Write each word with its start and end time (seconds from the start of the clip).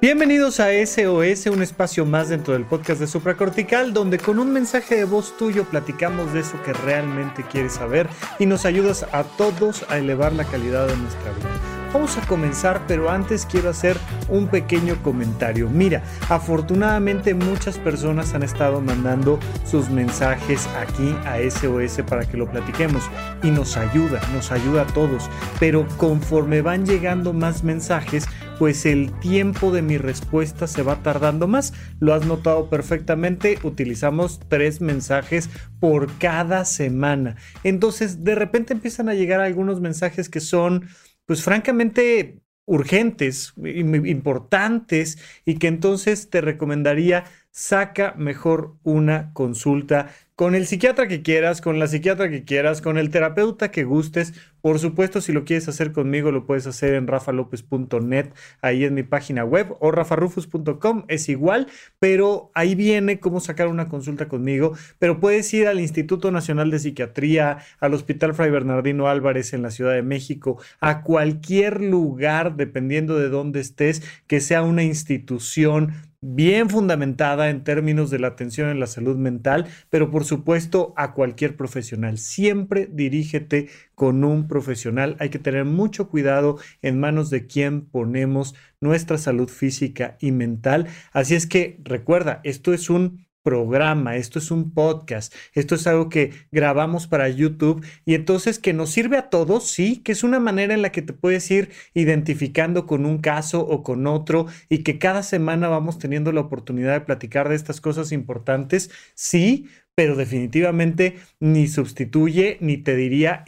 Bienvenidos 0.00 0.60
a 0.60 0.70
SOS, 0.70 1.44
un 1.48 1.60
espacio 1.60 2.06
más 2.06 2.30
dentro 2.30 2.54
del 2.54 2.64
podcast 2.64 3.00
de 3.00 3.06
Supracortical, 3.06 3.92
donde 3.92 4.16
con 4.16 4.38
un 4.38 4.50
mensaje 4.50 4.96
de 4.96 5.04
voz 5.04 5.36
tuyo 5.36 5.64
platicamos 5.64 6.32
de 6.32 6.40
eso 6.40 6.58
que 6.62 6.72
realmente 6.72 7.42
quieres 7.42 7.74
saber 7.74 8.08
y 8.38 8.46
nos 8.46 8.64
ayudas 8.64 9.04
a 9.12 9.24
todos 9.24 9.84
a 9.90 9.98
elevar 9.98 10.32
la 10.32 10.46
calidad 10.46 10.86
de 10.86 10.96
nuestra 10.96 11.30
vida. 11.32 11.50
Vamos 11.92 12.16
a 12.16 12.26
comenzar, 12.26 12.80
pero 12.88 13.10
antes 13.10 13.44
quiero 13.44 13.68
hacer 13.68 13.98
un 14.30 14.48
pequeño 14.48 14.96
comentario. 15.02 15.68
Mira, 15.68 16.02
afortunadamente 16.30 17.34
muchas 17.34 17.76
personas 17.76 18.32
han 18.32 18.42
estado 18.42 18.80
mandando 18.80 19.38
sus 19.66 19.90
mensajes 19.90 20.66
aquí 20.78 21.14
a 21.26 21.38
SOS 21.50 22.02
para 22.08 22.24
que 22.24 22.38
lo 22.38 22.50
platiquemos 22.50 23.02
y 23.42 23.50
nos 23.50 23.76
ayuda, 23.76 24.18
nos 24.32 24.50
ayuda 24.50 24.82
a 24.82 24.86
todos. 24.86 25.28
Pero 25.58 25.86
conforme 25.98 26.62
van 26.62 26.86
llegando 26.86 27.34
más 27.34 27.64
mensajes, 27.64 28.24
pues 28.60 28.84
el 28.84 29.10
tiempo 29.20 29.72
de 29.72 29.80
mi 29.80 29.96
respuesta 29.96 30.66
se 30.66 30.82
va 30.82 31.02
tardando 31.02 31.48
más. 31.48 31.72
Lo 31.98 32.12
has 32.12 32.26
notado 32.26 32.68
perfectamente, 32.68 33.58
utilizamos 33.62 34.38
tres 34.48 34.82
mensajes 34.82 35.48
por 35.80 36.12
cada 36.18 36.66
semana. 36.66 37.36
Entonces, 37.64 38.22
de 38.22 38.34
repente 38.34 38.74
empiezan 38.74 39.08
a 39.08 39.14
llegar 39.14 39.40
algunos 39.40 39.80
mensajes 39.80 40.28
que 40.28 40.40
son, 40.40 40.90
pues 41.24 41.42
francamente, 41.42 42.42
urgentes, 42.66 43.54
importantes 43.56 45.16
y 45.46 45.54
que 45.54 45.68
entonces 45.68 46.28
te 46.28 46.42
recomendaría 46.42 47.24
saca 47.52 48.14
mejor 48.16 48.76
una 48.82 49.32
consulta 49.32 50.10
con 50.36 50.54
el 50.54 50.66
psiquiatra 50.66 51.08
que 51.08 51.20
quieras, 51.20 51.60
con 51.60 51.78
la 51.78 51.86
psiquiatra 51.86 52.30
que 52.30 52.44
quieras, 52.44 52.80
con 52.80 52.96
el 52.96 53.10
terapeuta 53.10 53.70
que 53.70 53.84
gustes. 53.84 54.32
Por 54.60 54.78
supuesto, 54.78 55.20
si 55.20 55.32
lo 55.32 55.44
quieres 55.44 55.68
hacer 55.68 55.92
conmigo, 55.92 56.32
lo 56.32 56.46
puedes 56.46 56.66
hacer 56.66 56.94
en 56.94 57.06
rafalopez.net, 57.06 58.26
ahí 58.60 58.84
en 58.84 58.94
mi 58.94 59.02
página 59.02 59.44
web, 59.44 59.76
o 59.80 59.90
rafarufus.com, 59.90 61.04
es 61.08 61.28
igual, 61.28 61.66
pero 61.98 62.50
ahí 62.54 62.74
viene 62.74 63.20
cómo 63.20 63.40
sacar 63.40 63.68
una 63.68 63.88
consulta 63.88 64.28
conmigo. 64.28 64.72
Pero 64.98 65.20
puedes 65.20 65.52
ir 65.54 65.66
al 65.66 65.80
Instituto 65.80 66.30
Nacional 66.30 66.70
de 66.70 66.78
Psiquiatría, 66.78 67.58
al 67.80 67.94
Hospital 67.94 68.34
Fray 68.34 68.50
Bernardino 68.50 69.08
Álvarez 69.08 69.52
en 69.52 69.62
la 69.62 69.70
Ciudad 69.70 69.94
de 69.94 70.02
México, 70.02 70.60
a 70.80 71.02
cualquier 71.02 71.80
lugar, 71.82 72.56
dependiendo 72.56 73.18
de 73.18 73.28
dónde 73.28 73.60
estés, 73.60 74.02
que 74.26 74.40
sea 74.40 74.62
una 74.62 74.82
institución 74.82 75.92
bien 76.22 76.68
fundamentada 76.68 77.48
en 77.48 77.64
términos 77.64 78.10
de 78.10 78.18
la 78.18 78.28
atención 78.28 78.68
en 78.68 78.78
la 78.78 78.86
salud 78.86 79.16
mental, 79.16 79.66
pero 79.88 80.10
por 80.10 80.24
supuesto 80.24 80.92
a 80.96 81.14
cualquier 81.14 81.56
profesional. 81.56 82.18
Siempre 82.18 82.88
dirígete 82.92 83.68
con 84.00 84.24
un 84.24 84.48
profesional. 84.48 85.14
Hay 85.18 85.28
que 85.28 85.38
tener 85.38 85.66
mucho 85.66 86.08
cuidado 86.08 86.56
en 86.80 86.98
manos 86.98 87.28
de 87.28 87.46
quien 87.46 87.82
ponemos 87.82 88.54
nuestra 88.80 89.18
salud 89.18 89.50
física 89.50 90.16
y 90.20 90.32
mental. 90.32 90.86
Así 91.12 91.34
es 91.34 91.46
que 91.46 91.78
recuerda, 91.84 92.40
esto 92.42 92.72
es 92.72 92.88
un 92.88 93.26
programa, 93.42 94.16
esto 94.16 94.38
es 94.38 94.50
un 94.50 94.72
podcast, 94.72 95.34
esto 95.52 95.74
es 95.74 95.86
algo 95.86 96.08
que 96.08 96.32
grabamos 96.50 97.08
para 97.08 97.28
YouTube 97.28 97.84
y 98.06 98.14
entonces 98.14 98.58
que 98.58 98.72
nos 98.72 98.88
sirve 98.88 99.18
a 99.18 99.28
todos, 99.28 99.68
sí, 99.70 99.98
que 99.98 100.12
es 100.12 100.24
una 100.24 100.40
manera 100.40 100.72
en 100.72 100.80
la 100.80 100.92
que 100.92 101.02
te 101.02 101.12
puedes 101.12 101.50
ir 101.50 101.68
identificando 101.92 102.86
con 102.86 103.04
un 103.04 103.18
caso 103.18 103.60
o 103.60 103.82
con 103.82 104.06
otro 104.06 104.46
y 104.70 104.78
que 104.78 104.98
cada 104.98 105.22
semana 105.22 105.68
vamos 105.68 105.98
teniendo 105.98 106.32
la 106.32 106.40
oportunidad 106.40 106.94
de 106.94 107.04
platicar 107.04 107.50
de 107.50 107.56
estas 107.56 107.82
cosas 107.82 108.12
importantes, 108.12 108.90
sí, 109.14 109.68
pero 109.94 110.16
definitivamente 110.16 111.18
ni 111.38 111.68
sustituye 111.68 112.56
ni 112.62 112.78
te 112.78 112.96
diría 112.96 113.42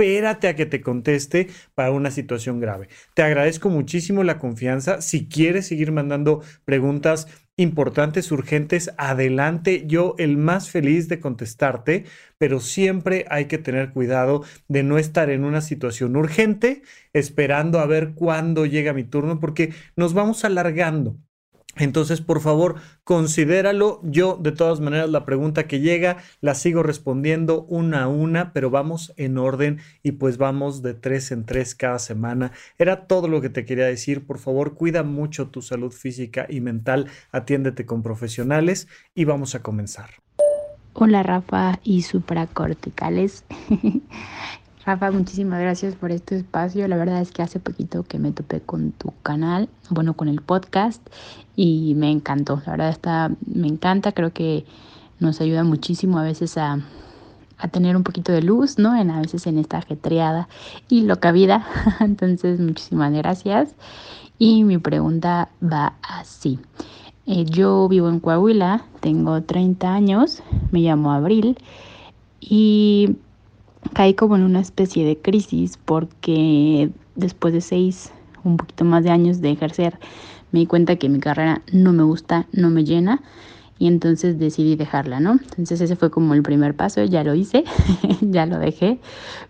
espérate 0.00 0.46
a 0.46 0.54
que 0.54 0.64
te 0.64 0.80
conteste 0.80 1.48
para 1.74 1.90
una 1.90 2.12
situación 2.12 2.60
grave. 2.60 2.88
Te 3.14 3.22
agradezco 3.22 3.68
muchísimo 3.68 4.22
la 4.22 4.38
confianza. 4.38 5.00
Si 5.00 5.28
quieres 5.28 5.66
seguir 5.66 5.90
mandando 5.90 6.40
preguntas 6.64 7.26
importantes, 7.56 8.30
urgentes, 8.30 8.92
adelante. 8.96 9.82
Yo 9.88 10.14
el 10.18 10.36
más 10.36 10.70
feliz 10.70 11.08
de 11.08 11.18
contestarte, 11.18 12.04
pero 12.38 12.60
siempre 12.60 13.24
hay 13.28 13.46
que 13.46 13.58
tener 13.58 13.90
cuidado 13.90 14.44
de 14.68 14.84
no 14.84 14.98
estar 14.98 15.30
en 15.30 15.42
una 15.42 15.62
situación 15.62 16.14
urgente 16.14 16.82
esperando 17.12 17.80
a 17.80 17.86
ver 17.86 18.14
cuándo 18.14 18.66
llega 18.66 18.92
mi 18.92 19.02
turno, 19.02 19.40
porque 19.40 19.72
nos 19.96 20.14
vamos 20.14 20.44
alargando. 20.44 21.16
Entonces, 21.78 22.20
por 22.20 22.40
favor, 22.40 22.76
considéralo. 23.04 24.00
Yo, 24.02 24.38
de 24.40 24.52
todas 24.52 24.80
maneras, 24.80 25.08
la 25.10 25.24
pregunta 25.24 25.66
que 25.66 25.80
llega 25.80 26.18
la 26.40 26.54
sigo 26.54 26.82
respondiendo 26.82 27.62
una 27.64 28.04
a 28.04 28.08
una, 28.08 28.52
pero 28.52 28.70
vamos 28.70 29.14
en 29.16 29.38
orden 29.38 29.78
y 30.02 30.12
pues 30.12 30.36
vamos 30.36 30.82
de 30.82 30.94
tres 30.94 31.30
en 31.32 31.44
tres 31.46 31.74
cada 31.74 31.98
semana. 31.98 32.52
Era 32.78 33.06
todo 33.06 33.28
lo 33.28 33.40
que 33.40 33.50
te 33.50 33.64
quería 33.64 33.86
decir. 33.86 34.26
Por 34.26 34.38
favor, 34.38 34.74
cuida 34.74 35.02
mucho 35.02 35.48
tu 35.48 35.62
salud 35.62 35.92
física 35.92 36.46
y 36.48 36.60
mental. 36.60 37.06
Atiéndete 37.32 37.86
con 37.86 38.02
profesionales 38.02 38.88
y 39.14 39.24
vamos 39.24 39.54
a 39.54 39.62
comenzar. 39.62 40.10
Hola 40.94 41.22
Rafa 41.22 41.78
y 41.84 42.02
supracorticales. 42.02 43.44
Rafa, 44.88 45.10
muchísimas 45.10 45.60
gracias 45.60 45.94
por 45.96 46.12
este 46.12 46.34
espacio. 46.34 46.88
La 46.88 46.96
verdad 46.96 47.20
es 47.20 47.30
que 47.30 47.42
hace 47.42 47.60
poquito 47.60 48.04
que 48.04 48.18
me 48.18 48.32
topé 48.32 48.62
con 48.62 48.92
tu 48.92 49.12
canal, 49.22 49.68
bueno, 49.90 50.14
con 50.14 50.28
el 50.28 50.40
podcast 50.40 51.06
y 51.56 51.92
me 51.94 52.10
encantó. 52.10 52.62
La 52.64 52.72
verdad 52.72 52.88
está, 52.88 53.30
me 53.44 53.66
encanta, 53.66 54.12
creo 54.12 54.32
que 54.32 54.64
nos 55.20 55.42
ayuda 55.42 55.62
muchísimo 55.62 56.18
a 56.18 56.22
veces 56.22 56.56
a, 56.56 56.78
tener 57.70 57.98
un 57.98 58.02
poquito 58.02 58.32
de 58.32 58.40
luz, 58.40 58.78
¿no? 58.78 58.96
En 58.96 59.10
a 59.10 59.20
veces 59.20 59.46
en 59.46 59.58
esta 59.58 59.76
ajetreada 59.76 60.48
y 60.88 61.02
loca 61.02 61.32
vida. 61.32 61.66
Entonces, 62.00 62.58
muchísimas 62.58 63.12
gracias. 63.12 63.74
Y 64.38 64.64
mi 64.64 64.78
pregunta 64.78 65.50
va 65.62 65.96
así. 66.00 66.60
Eh, 67.26 67.44
yo 67.44 67.88
vivo 67.88 68.08
en 68.08 68.20
Coahuila, 68.20 68.86
tengo 69.00 69.42
30 69.42 69.92
años, 69.92 70.42
me 70.70 70.80
llamo 70.80 71.12
Abril 71.12 71.58
y 72.40 73.18
caí 73.94 74.14
como 74.14 74.36
en 74.36 74.42
una 74.42 74.60
especie 74.60 75.04
de 75.04 75.16
crisis 75.16 75.78
porque 75.84 76.90
después 77.14 77.52
de 77.52 77.60
seis, 77.60 78.12
un 78.44 78.56
poquito 78.56 78.84
más 78.84 79.04
de 79.04 79.10
años 79.10 79.40
de 79.40 79.50
ejercer, 79.50 79.98
me 80.52 80.60
di 80.60 80.66
cuenta 80.66 80.96
que 80.96 81.08
mi 81.08 81.20
carrera 81.20 81.62
no 81.72 81.92
me 81.92 82.02
gusta, 82.02 82.46
no 82.52 82.70
me 82.70 82.84
llena 82.84 83.20
y 83.78 83.86
entonces 83.86 84.38
decidí 84.38 84.76
dejarla, 84.76 85.20
¿no? 85.20 85.32
Entonces 85.32 85.80
ese 85.80 85.96
fue 85.96 86.10
como 86.10 86.34
el 86.34 86.42
primer 86.42 86.74
paso, 86.74 87.04
ya 87.04 87.22
lo 87.22 87.34
hice, 87.34 87.64
ya 88.20 88.46
lo 88.46 88.58
dejé, 88.58 88.98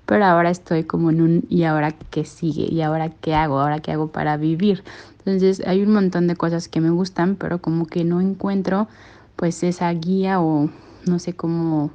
pero 0.06 0.25
ahora 0.25 0.50
estoy 0.50 0.84
como 0.84 1.11
en 1.11 1.22
un 1.22 1.44
¿y 1.49 1.62
ahora 1.65 1.93
qué 2.11 2.25
sigue? 2.25 2.69
¿Y 2.71 2.83
ahora 2.83 3.11
qué 3.11 3.34
hago? 3.34 3.59
¿Ahora 3.61 3.81
qué 3.81 3.93
hago 3.93 4.09
para 4.09 4.37
vivir? 4.37 4.83
Entonces 5.25 5.62
hay 5.67 5.83
un 5.83 5.93
montón 5.93 6.27
de 6.27 6.37
cosas 6.37 6.69
que 6.69 6.81
me 6.81 6.91
gustan, 6.91 7.37
pero 7.37 7.61
como 7.61 7.87
que 7.87 8.05
no 8.05 8.21
encuentro 8.21 8.88
pues 9.37 9.62
esa 9.62 9.91
guía 9.93 10.41
o 10.41 10.69
no 11.06 11.19
sé 11.19 11.33
cómo 11.33 11.91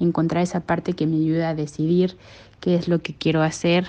encontrar 0.00 0.42
esa 0.42 0.60
parte 0.60 0.92
que 0.92 1.06
me 1.06 1.16
ayuda 1.16 1.50
a 1.50 1.54
decidir 1.54 2.16
qué 2.60 2.74
es 2.74 2.88
lo 2.88 3.00
que 3.00 3.14
quiero 3.14 3.42
hacer 3.42 3.86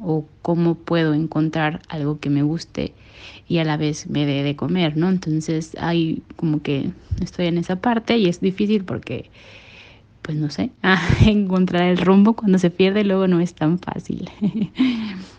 o 0.00 0.24
cómo 0.42 0.74
puedo 0.74 1.14
encontrar 1.14 1.80
algo 1.88 2.18
que 2.20 2.30
me 2.30 2.42
guste 2.42 2.94
y 3.48 3.58
a 3.58 3.64
la 3.64 3.76
vez 3.76 4.08
me 4.08 4.26
dé 4.26 4.42
de 4.42 4.56
comer, 4.56 4.96
¿no? 4.96 5.08
Entonces 5.08 5.76
hay 5.80 6.22
como 6.36 6.62
que 6.62 6.90
estoy 7.20 7.46
en 7.46 7.58
esa 7.58 7.76
parte 7.76 8.18
y 8.18 8.28
es 8.28 8.40
difícil 8.40 8.84
porque, 8.84 9.30
pues 10.22 10.36
no 10.36 10.50
sé, 10.50 10.70
encontrar 11.26 11.84
el 11.84 11.98
rumbo 11.98 12.34
cuando 12.34 12.58
se 12.58 12.70
pierde 12.70 13.04
luego 13.04 13.26
no 13.26 13.40
es 13.40 13.54
tan 13.54 13.78
fácil. 13.78 14.30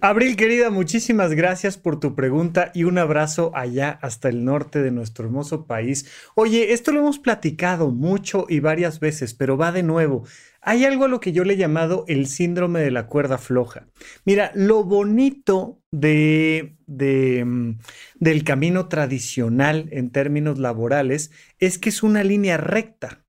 Abril, 0.00 0.36
querida, 0.36 0.70
muchísimas 0.70 1.32
gracias 1.32 1.78
por 1.78 2.00
tu 2.00 2.14
pregunta 2.14 2.70
y 2.74 2.84
un 2.84 2.98
abrazo 2.98 3.50
allá 3.54 3.98
hasta 4.02 4.28
el 4.28 4.44
norte 4.44 4.82
de 4.82 4.90
nuestro 4.90 5.26
hermoso 5.26 5.66
país. 5.66 6.06
Oye, 6.34 6.72
esto 6.72 6.92
lo 6.92 7.00
hemos 7.00 7.18
platicado 7.18 7.90
mucho 7.90 8.46
y 8.48 8.60
varias 8.60 9.00
veces, 9.00 9.34
pero 9.34 9.56
va 9.56 9.72
de 9.72 9.82
nuevo. 9.82 10.24
Hay 10.60 10.84
algo 10.84 11.04
a 11.04 11.08
lo 11.08 11.20
que 11.20 11.32
yo 11.32 11.44
le 11.44 11.54
he 11.54 11.56
llamado 11.56 12.04
el 12.08 12.26
síndrome 12.26 12.80
de 12.80 12.90
la 12.90 13.06
cuerda 13.06 13.38
floja. 13.38 13.86
Mira, 14.24 14.50
lo 14.54 14.84
bonito 14.84 15.80
de, 15.90 16.76
mm, 16.86 17.70
del 18.16 18.44
camino 18.44 18.88
tradicional 18.88 19.88
en 19.92 20.10
términos 20.10 20.58
laborales 20.58 21.30
es 21.58 21.78
que 21.78 21.90
es 21.90 22.02
una 22.02 22.24
línea 22.24 22.56
recta. 22.56 23.25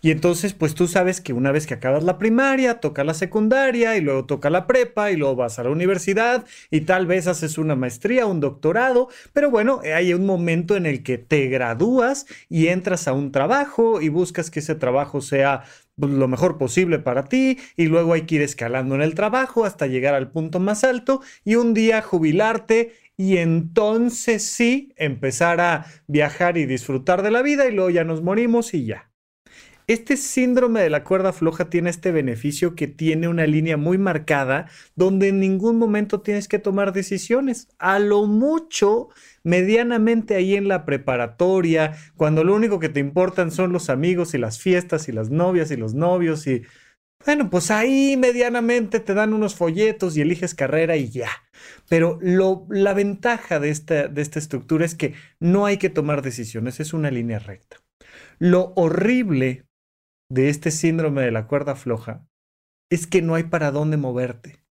Y 0.00 0.10
entonces, 0.10 0.52
pues 0.52 0.74
tú 0.74 0.88
sabes 0.88 1.20
que 1.20 1.32
una 1.32 1.52
vez 1.52 1.66
que 1.66 1.74
acabas 1.74 2.04
la 2.04 2.18
primaria, 2.18 2.80
toca 2.80 3.04
la 3.04 3.14
secundaria 3.14 3.96
y 3.96 4.00
luego 4.00 4.24
toca 4.24 4.50
la 4.50 4.66
prepa 4.66 5.10
y 5.10 5.16
luego 5.16 5.36
vas 5.36 5.58
a 5.58 5.64
la 5.64 5.70
universidad 5.70 6.44
y 6.70 6.82
tal 6.82 7.06
vez 7.06 7.26
haces 7.26 7.58
una 7.58 7.76
maestría, 7.76 8.26
un 8.26 8.40
doctorado, 8.40 9.08
pero 9.32 9.50
bueno, 9.50 9.80
hay 9.94 10.14
un 10.14 10.26
momento 10.26 10.76
en 10.76 10.86
el 10.86 11.02
que 11.02 11.18
te 11.18 11.46
gradúas 11.48 12.26
y 12.48 12.68
entras 12.68 13.08
a 13.08 13.12
un 13.12 13.32
trabajo 13.32 14.00
y 14.00 14.08
buscas 14.08 14.50
que 14.50 14.60
ese 14.60 14.74
trabajo 14.74 15.20
sea 15.20 15.64
pues, 15.96 16.10
lo 16.12 16.26
mejor 16.28 16.58
posible 16.58 16.98
para 16.98 17.24
ti 17.24 17.58
y 17.76 17.86
luego 17.86 18.14
hay 18.14 18.22
que 18.22 18.36
ir 18.36 18.42
escalando 18.42 18.94
en 18.94 19.02
el 19.02 19.14
trabajo 19.14 19.64
hasta 19.64 19.86
llegar 19.86 20.14
al 20.14 20.30
punto 20.30 20.58
más 20.58 20.84
alto 20.84 21.20
y 21.44 21.56
un 21.56 21.74
día 21.74 22.02
jubilarte 22.02 22.92
y 23.16 23.36
entonces 23.36 24.42
sí 24.42 24.92
empezar 24.96 25.60
a 25.60 25.86
viajar 26.06 26.56
y 26.58 26.66
disfrutar 26.66 27.22
de 27.22 27.30
la 27.30 27.42
vida 27.42 27.68
y 27.68 27.72
luego 27.72 27.90
ya 27.90 28.04
nos 28.04 28.22
morimos 28.22 28.74
y 28.74 28.86
ya. 28.86 29.11
Este 29.88 30.16
síndrome 30.16 30.80
de 30.80 30.90
la 30.90 31.02
cuerda 31.02 31.32
floja 31.32 31.68
tiene 31.68 31.90
este 31.90 32.12
beneficio 32.12 32.76
que 32.76 32.86
tiene 32.86 33.26
una 33.26 33.46
línea 33.46 33.76
muy 33.76 33.98
marcada 33.98 34.68
donde 34.94 35.28
en 35.28 35.40
ningún 35.40 35.76
momento 35.76 36.20
tienes 36.20 36.46
que 36.46 36.60
tomar 36.60 36.92
decisiones. 36.92 37.68
A 37.78 37.98
lo 37.98 38.26
mucho, 38.26 39.08
medianamente 39.42 40.36
ahí 40.36 40.54
en 40.54 40.68
la 40.68 40.84
preparatoria, 40.84 41.96
cuando 42.16 42.44
lo 42.44 42.54
único 42.54 42.78
que 42.78 42.88
te 42.88 43.00
importan 43.00 43.50
son 43.50 43.72
los 43.72 43.90
amigos 43.90 44.34
y 44.34 44.38
las 44.38 44.60
fiestas 44.60 45.08
y 45.08 45.12
las 45.12 45.30
novias 45.30 45.70
y 45.70 45.76
los 45.76 45.94
novios 45.94 46.46
y... 46.46 46.62
Bueno, 47.24 47.50
pues 47.50 47.70
ahí 47.70 48.16
medianamente 48.16 48.98
te 48.98 49.14
dan 49.14 49.32
unos 49.32 49.54
folletos 49.54 50.16
y 50.16 50.22
eliges 50.22 50.56
carrera 50.56 50.96
y 50.96 51.08
ya. 51.08 51.28
Pero 51.88 52.18
la 52.20 52.94
ventaja 52.94 53.60
de 53.60 53.70
esta, 53.70 54.08
de 54.08 54.22
esta 54.22 54.40
estructura 54.40 54.84
es 54.84 54.96
que 54.96 55.14
no 55.38 55.64
hay 55.64 55.76
que 55.76 55.88
tomar 55.88 56.22
decisiones, 56.22 56.80
es 56.80 56.92
una 56.92 57.12
línea 57.12 57.38
recta. 57.38 57.76
Lo 58.40 58.72
horrible 58.74 59.66
de 60.32 60.48
este 60.48 60.70
síndrome 60.70 61.22
de 61.22 61.30
la 61.30 61.46
cuerda 61.46 61.76
floja 61.76 62.26
es 62.90 63.06
que 63.06 63.20
no 63.20 63.34
hay 63.34 63.44
para 63.44 63.70
dónde 63.70 63.98
moverte. 63.98 64.64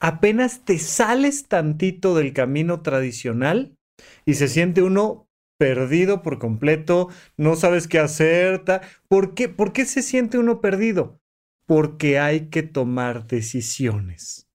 Apenas 0.00 0.64
te 0.64 0.78
sales 0.78 1.48
tantito 1.48 2.14
del 2.14 2.32
camino 2.32 2.80
tradicional 2.80 3.76
y 4.24 4.34
se 4.34 4.48
siente 4.48 4.82
uno 4.82 5.28
perdido 5.58 6.22
por 6.22 6.38
completo, 6.38 7.08
no 7.36 7.56
sabes 7.56 7.88
qué 7.88 7.98
hacer. 7.98 8.62
¿Por 9.06 9.34
qué? 9.34 9.48
¿Por 9.48 9.72
qué 9.72 9.84
se 9.84 10.02
siente 10.02 10.38
uno 10.38 10.60
perdido? 10.60 11.20
Porque 11.66 12.18
hay 12.18 12.48
que 12.48 12.62
tomar 12.62 13.26
decisiones. 13.26 14.48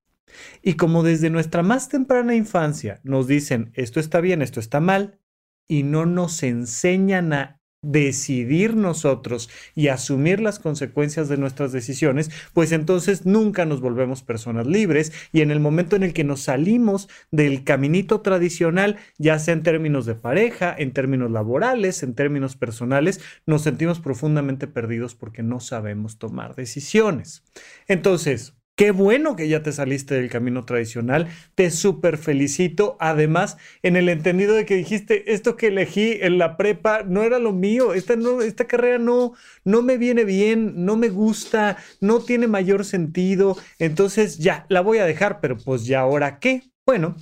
Y 0.62 0.74
como 0.74 1.04
desde 1.04 1.30
nuestra 1.30 1.62
más 1.62 1.88
temprana 1.88 2.36
infancia 2.36 3.00
nos 3.04 3.28
dicen 3.28 3.72
esto 3.76 4.00
está 4.00 4.22
bien, 4.22 4.42
esto 4.42 4.60
está 4.60 4.80
mal, 4.80 5.20
y 5.68 5.84
no 5.84 6.06
nos 6.06 6.42
enseñan 6.44 7.34
a 7.34 7.57
decidir 7.82 8.76
nosotros 8.76 9.50
y 9.76 9.88
asumir 9.88 10.40
las 10.40 10.60
consecuencias 10.60 11.30
de 11.30 11.38
nuestras 11.38 11.72
decisiones, 11.72 12.32
pues 12.54 12.72
entonces 12.72 13.26
nunca 13.26 13.66
nos 13.66 13.82
volvemos 13.82 14.24
personas 14.24 14.68
libres 14.68 15.14
y 15.32 15.42
en 15.42 15.52
el 15.52 15.60
momento 15.60 15.96
en 15.96 16.04
el 16.04 16.14
que 16.14 16.24
nos 16.24 16.42
salimos 16.42 17.08
del 17.32 17.64
caminito 17.64 18.22
tradicional, 18.22 18.98
ya 19.18 19.40
sea 19.40 19.54
en 19.54 19.64
términos 19.64 20.06
de 20.06 20.16
pareja, 20.16 20.76
en 20.78 20.92
términos 20.92 21.32
laborales, 21.32 22.04
en 22.04 22.16
términos 22.16 22.56
personales, 22.56 23.22
nos 23.46 23.62
sentimos 23.62 24.00
profundamente 24.00 24.68
perdidos 24.68 25.16
porque 25.16 25.44
no 25.44 25.60
sabemos 25.60 26.18
tomar 26.18 26.56
decisiones. 26.56 27.44
Entonces, 27.88 28.57
Qué 28.78 28.92
bueno 28.92 29.36
que 29.36 29.48
ya 29.48 29.64
te 29.64 29.72
saliste 29.72 30.14
del 30.14 30.30
camino 30.30 30.64
tradicional. 30.64 31.30
Te 31.56 31.72
súper 31.72 32.20
felicito. 32.20 32.96
Además, 33.00 33.58
en 33.82 33.96
el 33.96 34.08
entendido 34.08 34.54
de 34.54 34.68
que 34.68 34.76
dijiste, 34.76 35.34
esto 35.34 35.58
que 35.58 35.70
elegí 35.70 36.20
en 36.22 36.38
la 36.38 36.58
prepa 36.58 37.02
no 37.02 37.24
era 37.24 37.40
lo 37.40 37.54
mío. 37.54 37.96
Esta, 37.96 38.16
no, 38.16 38.44
esta 38.44 38.68
carrera 38.68 39.00
no, 39.00 39.34
no 39.64 39.82
me 39.82 39.98
viene 39.98 40.26
bien, 40.26 40.86
no 40.86 40.96
me 40.96 41.10
gusta, 41.10 41.78
no 42.02 42.20
tiene 42.20 42.46
mayor 42.46 42.86
sentido. 42.86 43.58
Entonces 43.80 44.38
ya, 44.38 44.68
la 44.70 44.82
voy 44.82 45.00
a 45.00 45.06
dejar, 45.06 45.40
pero 45.42 45.58
pues 45.58 45.88
ya 45.88 46.02
ahora 46.02 46.38
qué. 46.38 46.62
Bueno, 46.86 47.16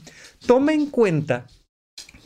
toma 0.46 0.74
en 0.74 0.88
cuenta 0.88 1.48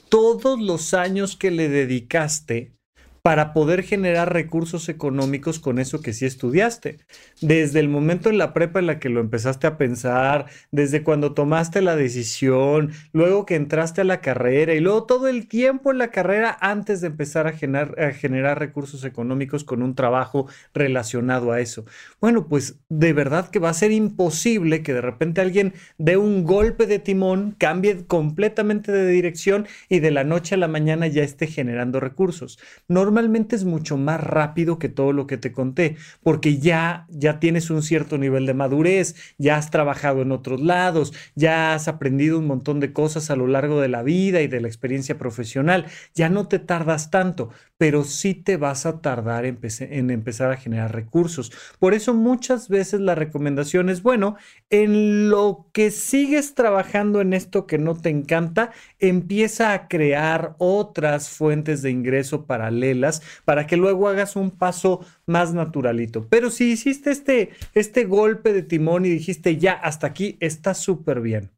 todos 0.10 0.60
los 0.60 0.96
años 0.96 1.38
que 1.38 1.52
le 1.52 1.70
dedicaste 1.70 2.79
para 3.22 3.54
poder 3.54 3.84
generar 3.84 4.34
recursos 4.34 4.90
económicos 4.90 5.60
con 5.60 5.80
eso 5.80 6.02
que 6.02 6.14
sí 6.14 6.26
estudiaste. 6.26 6.98
Desde 7.42 7.80
el 7.80 7.90
momento 7.90 8.30
en 8.30 8.38
la 8.38 8.54
prepa 8.54 8.80
en 8.80 8.88
la 8.88 9.00
que 9.00 9.10
lo 9.10 9.20
empezaste 9.20 9.68
a 9.68 9.78
pensar, 9.78 10.46
desde 10.72 11.04
cuando 11.04 11.34
tomaste 11.34 11.82
la 11.82 11.96
decisión, 11.96 12.92
luego 13.12 13.46
que 13.46 13.56
entraste 13.56 14.02
a 14.02 14.06
la 14.06 14.22
carrera 14.22 14.74
y 14.74 14.80
luego 14.80 15.04
todo 15.04 15.28
el 15.28 15.48
tiempo 15.48 15.92
en 15.92 15.98
la 15.98 16.12
carrera 16.12 16.58
antes 16.62 17.02
de 17.02 17.08
empezar 17.08 17.48
a 17.48 17.54
generar, 17.54 18.60
recursos 18.60 19.04
económicos 19.04 19.64
con 19.64 19.82
un 19.82 19.96
trabajo 19.96 20.48
relacionado 20.74 21.52
a 21.52 21.60
eso. 21.60 21.86
Bueno, 22.22 22.48
pues 22.48 22.80
de 22.90 23.14
verdad 23.14 23.50
que 23.50 23.60
va 23.60 23.70
a 23.70 23.74
ser 23.74 23.92
imposible 23.92 24.84
que 24.84 24.94
de 24.94 25.02
repente 25.02 25.42
alguien 25.42 25.74
dé 25.98 26.18
un 26.18 26.44
golpe 26.44 26.86
de 26.86 27.00
timón, 27.00 27.56
cambie 27.58 28.06
completamente 28.06 28.92
de 28.92 29.08
dirección 29.08 29.68
y 29.90 30.00
de 30.00 30.12
la 30.12 30.24
noche 30.24 30.56
a 30.56 30.58
la 30.58 30.68
mañana 30.68 31.08
ya 31.08 31.24
esté 31.24 31.48
generando 31.48 32.00
recursos. 32.00 32.60
Normalmente 32.88 33.09
normalmente 33.10 33.56
es 33.56 33.66
mucho 33.66 33.98
más 33.98 34.22
rápido 34.22 34.78
que 34.78 34.88
todo 34.88 35.14
lo 35.14 35.26
que 35.26 35.38
te 35.38 35.52
conté, 35.52 35.98
porque 36.22 36.60
ya, 36.60 37.08
ya 37.10 37.40
tienes 37.40 37.72
un 37.72 37.82
cierto 37.82 38.20
nivel 38.20 38.46
de 38.46 38.54
madurez, 38.54 39.16
ya 39.40 39.58
has 39.58 39.72
trabajado 39.72 40.22
en 40.22 40.32
otros 40.32 40.62
lados, 40.62 41.12
ya 41.34 41.74
has 41.74 41.88
aprendido 41.88 42.38
un 42.38 42.46
montón 42.46 42.80
de 42.80 42.94
cosas 42.94 43.32
a 43.32 43.36
lo 43.36 43.48
largo 43.48 43.82
de 43.82 43.88
la 43.88 44.04
vida 44.04 44.42
y 44.42 44.48
de 44.48 44.62
la 44.62 44.68
experiencia 44.68 45.18
profesional, 45.18 45.88
ya 46.14 46.30
no 46.30 46.48
te 46.48 46.60
tardas 46.60 47.10
tanto, 47.10 47.50
pero 47.80 48.04
sí 48.04 48.36
te 48.36 48.58
vas 48.58 48.86
a 48.86 49.02
tardar 49.02 49.46
en, 49.46 49.58
en 49.80 50.12
empezar 50.12 50.52
a 50.52 50.58
generar 50.58 50.94
recursos. 50.94 51.52
Por 51.80 51.96
eso 51.96 52.14
muchas 52.14 52.70
veces 52.70 53.00
la 53.00 53.16
recomendación 53.16 53.90
es, 53.90 54.04
bueno, 54.04 54.36
en 54.70 55.30
lo 55.30 55.68
que 55.74 55.90
sigues 55.90 56.54
trabajando 56.54 57.22
en 57.22 57.34
esto 57.34 57.66
que 57.66 57.80
no 57.80 57.96
te 57.96 58.10
encanta, 58.10 58.72
empieza 59.00 59.74
a 59.74 59.88
crear 59.88 60.56
otras 60.60 61.30
fuentes 61.30 61.82
de 61.82 61.90
ingreso 61.90 62.46
paralelas 62.46 62.99
para 63.46 63.68
que 63.68 63.78
luego 63.78 64.08
hagas 64.08 64.36
un 64.36 64.52
paso 64.52 65.06
más 65.26 65.54
naturalito. 65.54 66.28
Pero 66.30 66.50
si 66.50 66.72
hiciste 66.72 67.12
este, 67.12 67.50
este 67.74 68.06
golpe 68.06 68.54
de 68.54 68.64
timón 68.64 69.06
y 69.06 69.10
dijiste 69.10 69.58
ya 69.58 69.74
hasta 69.74 70.08
aquí, 70.08 70.38
está 70.40 70.74
súper 70.74 71.22
bien. 71.22 71.52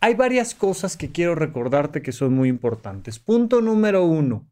Hay 0.00 0.14
varias 0.14 0.54
cosas 0.54 0.96
que 0.96 1.10
quiero 1.10 1.34
recordarte 1.34 2.02
que 2.02 2.12
son 2.12 2.34
muy 2.34 2.48
importantes. 2.48 3.18
Punto 3.18 3.60
número 3.60 4.04
uno. 4.04 4.46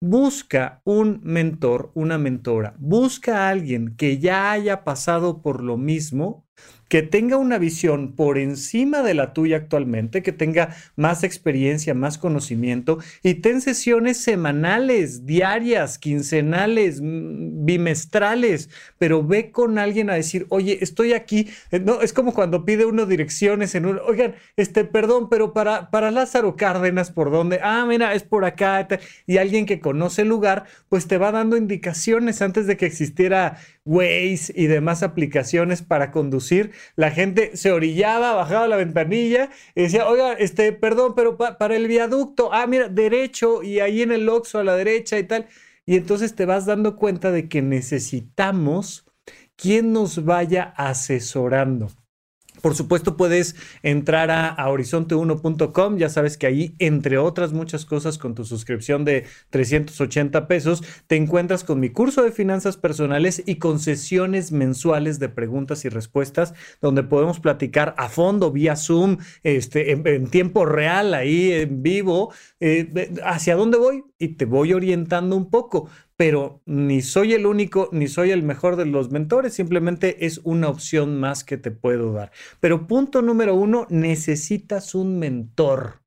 Busca 0.00 0.80
un 0.84 1.20
mentor, 1.24 1.90
una 1.94 2.18
mentora. 2.18 2.74
Busca 2.78 3.46
a 3.46 3.48
alguien 3.50 3.96
que 3.96 4.18
ya 4.18 4.52
haya 4.52 4.84
pasado 4.84 5.42
por 5.42 5.62
lo 5.62 5.76
mismo 5.76 6.47
que 6.88 7.02
tenga 7.02 7.36
una 7.36 7.58
visión 7.58 8.12
por 8.12 8.38
encima 8.38 9.02
de 9.02 9.14
la 9.14 9.32
tuya 9.32 9.58
actualmente, 9.58 10.22
que 10.22 10.32
tenga 10.32 10.74
más 10.96 11.22
experiencia, 11.22 11.94
más 11.94 12.18
conocimiento 12.18 12.98
y 13.22 13.34
ten 13.34 13.60
sesiones 13.60 14.16
semanales, 14.18 15.26
diarias, 15.26 15.98
quincenales, 15.98 17.00
mm, 17.02 17.66
bimestrales, 17.66 18.70
pero 18.98 19.24
ve 19.24 19.50
con 19.50 19.78
alguien 19.78 20.10
a 20.10 20.14
decir, 20.14 20.46
oye, 20.48 20.78
estoy 20.80 21.12
aquí. 21.12 21.48
Eh, 21.70 21.78
no, 21.78 22.00
es 22.00 22.12
como 22.12 22.32
cuando 22.32 22.64
pide 22.64 22.86
uno 22.86 23.06
direcciones 23.06 23.74
en 23.74 23.86
un, 23.86 24.00
oigan, 24.06 24.34
este, 24.56 24.84
perdón, 24.84 25.28
pero 25.28 25.52
para, 25.52 25.90
para 25.90 26.10
Lázaro 26.10 26.56
Cárdenas, 26.56 27.10
¿por 27.10 27.30
dónde? 27.30 27.60
Ah, 27.62 27.84
mira, 27.86 28.14
es 28.14 28.22
por 28.22 28.44
acá. 28.44 28.88
Y 29.26 29.36
alguien 29.38 29.66
que 29.66 29.80
conoce 29.80 30.22
el 30.22 30.28
lugar, 30.28 30.64
pues 30.88 31.06
te 31.06 31.18
va 31.18 31.32
dando 31.32 31.56
indicaciones 31.56 32.40
antes 32.42 32.66
de 32.66 32.76
que 32.76 32.86
existiera 32.86 33.58
Waze 33.88 34.52
y 34.54 34.66
demás 34.66 35.02
aplicaciones 35.02 35.80
para 35.80 36.10
conducir 36.10 36.72
la 36.94 37.10
gente 37.10 37.56
se 37.56 37.72
orillaba, 37.72 38.34
bajaba 38.34 38.68
la 38.68 38.76
ventanilla 38.76 39.48
y 39.74 39.82
decía, 39.82 40.06
oiga, 40.06 40.34
este, 40.34 40.72
perdón, 40.72 41.14
pero 41.16 41.38
para 41.38 41.74
el 41.74 41.88
viaducto, 41.88 42.52
ah, 42.52 42.66
mira, 42.66 42.88
derecho 42.88 43.62
y 43.62 43.80
ahí 43.80 44.02
en 44.02 44.12
el 44.12 44.28
Oxxo 44.28 44.58
a 44.58 44.64
la 44.64 44.76
derecha 44.76 45.18
y 45.18 45.24
tal. 45.24 45.46
Y 45.86 45.96
entonces 45.96 46.34
te 46.34 46.44
vas 46.44 46.66
dando 46.66 46.96
cuenta 46.96 47.32
de 47.32 47.48
que 47.48 47.62
necesitamos 47.62 49.06
quien 49.56 49.92
nos 49.92 50.24
vaya 50.24 50.74
asesorando. 50.76 51.90
Por 52.62 52.74
supuesto, 52.74 53.16
puedes 53.16 53.56
entrar 53.82 54.30
a, 54.30 54.56
horizonte1.com. 54.68 55.96
Ya 55.96 56.08
sabes 56.08 56.36
que 56.36 56.46
ahí, 56.46 56.74
entre 56.78 57.18
otras 57.18 57.52
muchas 57.52 57.84
cosas, 57.84 58.18
con 58.18 58.34
tu 58.34 58.44
suscripción 58.44 59.04
de 59.04 59.24
380 59.50 60.48
pesos, 60.48 60.82
te 61.06 61.16
encuentras 61.16 61.64
con 61.64 61.80
mi 61.80 61.90
curso 61.90 62.22
de 62.22 62.32
finanzas 62.32 62.76
personales 62.76 63.42
y 63.46 63.56
con 63.56 63.78
sesiones 63.78 64.52
mensuales 64.52 65.18
de 65.18 65.28
preguntas 65.28 65.84
y 65.84 65.88
respuestas, 65.88 66.54
donde 66.80 67.02
podemos 67.02 67.40
platicar 67.40 67.94
a 67.98 68.08
fondo 68.08 68.50
vía 68.50 68.76
Zoom, 68.76 69.18
este, 69.42 69.92
en, 69.92 70.28
tiempo 70.28 70.66
real, 70.66 71.14
ahí 71.14 71.52
en 71.52 71.82
vivo, 71.82 72.32
eh, 72.60 73.12
hacia 73.24 73.56
dónde 73.56 73.78
voy 73.78 74.04
y 74.18 74.36
te 74.36 74.44
voy 74.44 74.72
orientando 74.72 75.36
un 75.36 75.50
poco 75.50 75.88
pero 76.18 76.60
ni 76.66 77.00
soy 77.00 77.32
el 77.32 77.46
único, 77.46 77.90
ni 77.92 78.08
soy 78.08 78.32
el 78.32 78.42
mejor 78.42 78.74
de 78.74 78.86
los 78.86 79.12
mentores, 79.12 79.54
simplemente 79.54 80.26
es 80.26 80.40
una 80.42 80.68
opción 80.68 81.20
más 81.20 81.44
que 81.44 81.58
te 81.58 81.70
puedo 81.70 82.12
dar. 82.12 82.32
Pero 82.58 82.88
punto 82.88 83.22
número 83.22 83.54
uno, 83.54 83.86
necesitas 83.88 84.96
un 84.96 85.20
mentor. 85.20 86.02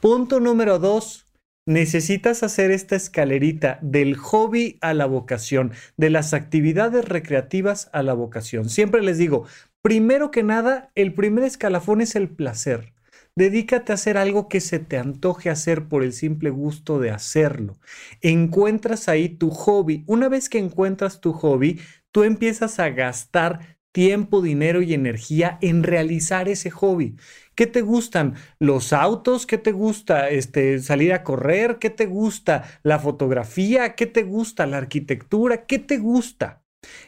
Punto 0.00 0.40
número 0.40 0.78
dos, 0.78 1.26
necesitas 1.66 2.42
hacer 2.42 2.70
esta 2.70 2.96
escalerita 2.96 3.78
del 3.82 4.16
hobby 4.16 4.78
a 4.80 4.94
la 4.94 5.04
vocación, 5.04 5.72
de 5.98 6.08
las 6.08 6.32
actividades 6.32 7.04
recreativas 7.06 7.90
a 7.92 8.02
la 8.02 8.14
vocación. 8.14 8.70
Siempre 8.70 9.02
les 9.02 9.18
digo, 9.18 9.44
primero 9.82 10.30
que 10.30 10.44
nada, 10.44 10.90
el 10.94 11.12
primer 11.12 11.44
escalafón 11.44 12.00
es 12.00 12.16
el 12.16 12.30
placer. 12.30 12.94
Dedícate 13.38 13.92
a 13.92 13.96
hacer 13.96 14.16
algo 14.16 14.48
que 14.48 14.62
se 14.62 14.78
te 14.78 14.96
antoje 14.96 15.50
hacer 15.50 15.88
por 15.88 16.02
el 16.02 16.14
simple 16.14 16.48
gusto 16.48 16.98
de 16.98 17.10
hacerlo. 17.10 17.78
Encuentras 18.22 19.08
ahí 19.08 19.28
tu 19.28 19.50
hobby. 19.50 20.04
Una 20.06 20.30
vez 20.30 20.48
que 20.48 20.58
encuentras 20.58 21.20
tu 21.20 21.34
hobby, 21.34 21.78
tú 22.12 22.24
empiezas 22.24 22.78
a 22.78 22.88
gastar 22.88 23.76
tiempo, 23.92 24.40
dinero 24.40 24.80
y 24.80 24.94
energía 24.94 25.58
en 25.60 25.82
realizar 25.82 26.48
ese 26.48 26.70
hobby. 26.70 27.16
¿Qué 27.54 27.66
te 27.66 27.82
gustan? 27.82 28.36
¿Los 28.58 28.94
autos? 28.94 29.46
¿Qué 29.46 29.58
te 29.58 29.72
gusta? 29.72 30.30
Este, 30.30 30.78
salir 30.78 31.12
a 31.12 31.22
correr? 31.22 31.76
¿Qué 31.78 31.90
te 31.90 32.06
gusta? 32.06 32.64
¿La 32.82 32.98
fotografía? 32.98 33.94
¿Qué 33.96 34.06
te 34.06 34.22
gusta? 34.22 34.64
¿La 34.64 34.78
arquitectura? 34.78 35.66
¿Qué 35.66 35.78
te 35.78 35.98
gusta? 35.98 36.62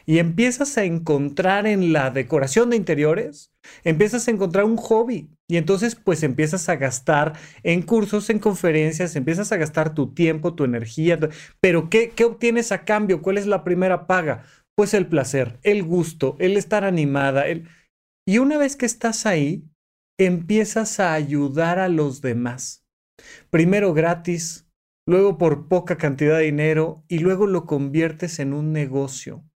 Y 0.05 0.19
empiezas 0.19 0.77
a 0.77 0.83
encontrar 0.83 1.65
en 1.65 1.91
la 1.91 2.11
decoración 2.11 2.69
de 2.69 2.77
interiores, 2.77 3.51
empiezas 3.83 4.27
a 4.27 4.31
encontrar 4.31 4.65
un 4.65 4.77
hobby. 4.77 5.29
Y 5.49 5.57
entonces 5.57 5.95
pues 5.95 6.21
empiezas 6.21 6.69
a 6.69 6.75
gastar 6.75 7.33
en 7.63 7.81
cursos, 7.81 8.29
en 8.29 8.37
conferencias, 8.37 9.15
empiezas 9.15 9.51
a 9.51 9.57
gastar 9.57 9.95
tu 9.95 10.13
tiempo, 10.13 10.53
tu 10.53 10.63
energía. 10.63 11.17
Pero 11.59 11.89
¿qué, 11.89 12.11
qué 12.11 12.25
obtienes 12.25 12.71
a 12.71 12.85
cambio? 12.85 13.23
¿Cuál 13.23 13.39
es 13.39 13.47
la 13.47 13.63
primera 13.63 14.05
paga? 14.05 14.43
Pues 14.75 14.93
el 14.93 15.07
placer, 15.07 15.59
el 15.63 15.83
gusto, 15.83 16.37
el 16.39 16.55
estar 16.55 16.83
animada. 16.83 17.47
El... 17.47 17.67
Y 18.27 18.37
una 18.37 18.59
vez 18.59 18.75
que 18.75 18.85
estás 18.85 19.25
ahí, 19.25 19.63
empiezas 20.19 20.99
a 20.99 21.15
ayudar 21.15 21.79
a 21.79 21.89
los 21.89 22.21
demás. 22.21 22.85
Primero 23.49 23.95
gratis, 23.95 24.67
luego 25.07 25.39
por 25.39 25.67
poca 25.67 25.97
cantidad 25.97 26.37
de 26.37 26.45
dinero 26.45 27.03
y 27.07 27.19
luego 27.19 27.47
lo 27.47 27.65
conviertes 27.65 28.37
en 28.37 28.53
un 28.53 28.71
negocio. 28.71 29.48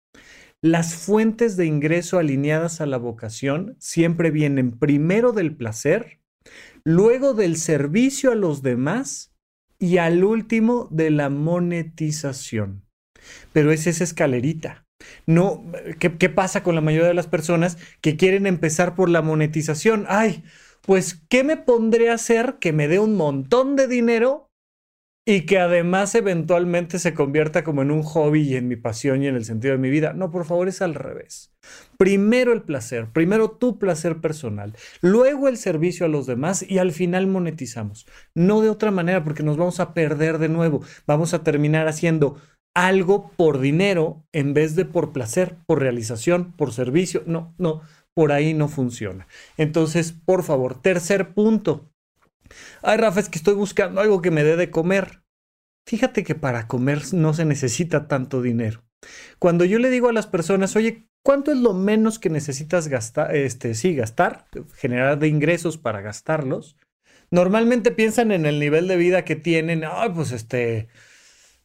Las 0.64 0.94
fuentes 0.94 1.56
de 1.56 1.66
ingreso 1.66 2.20
alineadas 2.20 2.80
a 2.80 2.86
la 2.86 2.96
vocación 2.96 3.74
siempre 3.80 4.30
vienen 4.30 4.70
primero 4.70 5.32
del 5.32 5.56
placer, 5.56 6.20
luego 6.84 7.34
del 7.34 7.56
servicio 7.56 8.30
a 8.30 8.36
los 8.36 8.62
demás 8.62 9.34
y 9.80 9.96
al 9.96 10.22
último 10.22 10.86
de 10.92 11.10
la 11.10 11.30
monetización. 11.30 12.84
Pero 13.52 13.72
es 13.72 13.88
esa 13.88 14.04
escalerita. 14.04 14.86
No, 15.26 15.64
¿qué, 15.98 16.16
¿qué, 16.16 16.28
pasa 16.28 16.62
con 16.62 16.76
la 16.76 16.80
mayoría 16.80 17.08
de 17.08 17.14
las 17.14 17.26
personas 17.26 17.76
que 18.00 18.16
quieren 18.16 18.46
empezar 18.46 18.94
por 18.94 19.08
la 19.08 19.20
monetización? 19.20 20.04
Ay, 20.06 20.44
pues, 20.82 21.24
¿qué 21.28 21.42
me 21.42 21.56
pondré 21.56 22.08
a 22.08 22.14
hacer 22.14 22.58
que 22.60 22.72
me 22.72 22.86
dé 22.86 23.00
un 23.00 23.16
montón 23.16 23.74
de 23.74 23.88
dinero 23.88 24.51
y 25.24 25.42
que 25.42 25.58
además 25.58 26.14
eventualmente 26.14 26.98
se 26.98 27.14
convierta 27.14 27.62
como 27.62 27.82
en 27.82 27.92
un 27.92 28.02
hobby 28.02 28.42
y 28.42 28.56
en 28.56 28.66
mi 28.66 28.76
pasión 28.76 29.22
y 29.22 29.28
en 29.28 29.36
el 29.36 29.44
sentido 29.44 29.72
de 29.72 29.78
mi 29.78 29.90
vida? 29.90 30.12
No, 30.14 30.30
por 30.30 30.44
favor, 30.44 30.68
es 30.68 30.82
al 30.82 30.94
revés. 30.94 31.54
Primero 31.96 32.52
el 32.52 32.62
placer, 32.62 33.08
primero 33.12 33.50
tu 33.50 33.78
placer 33.78 34.20
personal, 34.20 34.74
luego 35.00 35.48
el 35.48 35.56
servicio 35.56 36.06
a 36.06 36.08
los 36.08 36.26
demás 36.26 36.64
y 36.68 36.78
al 36.78 36.90
final 36.90 37.28
monetizamos. 37.28 38.06
No 38.34 38.60
de 38.60 38.70
otra 38.70 38.90
manera, 38.90 39.22
porque 39.22 39.44
nos 39.44 39.56
vamos 39.56 39.78
a 39.78 39.94
perder 39.94 40.38
de 40.38 40.48
nuevo. 40.48 40.82
Vamos 41.06 41.34
a 41.34 41.44
terminar 41.44 41.86
haciendo 41.86 42.36
algo 42.74 43.30
por 43.36 43.60
dinero 43.60 44.24
en 44.32 44.54
vez 44.54 44.74
de 44.74 44.86
por 44.86 45.12
placer, 45.12 45.56
por 45.66 45.80
realización, 45.80 46.52
por 46.52 46.72
servicio. 46.72 47.22
No, 47.26 47.54
no, 47.58 47.82
por 48.14 48.32
ahí 48.32 48.54
no 48.54 48.66
funciona. 48.68 49.28
Entonces, 49.56 50.12
por 50.12 50.42
favor, 50.42 50.80
tercer 50.80 51.32
punto. 51.32 51.91
Ay, 52.82 52.96
Rafa, 52.98 53.20
es 53.20 53.28
que 53.28 53.38
estoy 53.38 53.54
buscando 53.54 54.00
algo 54.00 54.22
que 54.22 54.30
me 54.30 54.44
dé 54.44 54.56
de 54.56 54.70
comer. 54.70 55.22
Fíjate 55.86 56.24
que 56.24 56.34
para 56.34 56.68
comer 56.68 57.02
no 57.12 57.34
se 57.34 57.44
necesita 57.44 58.08
tanto 58.08 58.42
dinero. 58.42 58.84
Cuando 59.38 59.64
yo 59.64 59.78
le 59.78 59.90
digo 59.90 60.08
a 60.08 60.12
las 60.12 60.26
personas, 60.26 60.76
oye, 60.76 61.08
¿cuánto 61.24 61.52
es 61.52 61.58
lo 61.58 61.74
menos 61.74 62.18
que 62.18 62.30
necesitas 62.30 62.88
gastar, 62.88 63.34
este, 63.34 63.74
sí, 63.74 63.94
gastar, 63.94 64.46
generar 64.74 65.18
de 65.18 65.28
ingresos 65.28 65.78
para 65.78 66.00
gastarlos? 66.00 66.76
Normalmente 67.30 67.90
piensan 67.90 68.30
en 68.30 68.46
el 68.46 68.60
nivel 68.60 68.86
de 68.86 68.96
vida 68.96 69.24
que 69.24 69.36
tienen, 69.36 69.84
ay, 69.84 70.10
pues 70.14 70.32
este, 70.32 70.88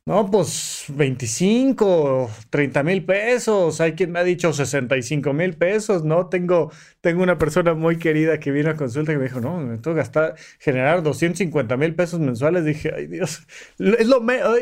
no, 0.08 0.32
pues 0.32 0.86
25, 0.88 2.30
30 2.50 2.84
mil 2.84 3.04
pesos. 3.04 3.82
Hay 3.82 3.92
quien 3.92 4.14
me 4.14 4.20
ha 4.20 4.24
dicho 4.24 4.54
65 4.54 5.34
mil 5.34 5.56
pesos, 5.58 6.06
¿no? 6.06 6.30
Tengo, 6.30 6.72
tengo 7.02 7.24
una 7.24 7.38
persona 7.38 7.74
muy 7.74 7.98
querida 7.98 8.40
que 8.40 8.52
vino 8.52 8.70
a 8.70 8.76
consulta 8.78 9.12
y 9.12 9.18
me 9.18 9.26
dijo, 9.26 9.42
no, 9.42 9.60
me 9.60 9.78
tengo 9.80 9.96
que 9.96 10.00
gastar, 10.00 10.36
generar 10.60 11.04
250 11.04 11.76
mil 11.76 11.94
pesos 11.94 12.22
mensuales. 12.22 12.64
Dije, 12.64 12.94
ay 12.96 13.08
Dios, 13.08 13.46
es 13.80 14.08
lo 14.08 14.22
menos, 14.22 14.58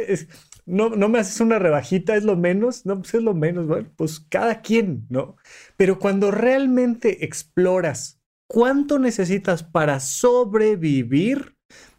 no, 0.65 0.89
no 0.89 1.09
me 1.09 1.19
haces 1.19 1.39
una 1.39 1.59
rebajita, 1.59 2.15
es 2.15 2.23
lo 2.23 2.35
menos. 2.35 2.87
No, 2.87 2.97
pues 2.97 3.13
es 3.13 3.21
lo 3.21 3.35
menos. 3.35 3.67
Bueno, 3.67 3.87
pues 3.95 4.19
cada 4.19 4.61
quien, 4.61 5.05
¿no? 5.09 5.35
Pero 5.77 5.99
cuando 5.99 6.31
realmente 6.31 7.23
exploras 7.23 8.19
cuánto 8.47 8.97
necesitas 8.97 9.61
para 9.61 9.99
sobrevivir, 9.99 11.55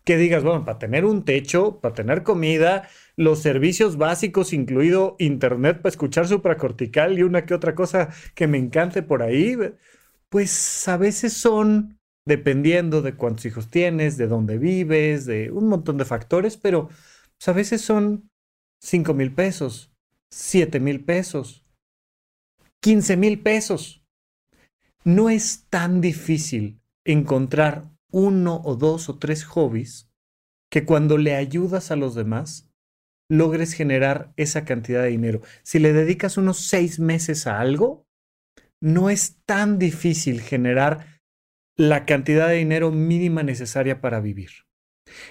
que 0.06 0.16
digas, 0.16 0.44
bueno, 0.44 0.64
para 0.64 0.78
tener 0.78 1.04
un 1.04 1.24
techo, 1.24 1.80
para 1.80 1.94
tener 1.94 2.22
comida, 2.22 2.88
los 3.16 3.40
servicios 3.40 3.96
básicos, 3.96 4.52
incluido 4.52 5.16
internet 5.18 5.78
para 5.78 5.90
escuchar 5.90 6.28
supracortical 6.28 7.18
y 7.18 7.22
una 7.22 7.46
que 7.46 7.54
otra 7.54 7.74
cosa 7.74 8.10
que 8.34 8.46
me 8.46 8.58
encante 8.58 9.02
por 9.02 9.22
ahí, 9.22 9.56
pues 10.28 10.86
a 10.86 10.98
veces 10.98 11.32
son, 11.32 11.98
dependiendo 12.26 13.00
de 13.00 13.14
cuántos 13.14 13.46
hijos 13.46 13.68
tienes, 13.70 14.18
de 14.18 14.26
dónde 14.26 14.58
vives, 14.58 15.24
de 15.24 15.50
un 15.50 15.68
montón 15.68 15.96
de 15.96 16.04
factores, 16.04 16.58
pero 16.58 16.88
pues, 16.88 17.48
a 17.48 17.52
veces 17.52 17.80
son 17.80 18.30
5 18.82 19.14
mil 19.14 19.32
pesos, 19.32 19.92
7 20.30 20.78
mil 20.78 21.04
pesos, 21.04 21.64
15 22.82 23.16
mil 23.16 23.42
pesos. 23.42 24.04
No 25.04 25.30
es 25.30 25.66
tan 25.70 26.00
difícil 26.00 26.80
encontrar 27.04 27.84
uno 28.10 28.60
o 28.64 28.76
dos 28.76 29.08
o 29.08 29.18
tres 29.18 29.44
hobbies 29.44 30.10
que 30.70 30.84
cuando 30.84 31.16
le 31.16 31.36
ayudas 31.36 31.90
a 31.90 31.96
los 31.96 32.14
demás 32.14 32.65
logres 33.28 33.72
generar 33.72 34.32
esa 34.36 34.64
cantidad 34.64 35.02
de 35.02 35.08
dinero. 35.08 35.40
Si 35.62 35.78
le 35.78 35.92
dedicas 35.92 36.36
unos 36.36 36.66
seis 36.66 37.00
meses 37.00 37.46
a 37.46 37.60
algo, 37.60 38.06
no 38.80 39.10
es 39.10 39.42
tan 39.44 39.78
difícil 39.78 40.40
generar 40.40 41.20
la 41.76 42.06
cantidad 42.06 42.48
de 42.48 42.54
dinero 42.56 42.90
mínima 42.90 43.42
necesaria 43.42 44.00
para 44.00 44.20
vivir. 44.20 44.50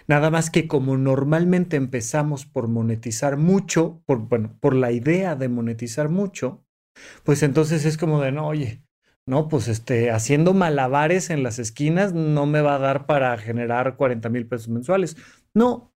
Nada 0.07 0.29
más 0.29 0.49
que 0.49 0.67
como 0.67 0.97
normalmente 0.97 1.75
empezamos 1.75 2.45
por 2.45 2.67
monetizar 2.67 3.37
mucho, 3.37 4.01
por, 4.05 4.19
bueno, 4.19 4.57
por 4.59 4.75
la 4.75 4.91
idea 4.91 5.35
de 5.35 5.49
monetizar 5.49 6.09
mucho, 6.09 6.65
pues 7.23 7.43
entonces 7.43 7.85
es 7.85 7.97
como 7.97 8.21
de, 8.21 8.31
no, 8.31 8.47
oye, 8.47 8.83
no, 9.27 9.47
pues 9.47 9.67
este, 9.67 10.11
haciendo 10.11 10.53
malabares 10.53 11.29
en 11.29 11.43
las 11.43 11.59
esquinas 11.59 12.13
no 12.13 12.45
me 12.45 12.61
va 12.61 12.75
a 12.75 12.79
dar 12.79 13.05
para 13.05 13.35
generar 13.37 13.97
40 13.97 14.29
mil 14.29 14.47
pesos 14.47 14.69
mensuales. 14.69 15.17
No, 15.53 15.93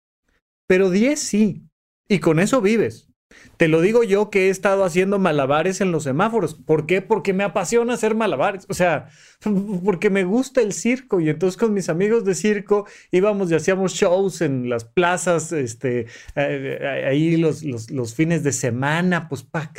pero 0.67 0.89
10 0.89 1.19
sí. 1.19 1.68
Y 2.09 2.19
con 2.19 2.39
eso 2.39 2.59
vives. 2.59 3.09
Te 3.57 3.67
lo 3.67 3.81
digo 3.81 4.03
yo 4.03 4.31
que 4.31 4.47
he 4.47 4.49
estado 4.49 4.83
haciendo 4.83 5.19
malabares 5.19 5.81
en 5.81 5.91
los 5.91 6.03
semáforos. 6.03 6.55
¿Por 6.55 6.87
qué? 6.87 7.01
Porque 7.01 7.33
me 7.33 7.43
apasiona 7.43 7.93
hacer 7.93 8.15
malabares. 8.15 8.65
O 8.69 8.73
sea, 8.73 9.09
porque 9.85 10.09
me 10.09 10.23
gusta 10.23 10.61
el 10.61 10.73
circo. 10.73 11.19
Y 11.19 11.29
entonces 11.29 11.57
con 11.57 11.73
mis 11.73 11.89
amigos 11.89 12.25
de 12.25 12.33
circo 12.33 12.87
íbamos 13.11 13.51
y 13.51 13.55
hacíamos 13.55 13.93
shows 13.93 14.41
en 14.41 14.69
las 14.69 14.85
plazas, 14.85 15.51
este, 15.51 16.07
eh, 16.35 17.05
ahí 17.07 17.37
los, 17.37 17.63
los, 17.63 18.15
fines 18.15 18.43
de 18.43 18.51
semana, 18.53 19.29
pues 19.29 19.43
para 19.43 19.71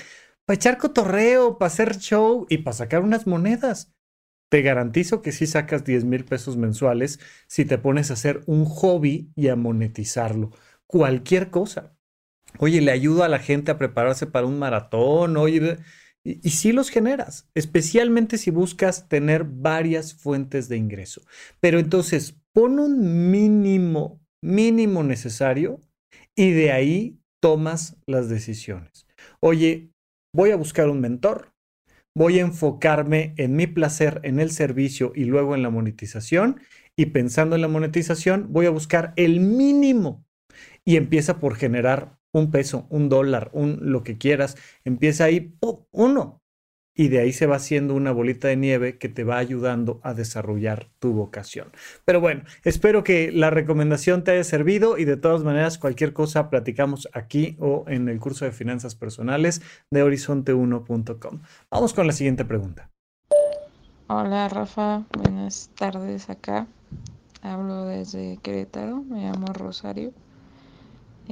pa 0.47 0.55
echar 0.55 0.79
cotorreo, 0.79 1.59
para 1.59 1.67
hacer 1.69 1.99
show 1.99 2.47
y 2.49 2.59
para 2.59 2.77
sacar 2.77 3.03
unas 3.03 3.27
monedas. 3.27 3.93
Te 4.51 4.63
garantizo 4.63 5.23
que 5.23 5.33
sí 5.33 5.47
sacas 5.47 5.85
10 5.85 6.05
mil 6.05 6.25
pesos 6.25 6.57
mensuales 6.57 7.21
si 7.49 7.65
te 7.65 7.79
pones 7.79 8.11
a 8.11 8.15
hacer 8.15 8.43
un 8.47 8.65
hobby 8.65 9.33
y 9.37 9.49
a 9.49 9.57
monetizarlo. 9.57 10.51
Cualquier 10.87 11.51
cosa. 11.51 11.97
Oye, 12.59 12.81
le 12.81 12.93
ayudo 12.93 13.25
a 13.25 13.29
la 13.29 13.39
gente 13.39 13.71
a 13.71 13.79
prepararse 13.79 14.27
para 14.27 14.47
un 14.47 14.59
maratón, 14.59 15.37
oye, 15.37 15.79
y, 16.25 16.47
y 16.47 16.51
sí 16.51 16.73
los 16.73 16.91
generas, 16.91 17.49
especialmente 17.55 18.39
si 18.39 18.51
buscas 18.51 19.09
tener 19.09 19.45
varias 19.45 20.15
fuentes 20.15 20.69
de 20.69 20.77
ingreso. 20.77 21.23
Pero 21.61 21.79
entonces, 21.79 22.37
pon 22.53 22.79
un 22.79 23.31
mínimo, 23.31 24.21
mínimo 24.43 25.03
necesario 25.03 25.81
y 26.37 26.51
de 26.51 26.73
ahí 26.73 27.21
tomas 27.41 27.97
las 28.07 28.29
decisiones. 28.29 29.07
Oye, 29.41 29.93
voy 30.35 30.51
a 30.51 30.57
buscar 30.57 30.89
un 30.89 31.01
mentor, 31.01 31.53
voy 32.15 32.39
a 32.39 32.43
enfocarme 32.43 33.35
en 33.37 33.57
mi 33.57 33.67
placer, 33.67 34.21
en 34.25 34.41
el 34.41 34.51
servicio 34.51 35.13
y 35.15 35.25
luego 35.25 35.55
en 35.55 35.63
la 35.63 35.71
monetización. 35.71 36.61
Y 36.97 37.07
pensando 37.07 37.55
en 37.57 37.63
la 37.63 37.69
monetización, 37.69 38.53
voy 38.53 38.67
a 38.67 38.71
buscar 38.71 39.15
el 39.17 39.41
mínimo 39.41 40.27
y 40.85 40.97
empieza 40.97 41.39
por 41.39 41.57
generar 41.57 42.20
un 42.33 42.51
peso, 42.51 42.87
un 42.91 43.09
dólar, 43.09 43.51
un 43.53 43.79
lo 43.81 44.03
que 44.03 44.19
quieras, 44.19 44.57
empieza 44.85 45.25
ahí, 45.25 45.55
uno. 45.91 46.41
Y 46.93 47.09
de 47.09 47.21
ahí 47.21 47.33
se 47.33 47.47
va 47.47 47.57
haciendo 47.57 47.95
una 47.95 48.11
bolita 48.11 48.49
de 48.49 48.57
nieve 48.57 48.99
que 48.99 49.09
te 49.09 49.25
va 49.25 49.39
ayudando 49.39 50.01
a 50.03 50.13
desarrollar 50.13 50.89
tu 50.99 51.13
vocación. 51.13 51.69
Pero 52.05 52.21
bueno, 52.21 52.43
espero 52.65 53.05
que 53.05 53.31
la 53.33 53.49
recomendación 53.49 54.25
te 54.25 54.33
haya 54.33 54.45
servido 54.45 54.99
y 54.99 55.05
de 55.05 55.17
todas 55.17 55.43
maneras 55.43 55.79
cualquier 55.79 56.13
cosa 56.13 56.51
platicamos 56.51 57.09
aquí 57.13 57.57
o 57.59 57.85
en 57.87 58.09
el 58.09 58.19
curso 58.19 58.45
de 58.45 58.53
finanzas 58.53 58.97
personales 58.97 59.63
de 59.91 60.05
horizonte1.com. 60.05 61.41
Vamos 61.71 61.95
con 61.95 62.07
la 62.07 62.13
siguiente 62.13 62.45
pregunta. 62.45 62.91
Hola 64.09 64.49
Rafa, 64.49 65.05
buenas 65.17 65.71
tardes 65.77 66.29
acá. 66.29 66.67
Hablo 67.43 67.85
desde 67.85 68.39
Querétaro, 68.43 69.05
me 69.05 69.23
llamo 69.23 69.47
Rosario. 69.55 70.13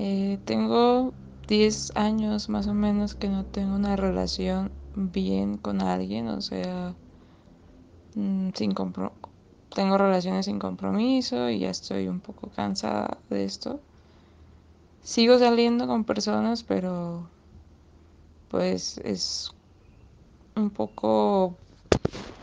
Eh, 0.00 0.38
tengo 0.47 1.12
10 1.49 1.93
años 1.97 2.49
más 2.49 2.69
o 2.69 2.75
menos 2.75 3.14
que 3.17 3.28
no 3.28 3.45
tengo 3.45 3.75
una 3.75 3.97
relación 3.97 4.71
bien 4.95 5.59
con 5.59 5.83
alguien, 5.83 6.28
o 6.28 6.40
sea, 6.40 6.95
mm, 8.14 8.50
sin 8.55 8.75
tengo 9.75 9.99
relaciones 9.99 10.47
sin 10.47 10.59
compromiso 10.59 11.49
y 11.50 11.61
ya 11.61 11.71
estoy 11.71 12.09
un 12.09 12.21
poco 12.21 12.50
cansada 12.50 13.19
de 13.31 13.45
esto. 13.45 13.81
Sigo 15.02 15.40
saliendo 15.40 15.88
con 15.88 16.05
personas, 16.05 16.62
pero 16.62 17.28
pues 18.49 18.99
es 19.05 19.50
un 20.57 20.71
poco 20.71 21.59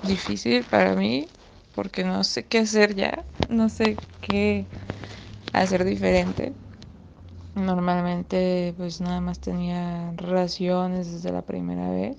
difícil 0.01 0.65
para 0.65 0.95
mí 0.95 1.29
porque 1.73 2.03
no 2.03 2.23
sé 2.23 2.47
qué 2.47 2.59
hacer 2.59 2.95
ya, 2.95 3.25
no 3.49 3.69
sé 3.69 3.99
qué 4.21 4.67
hacer 5.53 5.85
diferente. 5.85 6.55
Normalmente 7.55 8.73
pues 8.77 8.99
nada 9.01 9.21
más 9.21 9.39
tenía 9.39 10.11
relaciones 10.17 11.11
desde 11.11 11.31
la 11.31 11.41
primera 11.41 11.89
vez, 11.89 12.17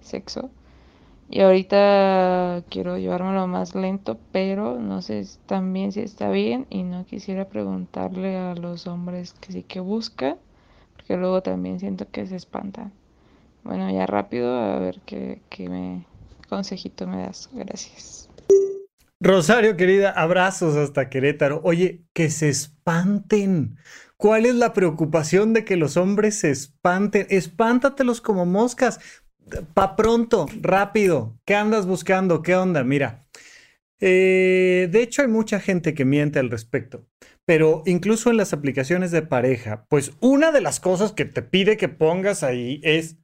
sexo. 0.00 0.50
Y 1.28 1.40
ahorita 1.40 2.62
quiero 2.70 2.98
llevármelo 2.98 3.48
más 3.48 3.74
lento, 3.74 4.18
pero 4.32 4.78
no 4.78 5.02
sé 5.02 5.26
también 5.46 5.90
si 5.92 6.00
está 6.00 6.30
bien 6.30 6.66
y 6.70 6.84
no 6.84 7.04
quisiera 7.04 7.46
preguntarle 7.48 8.36
a 8.36 8.54
los 8.54 8.86
hombres 8.86 9.34
que 9.40 9.52
sí 9.52 9.62
que 9.64 9.80
busca, 9.80 10.36
porque 10.94 11.16
luego 11.16 11.42
también 11.42 11.80
siento 11.80 12.08
que 12.10 12.26
se 12.26 12.36
espantan. 12.36 12.92
Bueno, 13.64 13.90
ya 13.90 14.06
rápido, 14.06 14.56
a 14.56 14.78
ver 14.78 15.00
qué, 15.04 15.40
qué 15.50 15.68
me 15.68 16.06
consejito 16.48 17.08
me 17.08 17.18
das. 17.22 17.50
Gracias. 17.52 18.28
Rosario, 19.20 19.76
querida, 19.76 20.10
abrazos 20.10 20.76
hasta 20.76 21.08
Querétaro. 21.08 21.60
Oye, 21.64 22.04
que 22.12 22.30
se 22.30 22.48
espanten. 22.48 23.78
¿Cuál 24.18 24.46
es 24.46 24.54
la 24.54 24.72
preocupación 24.72 25.52
de 25.52 25.64
que 25.64 25.76
los 25.76 25.96
hombres 25.96 26.38
se 26.38 26.50
espanten? 26.50 27.26
Espántatelos 27.28 28.20
como 28.20 28.46
moscas. 28.46 29.00
Pa 29.74 29.94
pronto, 29.94 30.46
rápido. 30.60 31.38
¿Qué 31.44 31.54
andas 31.54 31.86
buscando? 31.86 32.42
¿Qué 32.42 32.56
onda? 32.56 32.82
Mira. 32.82 33.26
Eh, 34.00 34.88
de 34.90 35.02
hecho, 35.02 35.22
hay 35.22 35.28
mucha 35.28 35.60
gente 35.60 35.94
que 35.94 36.04
miente 36.04 36.38
al 36.38 36.50
respecto. 36.50 37.06
Pero 37.44 37.82
incluso 37.86 38.30
en 38.30 38.36
las 38.38 38.52
aplicaciones 38.52 39.10
de 39.10 39.22
pareja, 39.22 39.86
pues 39.88 40.12
una 40.20 40.50
de 40.50 40.60
las 40.60 40.80
cosas 40.80 41.12
que 41.12 41.24
te 41.24 41.42
pide 41.42 41.76
que 41.76 41.88
pongas 41.88 42.42
ahí 42.42 42.80
es 42.82 43.16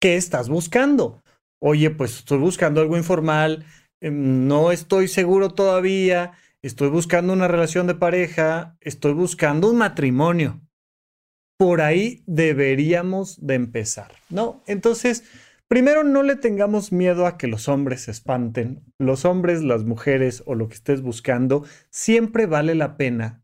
¿qué 0.00 0.16
estás 0.16 0.48
buscando? 0.48 1.22
Oye, 1.62 1.90
pues 1.90 2.18
estoy 2.18 2.38
buscando 2.38 2.80
algo 2.80 2.96
informal, 2.96 3.64
em, 4.00 4.46
no 4.46 4.70
estoy 4.72 5.08
seguro 5.08 5.50
todavía, 5.50 6.32
estoy 6.62 6.88
buscando 6.88 7.32
una 7.32 7.48
relación 7.48 7.86
de 7.86 7.94
pareja, 7.94 8.76
estoy 8.80 9.12
buscando 9.12 9.70
un 9.70 9.78
matrimonio. 9.78 10.60
Por 11.58 11.80
ahí 11.80 12.22
deberíamos 12.26 13.44
de 13.44 13.54
empezar, 13.54 14.12
¿no? 14.30 14.62
Entonces, 14.66 15.24
primero 15.68 16.04
no 16.04 16.22
le 16.22 16.36
tengamos 16.36 16.90
miedo 16.90 17.26
a 17.26 17.36
que 17.36 17.46
los 17.46 17.68
hombres 17.68 18.02
se 18.02 18.10
espanten. 18.10 18.82
Los 18.98 19.24
hombres, 19.24 19.62
las 19.62 19.84
mujeres 19.84 20.42
o 20.46 20.54
lo 20.54 20.68
que 20.68 20.74
estés 20.74 21.02
buscando, 21.02 21.64
siempre 21.90 22.46
vale 22.46 22.74
la 22.74 22.96
pena 22.96 23.42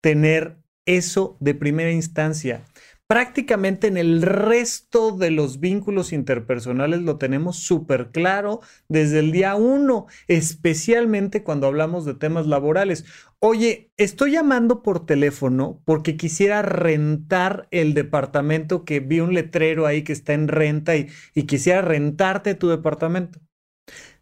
tener 0.00 0.58
eso 0.86 1.36
de 1.40 1.54
primera 1.54 1.90
instancia 1.90 2.62
prácticamente 3.06 3.86
en 3.86 3.96
el 3.96 4.22
resto 4.22 5.12
de 5.16 5.30
los 5.30 5.60
vínculos 5.60 6.12
interpersonales 6.12 7.02
lo 7.02 7.18
tenemos 7.18 7.56
súper 7.58 8.10
claro 8.10 8.60
desde 8.88 9.20
el 9.20 9.32
día 9.32 9.54
uno, 9.54 10.06
especialmente 10.28 11.42
cuando 11.44 11.66
hablamos 11.66 12.04
de 12.04 12.14
temas 12.14 12.46
laborales. 12.46 13.04
Oye, 13.38 13.92
estoy 13.96 14.32
llamando 14.32 14.82
por 14.82 15.06
teléfono 15.06 15.80
porque 15.84 16.16
quisiera 16.16 16.62
rentar 16.62 17.68
el 17.70 17.94
departamento 17.94 18.84
que 18.84 19.00
vi 19.00 19.20
un 19.20 19.34
letrero 19.34 19.86
ahí 19.86 20.02
que 20.02 20.12
está 20.12 20.34
en 20.34 20.48
renta 20.48 20.96
y, 20.96 21.08
y 21.34 21.44
quisiera 21.44 21.82
rentarte 21.82 22.54
tu 22.54 22.68
departamento. 22.68 23.45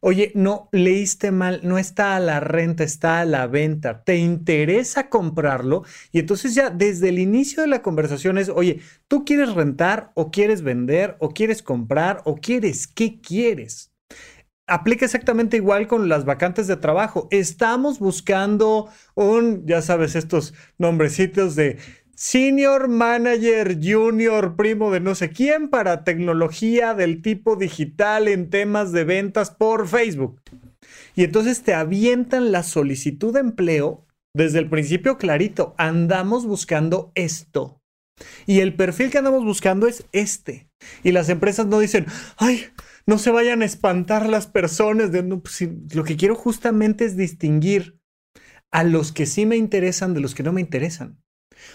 Oye, 0.00 0.32
no, 0.34 0.68
leíste 0.72 1.30
mal, 1.30 1.60
no 1.62 1.78
está 1.78 2.14
a 2.16 2.20
la 2.20 2.40
renta, 2.40 2.84
está 2.84 3.20
a 3.20 3.24
la 3.24 3.46
venta. 3.46 4.04
¿Te 4.04 4.16
interesa 4.16 5.08
comprarlo? 5.08 5.84
Y 6.12 6.18
entonces 6.18 6.54
ya 6.54 6.70
desde 6.70 7.08
el 7.08 7.18
inicio 7.18 7.62
de 7.62 7.68
la 7.68 7.82
conversación 7.82 8.36
es, 8.38 8.50
oye, 8.50 8.80
¿tú 9.08 9.24
quieres 9.24 9.54
rentar 9.54 10.12
o 10.14 10.30
quieres 10.30 10.62
vender 10.62 11.16
o 11.20 11.30
quieres 11.30 11.62
comprar 11.62 12.20
o 12.26 12.36
quieres 12.36 12.86
qué 12.86 13.20
quieres? 13.20 13.92
Aplica 14.66 15.04
exactamente 15.04 15.58
igual 15.58 15.86
con 15.86 16.08
las 16.08 16.24
vacantes 16.24 16.66
de 16.66 16.76
trabajo. 16.76 17.28
Estamos 17.30 17.98
buscando 17.98 18.88
un, 19.14 19.66
ya 19.66 19.82
sabes, 19.82 20.16
estos 20.16 20.54
nombrecitos 20.78 21.54
de 21.54 21.78
Senior 22.16 22.88
Manager 22.88 23.78
Junior 23.82 24.54
Primo 24.54 24.92
de 24.92 25.00
no 25.00 25.14
sé 25.14 25.30
quién 25.30 25.68
para 25.68 26.04
tecnología 26.04 26.94
del 26.94 27.22
tipo 27.22 27.56
digital 27.56 28.28
en 28.28 28.50
temas 28.50 28.92
de 28.92 29.04
ventas 29.04 29.50
por 29.50 29.88
Facebook. 29.88 30.40
Y 31.16 31.24
entonces 31.24 31.62
te 31.62 31.74
avientan 31.74 32.52
la 32.52 32.62
solicitud 32.62 33.32
de 33.34 33.40
empleo 33.40 34.06
desde 34.34 34.60
el 34.60 34.68
principio 34.68 35.18
clarito. 35.18 35.74
Andamos 35.76 36.46
buscando 36.46 37.10
esto. 37.14 37.80
Y 38.46 38.60
el 38.60 38.74
perfil 38.74 39.10
que 39.10 39.18
andamos 39.18 39.44
buscando 39.44 39.88
es 39.88 40.04
este. 40.12 40.68
Y 41.02 41.12
las 41.12 41.28
empresas 41.28 41.66
no 41.66 41.80
dicen, 41.80 42.06
ay, 42.36 42.66
no 43.06 43.18
se 43.18 43.30
vayan 43.30 43.62
a 43.62 43.64
espantar 43.64 44.28
las 44.28 44.46
personas. 44.46 45.10
De, 45.10 45.22
pues, 45.22 45.68
lo 45.94 46.04
que 46.04 46.16
quiero 46.16 46.36
justamente 46.36 47.04
es 47.04 47.16
distinguir 47.16 47.98
a 48.72 48.84
los 48.84 49.12
que 49.12 49.26
sí 49.26 49.46
me 49.46 49.56
interesan 49.56 50.14
de 50.14 50.20
los 50.20 50.34
que 50.34 50.42
no 50.42 50.52
me 50.52 50.60
interesan. 50.60 51.23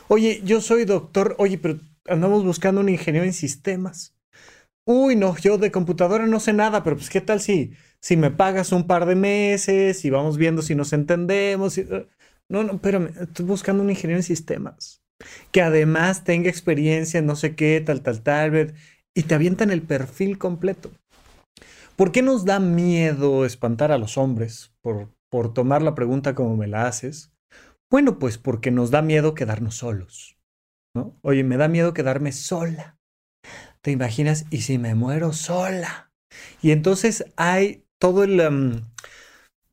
Oye, 0.07 0.41
yo 0.43 0.61
soy 0.61 0.85
doctor, 0.85 1.35
oye, 1.37 1.57
pero 1.57 1.79
andamos 2.05 2.43
buscando 2.43 2.81
un 2.81 2.89
ingeniero 2.89 3.25
en 3.25 3.33
sistemas. 3.33 4.15
Uy, 4.85 5.15
no, 5.15 5.37
yo 5.37 5.57
de 5.57 5.71
computadora 5.71 6.25
no 6.25 6.39
sé 6.39 6.53
nada, 6.53 6.83
pero 6.83 6.95
pues 6.95 7.09
qué 7.09 7.21
tal 7.21 7.41
si, 7.41 7.73
si 8.01 8.17
me 8.17 8.31
pagas 8.31 8.71
un 8.71 8.87
par 8.87 9.05
de 9.05 9.15
meses 9.15 10.03
y 10.05 10.09
vamos 10.09 10.37
viendo 10.37 10.61
si 10.61 10.75
nos 10.75 10.93
entendemos. 10.93 11.77
Uh, 11.77 12.07
no, 12.49 12.63
no, 12.63 12.79
pero 12.81 13.07
estoy 13.07 13.45
buscando 13.45 13.83
un 13.83 13.89
ingeniero 13.89 14.19
en 14.19 14.23
sistemas 14.23 15.03
que 15.51 15.61
además 15.61 16.23
tenga 16.23 16.49
experiencia 16.49 17.19
en 17.19 17.25
no 17.25 17.35
sé 17.35 17.55
qué, 17.55 17.81
tal, 17.85 18.01
tal, 18.01 18.21
tal, 18.21 18.73
y 19.13 19.23
te 19.23 19.35
avientan 19.35 19.71
el 19.71 19.81
perfil 19.81 20.37
completo. 20.37 20.91
¿Por 21.95 22.11
qué 22.11 22.21
nos 22.21 22.45
da 22.45 22.59
miedo 22.59 23.45
espantar 23.45 23.91
a 23.91 23.97
los 23.97 24.17
hombres 24.17 24.71
por, 24.81 25.09
por 25.29 25.53
tomar 25.53 25.81
la 25.81 25.95
pregunta 25.95 26.33
como 26.35 26.55
me 26.55 26.67
la 26.67 26.87
haces? 26.87 27.33
Bueno, 27.89 28.19
pues 28.19 28.37
porque 28.37 28.71
nos 28.71 28.91
da 28.91 29.01
miedo 29.01 29.33
quedarnos 29.33 29.77
solos. 29.77 30.37
Oye, 31.21 31.43
me 31.43 31.57
da 31.57 31.67
miedo 31.67 31.93
quedarme 31.93 32.31
sola. 32.31 32.97
¿Te 33.81 33.91
imaginas? 33.91 34.45
¿Y 34.51 34.61
si 34.61 34.77
me 34.77 34.95
muero 34.95 35.33
sola? 35.33 36.11
Y 36.61 36.71
entonces 36.71 37.25
hay 37.35 37.85
todo 37.97 38.23
el, 38.23 38.83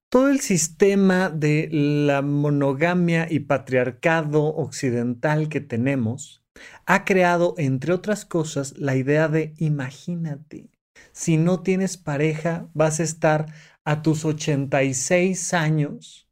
todo 0.09 0.29
el 0.29 0.40
sistema 0.40 1.29
de 1.29 1.68
la 1.70 2.22
monogamia 2.22 3.26
y 3.31 3.40
patriarcado 3.40 4.44
occidental 4.44 5.48
que 5.48 5.61
tenemos 5.61 6.42
ha 6.87 7.05
creado, 7.05 7.55
entre 7.59 7.92
otras 7.92 8.24
cosas, 8.24 8.79
la 8.79 8.96
idea 8.96 9.29
de 9.29 9.52
imagínate, 9.59 10.70
si 11.12 11.37
no 11.37 11.61
tienes 11.61 11.98
pareja, 11.98 12.68
vas 12.72 13.00
a 13.00 13.02
estar 13.02 13.52
a 13.85 14.00
tus 14.00 14.24
86 14.24 15.52
años 15.52 16.25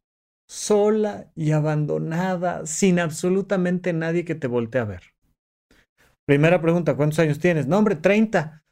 sola 0.47 1.31
y 1.35 1.53
abandonada, 1.53 2.67
sin 2.67 3.01
absolutamente 3.01 3.93
nadie 3.93 4.25
que 4.25 4.35
te 4.35 4.47
voltee 4.47 4.81
a 4.81 4.85
ver. 4.85 5.03
Primera 6.27 6.61
pregunta, 6.61 6.97
¿cuántos 6.97 7.19
años 7.19 7.39
tienes? 7.39 7.67
No, 7.67 7.79
hombre, 7.79 7.97
30. 7.97 8.65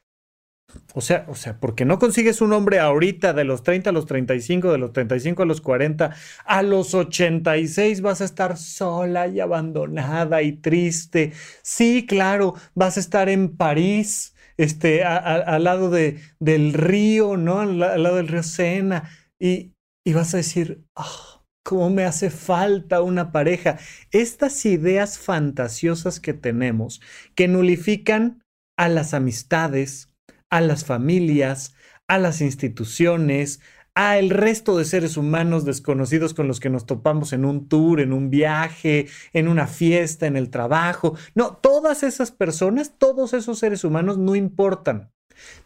O 0.94 1.00
sea, 1.00 1.26
o 1.28 1.34
sea, 1.34 1.58
porque 1.58 1.84
no 1.84 1.98
consigues 1.98 2.40
un 2.40 2.52
hombre 2.52 2.78
ahorita 2.78 3.32
de 3.32 3.44
los 3.44 3.62
30 3.62 3.90
a 3.90 3.92
los 3.92 4.06
35, 4.06 4.72
de 4.72 4.78
los 4.78 4.92
35 4.92 5.42
a 5.42 5.46
los 5.46 5.60
40, 5.60 6.14
a 6.44 6.62
los 6.62 6.94
86 6.94 8.00
vas 8.00 8.20
a 8.20 8.24
estar 8.24 8.56
sola 8.56 9.28
y 9.28 9.40
abandonada 9.40 10.42
y 10.42 10.52
triste. 10.52 11.32
Sí, 11.62 12.06
claro, 12.06 12.54
vas 12.74 12.96
a 12.96 13.00
estar 13.00 13.28
en 13.28 13.56
París, 13.56 14.34
este, 14.56 15.04
al 15.04 15.64
lado 15.64 15.90
de, 15.90 16.20
del 16.38 16.72
río, 16.72 17.36
¿no? 17.36 17.60
Al, 17.60 17.78
lado 17.78 18.16
del 18.16 18.28
río 18.28 18.42
Sena, 18.42 19.10
y, 19.38 19.74
y 20.04 20.12
vas 20.14 20.32
a 20.34 20.38
decir, 20.38 20.84
ah, 20.96 21.31
cómo 21.62 21.90
me 21.90 22.04
hace 22.04 22.30
falta 22.30 23.02
una 23.02 23.32
pareja. 23.32 23.78
Estas 24.10 24.64
ideas 24.66 25.18
fantasiosas 25.18 26.20
que 26.20 26.34
tenemos 26.34 27.00
que 27.34 27.48
nulifican 27.48 28.42
a 28.76 28.88
las 28.88 29.14
amistades, 29.14 30.10
a 30.50 30.60
las 30.60 30.84
familias, 30.84 31.74
a 32.08 32.18
las 32.18 32.40
instituciones, 32.40 33.60
a 33.94 34.18
el 34.18 34.30
resto 34.30 34.76
de 34.78 34.84
seres 34.84 35.16
humanos 35.16 35.64
desconocidos 35.64 36.34
con 36.34 36.48
los 36.48 36.60
que 36.60 36.70
nos 36.70 36.86
topamos 36.86 37.32
en 37.32 37.44
un 37.44 37.68
tour, 37.68 38.00
en 38.00 38.12
un 38.12 38.30
viaje, 38.30 39.06
en 39.32 39.48
una 39.48 39.66
fiesta, 39.66 40.26
en 40.26 40.36
el 40.36 40.50
trabajo. 40.50 41.16
No, 41.34 41.56
todas 41.56 42.02
esas 42.02 42.32
personas, 42.32 42.94
todos 42.98 43.34
esos 43.34 43.58
seres 43.58 43.84
humanos 43.84 44.18
no 44.18 44.34
importan. 44.34 45.11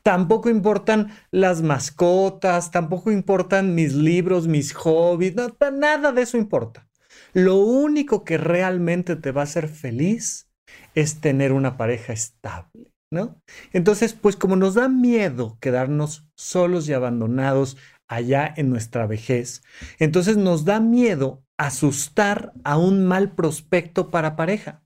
Tampoco 0.03 0.49
importan 0.49 1.13
las 1.31 1.63
mascotas, 1.63 2.71
tampoco 2.71 3.11
importan 3.11 3.75
mis 3.75 3.95
libros, 3.95 4.47
mis 4.47 4.73
hobbies, 4.73 5.35
nada 5.35 6.13
de 6.13 6.23
eso 6.23 6.37
importa. 6.37 6.89
Lo 7.33 7.57
único 7.57 8.25
que 8.25 8.39
realmente 8.39 9.17
te 9.17 9.33
va 9.33 9.43
a 9.43 9.45
hacer 9.45 9.69
feliz 9.69 10.49
es 10.95 11.21
tener 11.21 11.53
una 11.53 11.77
pareja 11.77 12.13
estable. 12.13 12.93
¿no? 13.11 13.41
Entonces, 13.73 14.15
pues 14.15 14.37
como 14.37 14.57
nos 14.57 14.75
da 14.75 14.89
miedo 14.89 15.59
quedarnos 15.61 16.29
solos 16.35 16.89
y 16.89 16.93
abandonados 16.93 17.77
allá 18.09 18.53
en 18.57 18.71
nuestra 18.71 19.07
vejez, 19.07 19.63
entonces 19.99 20.37
nos 20.37 20.65
da 20.65 20.81
miedo 20.81 21.45
asustar 21.57 22.53
a 22.65 22.77
un 22.79 23.07
mal 23.07 23.35
prospecto 23.35 24.11
para 24.11 24.37
pareja. 24.37 24.83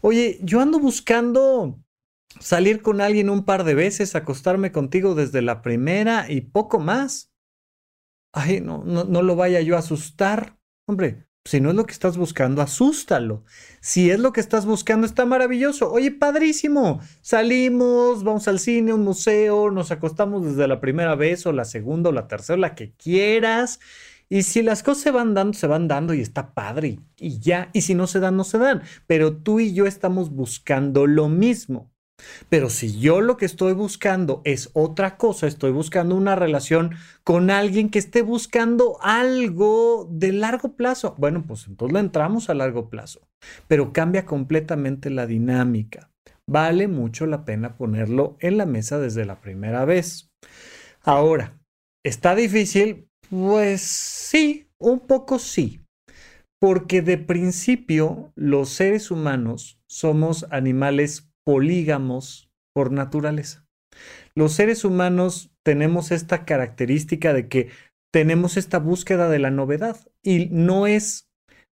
Oye, 0.00 0.38
yo 0.42 0.60
ando 0.60 0.78
buscando 0.78 1.80
salir 2.40 2.82
con 2.82 3.00
alguien 3.00 3.30
un 3.30 3.44
par 3.44 3.64
de 3.64 3.74
veces, 3.74 4.14
acostarme 4.14 4.72
contigo 4.72 5.14
desde 5.14 5.42
la 5.42 5.62
primera 5.62 6.30
y 6.30 6.42
poco 6.42 6.78
más. 6.78 7.32
Ay, 8.32 8.60
no, 8.60 8.84
no, 8.84 9.04
no 9.04 9.22
lo 9.22 9.36
vaya 9.36 9.60
yo 9.60 9.76
a 9.76 9.80
asustar. 9.80 10.58
Hombre, 10.86 11.28
si 11.46 11.60
no 11.60 11.70
es 11.70 11.76
lo 11.76 11.84
que 11.84 11.92
estás 11.92 12.16
buscando, 12.16 12.62
asústalo. 12.62 13.44
Si 13.82 14.10
es 14.10 14.18
lo 14.18 14.32
que 14.32 14.40
estás 14.40 14.64
buscando, 14.64 15.06
está 15.06 15.26
maravilloso. 15.26 15.92
Oye, 15.92 16.10
padrísimo. 16.10 17.00
Salimos, 17.20 18.24
vamos 18.24 18.48
al 18.48 18.58
cine, 18.58 18.94
un 18.94 19.04
museo, 19.04 19.70
nos 19.70 19.90
acostamos 19.90 20.44
desde 20.44 20.66
la 20.66 20.80
primera 20.80 21.14
vez 21.16 21.44
o 21.44 21.52
la 21.52 21.66
segunda 21.66 22.08
o 22.08 22.12
la 22.12 22.28
tercera, 22.28 22.56
la 22.56 22.74
que 22.74 22.94
quieras. 22.94 23.78
Y 24.30 24.44
si 24.44 24.62
las 24.62 24.82
cosas 24.82 25.02
se 25.02 25.10
van 25.10 25.34
dando, 25.34 25.52
se 25.52 25.66
van 25.66 25.86
dando 25.86 26.14
y 26.14 26.22
está 26.22 26.54
padre 26.54 26.98
y 27.18 27.38
ya. 27.40 27.68
Y 27.74 27.82
si 27.82 27.94
no 27.94 28.06
se 28.06 28.20
dan, 28.20 28.38
no 28.38 28.44
se 28.44 28.56
dan. 28.56 28.82
Pero 29.06 29.36
tú 29.36 29.60
y 29.60 29.74
yo 29.74 29.86
estamos 29.86 30.30
buscando 30.30 31.06
lo 31.06 31.28
mismo. 31.28 31.93
Pero 32.48 32.70
si 32.70 32.98
yo 32.98 33.20
lo 33.20 33.36
que 33.36 33.46
estoy 33.46 33.72
buscando 33.72 34.40
es 34.44 34.70
otra 34.74 35.16
cosa, 35.16 35.46
estoy 35.46 35.72
buscando 35.72 36.14
una 36.14 36.36
relación 36.36 36.94
con 37.22 37.50
alguien 37.50 37.90
que 37.90 37.98
esté 37.98 38.22
buscando 38.22 38.98
algo 39.02 40.08
de 40.10 40.32
largo 40.32 40.76
plazo, 40.76 41.14
bueno, 41.18 41.44
pues 41.46 41.66
entonces 41.66 41.92
lo 41.92 41.98
entramos 41.98 42.50
a 42.50 42.54
largo 42.54 42.88
plazo, 42.90 43.26
pero 43.68 43.92
cambia 43.92 44.24
completamente 44.26 45.10
la 45.10 45.26
dinámica. 45.26 46.10
Vale 46.46 46.88
mucho 46.88 47.26
la 47.26 47.44
pena 47.44 47.76
ponerlo 47.76 48.36
en 48.40 48.58
la 48.58 48.66
mesa 48.66 48.98
desde 48.98 49.24
la 49.24 49.40
primera 49.40 49.84
vez. 49.84 50.30
Ahora, 51.02 51.58
¿está 52.04 52.34
difícil? 52.34 53.08
Pues 53.30 53.80
sí, 53.80 54.68
un 54.78 55.00
poco 55.00 55.38
sí, 55.38 55.80
porque 56.60 57.02
de 57.02 57.18
principio 57.18 58.32
los 58.36 58.70
seres 58.70 59.10
humanos 59.10 59.80
somos 59.88 60.46
animales 60.50 61.30
polígamos 61.44 62.50
por 62.74 62.90
naturaleza. 62.90 63.66
Los 64.34 64.52
seres 64.52 64.84
humanos 64.84 65.50
tenemos 65.62 66.10
esta 66.10 66.44
característica 66.44 67.32
de 67.32 67.48
que 67.48 67.70
tenemos 68.12 68.56
esta 68.56 68.78
búsqueda 68.78 69.28
de 69.28 69.38
la 69.38 69.50
novedad 69.50 69.96
y 70.22 70.46
no 70.50 70.86
es 70.86 71.23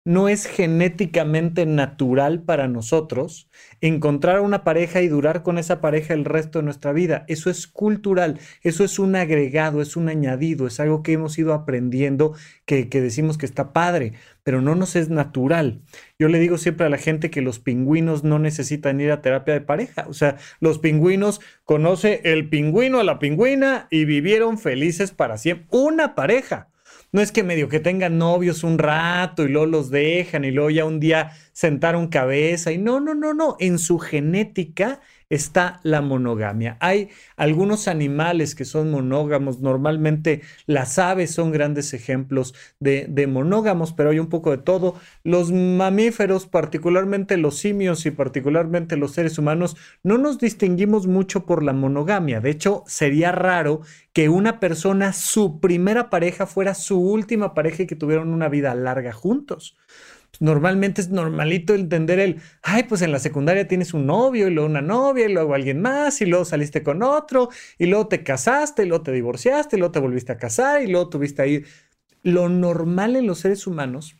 no 0.03 0.29
es 0.29 0.47
genéticamente 0.47 1.67
natural 1.67 2.41
para 2.41 2.67
nosotros 2.67 3.49
encontrar 3.81 4.41
una 4.41 4.63
pareja 4.63 5.01
y 5.01 5.07
durar 5.07 5.43
con 5.43 5.59
esa 5.59 5.79
pareja 5.79 6.15
el 6.15 6.25
resto 6.25 6.59
de 6.59 6.65
nuestra 6.65 6.91
vida. 6.91 7.23
Eso 7.27 7.51
es 7.51 7.67
cultural, 7.67 8.39
eso 8.63 8.83
es 8.83 8.97
un 8.97 9.15
agregado, 9.15 9.81
es 9.81 9.95
un 9.95 10.09
añadido, 10.09 10.65
es 10.65 10.79
algo 10.79 11.03
que 11.03 11.13
hemos 11.13 11.37
ido 11.37 11.53
aprendiendo 11.53 12.33
que, 12.65 12.85
decimos 12.85 13.37
que 13.37 13.45
está 13.45 13.73
padre, 13.73 14.13
pero 14.43 14.61
no 14.61 14.73
nos 14.73 14.95
es 14.95 15.09
natural. 15.09 15.81
Yo 16.17 16.29
le 16.29 16.39
digo 16.39 16.57
siempre 16.57 16.87
a 16.87 16.89
la 16.89 16.97
gente 16.97 17.29
que 17.29 17.41
los 17.41 17.59
pingüinos 17.59 18.23
no 18.23 18.39
necesitan 18.39 18.99
ir 19.01 19.11
a 19.11 19.21
terapia 19.21 19.53
de 19.53 19.61
pareja. 19.61 20.05
O 20.07 20.13
sea, 20.13 20.37
los 20.59 20.79
pingüinos 20.79 21.41
conoce 21.63 22.21
el 22.23 22.49
pingüino 22.49 22.99
a 22.99 23.03
la 23.03 23.19
pingüina 23.19 23.87
y 23.91 24.05
vivieron 24.05 24.57
felices 24.57 25.11
para 25.11 25.37
siempre. 25.37 25.67
Una 25.69 26.15
pareja. 26.15 26.70
No 27.13 27.19
es 27.21 27.33
que 27.33 27.43
medio 27.43 27.67
que 27.67 27.81
tengan 27.81 28.17
novios 28.17 28.63
un 28.63 28.77
rato 28.77 29.43
y 29.43 29.49
luego 29.49 29.65
los 29.65 29.89
dejan 29.89 30.45
y 30.45 30.51
luego 30.51 30.69
ya 30.69 30.85
un 30.85 31.01
día 31.01 31.31
sentaron 31.61 32.07
cabeza 32.07 32.71
y 32.71 32.79
no, 32.79 32.99
no, 32.99 33.13
no, 33.13 33.35
no. 33.35 33.55
En 33.59 33.77
su 33.77 33.99
genética 33.99 34.99
está 35.29 35.79
la 35.83 36.01
monogamia. 36.01 36.75
Hay 36.79 37.09
algunos 37.37 37.87
animales 37.87 38.55
que 38.55 38.65
son 38.65 38.89
monógamos, 38.89 39.59
normalmente 39.59 40.41
las 40.65 40.97
aves 40.97 41.29
son 41.29 41.51
grandes 41.51 41.93
ejemplos 41.93 42.55
de, 42.79 43.05
de, 43.07 43.27
monógamos, 43.27 43.93
pero 43.93 44.09
hay 44.09 44.17
un 44.17 44.27
poco 44.27 44.49
de 44.49 44.57
todo. 44.57 44.95
Los 45.23 45.51
mamíferos, 45.51 46.47
particularmente 46.47 47.37
los 47.37 47.59
simios 47.59 48.07
y 48.07 48.11
particularmente 48.11 48.97
los 48.97 49.11
seres 49.11 49.37
humanos, 49.37 49.77
no 50.01 50.17
nos 50.17 50.39
distinguimos 50.39 51.05
mucho 51.05 51.45
por 51.45 51.61
la 51.61 51.73
monogamia. 51.73 52.41
De 52.41 52.49
hecho, 52.49 52.83
sería 52.87 53.31
raro 53.31 53.81
que 54.13 54.29
una 54.29 54.59
persona, 54.59 55.13
su 55.13 55.59
primera 55.59 56.09
pareja, 56.09 56.47
fuera 56.47 56.73
su 56.73 56.99
última 56.99 57.53
pareja 57.53 57.83
y 57.83 57.87
que 57.87 57.95
tuvieran 57.95 58.29
una 58.29 58.49
vida 58.49 58.73
larga 58.73 59.13
juntos 59.13 59.77
normalmente 60.41 61.01
es 61.01 61.09
normalito 61.09 61.75
entender 61.75 62.19
el, 62.19 62.41
ay, 62.63 62.83
pues 62.83 63.03
en 63.03 63.11
la 63.11 63.19
secundaria 63.19 63.67
tienes 63.67 63.93
un 63.93 64.07
novio 64.07 64.47
y 64.47 64.51
luego 64.51 64.67
una 64.67 64.81
novia 64.81 65.29
y 65.29 65.33
luego 65.33 65.53
alguien 65.53 65.81
más 65.81 66.19
y 66.21 66.25
luego 66.25 66.45
saliste 66.45 66.81
con 66.81 67.03
otro 67.03 67.49
y 67.77 67.85
luego 67.85 68.07
te 68.07 68.23
casaste 68.23 68.83
y 68.83 68.87
luego 68.87 69.03
te 69.03 69.11
divorciaste 69.11 69.75
y 69.75 69.79
luego 69.79 69.91
te 69.91 69.99
volviste 69.99 70.31
a 70.31 70.37
casar 70.37 70.81
y 70.81 70.87
luego 70.87 71.09
tuviste 71.09 71.43
ahí. 71.43 71.63
Lo 72.23 72.49
normal 72.49 73.15
en 73.15 73.27
los 73.27 73.39
seres 73.39 73.67
humanos 73.67 74.15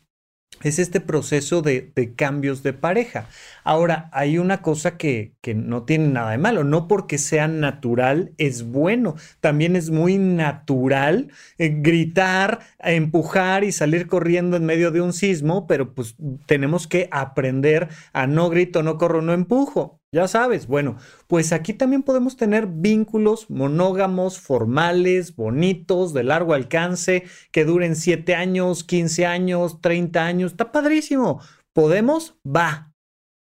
es 0.62 0.78
este 0.78 1.00
proceso 1.00 1.60
de, 1.60 1.92
cambios 2.16 2.62
de 2.62 2.72
pareja. 2.72 3.28
Ahora, 3.64 4.08
hay 4.12 4.38
una 4.38 4.62
cosa 4.62 4.96
que, 4.96 5.34
que, 5.40 5.54
no 5.54 5.84
tiene 5.84 6.08
nada 6.08 6.32
de 6.32 6.38
malo, 6.38 6.64
no 6.64 6.88
porque 6.88 7.18
sea 7.18 7.48
natural 7.48 8.32
es 8.38 8.64
bueno, 8.64 9.14
también 9.40 9.76
es 9.76 9.90
muy 9.90 10.18
natural 10.18 11.30
eh, 11.58 11.76
gritar, 11.80 12.60
empujar 12.78 13.64
y 13.64 13.72
salir 13.72 14.06
corriendo 14.06 14.56
en 14.56 14.64
medio 14.64 14.90
de 14.90 15.00
un 15.00 15.12
sismo, 15.12 15.66
pero 15.66 15.94
pues 15.94 16.16
tenemos 16.46 16.86
que 16.86 17.08
aprender 17.12 17.88
a 18.12 18.26
no 18.26 18.50
grito, 18.50 18.82
no 18.82 18.98
corro, 18.98 19.22
no 19.22 19.32
empujo. 19.32 20.00
Ya 20.14 20.28
sabes, 20.28 20.66
bueno, 20.66 20.98
pues 21.26 21.54
aquí 21.54 21.72
también 21.72 22.02
podemos 22.02 22.36
tener 22.36 22.66
vínculos 22.66 23.48
monógamos, 23.48 24.38
formales, 24.38 25.34
bonitos, 25.36 26.12
de 26.12 26.22
largo 26.22 26.52
alcance, 26.52 27.24
que 27.50 27.64
duren 27.64 27.96
7 27.96 28.34
años, 28.34 28.84
15 28.84 29.24
años, 29.24 29.80
30 29.80 30.22
años. 30.26 30.52
Está 30.52 30.70
padrísimo. 30.70 31.40
¿Podemos? 31.72 32.38
Va. 32.44 32.91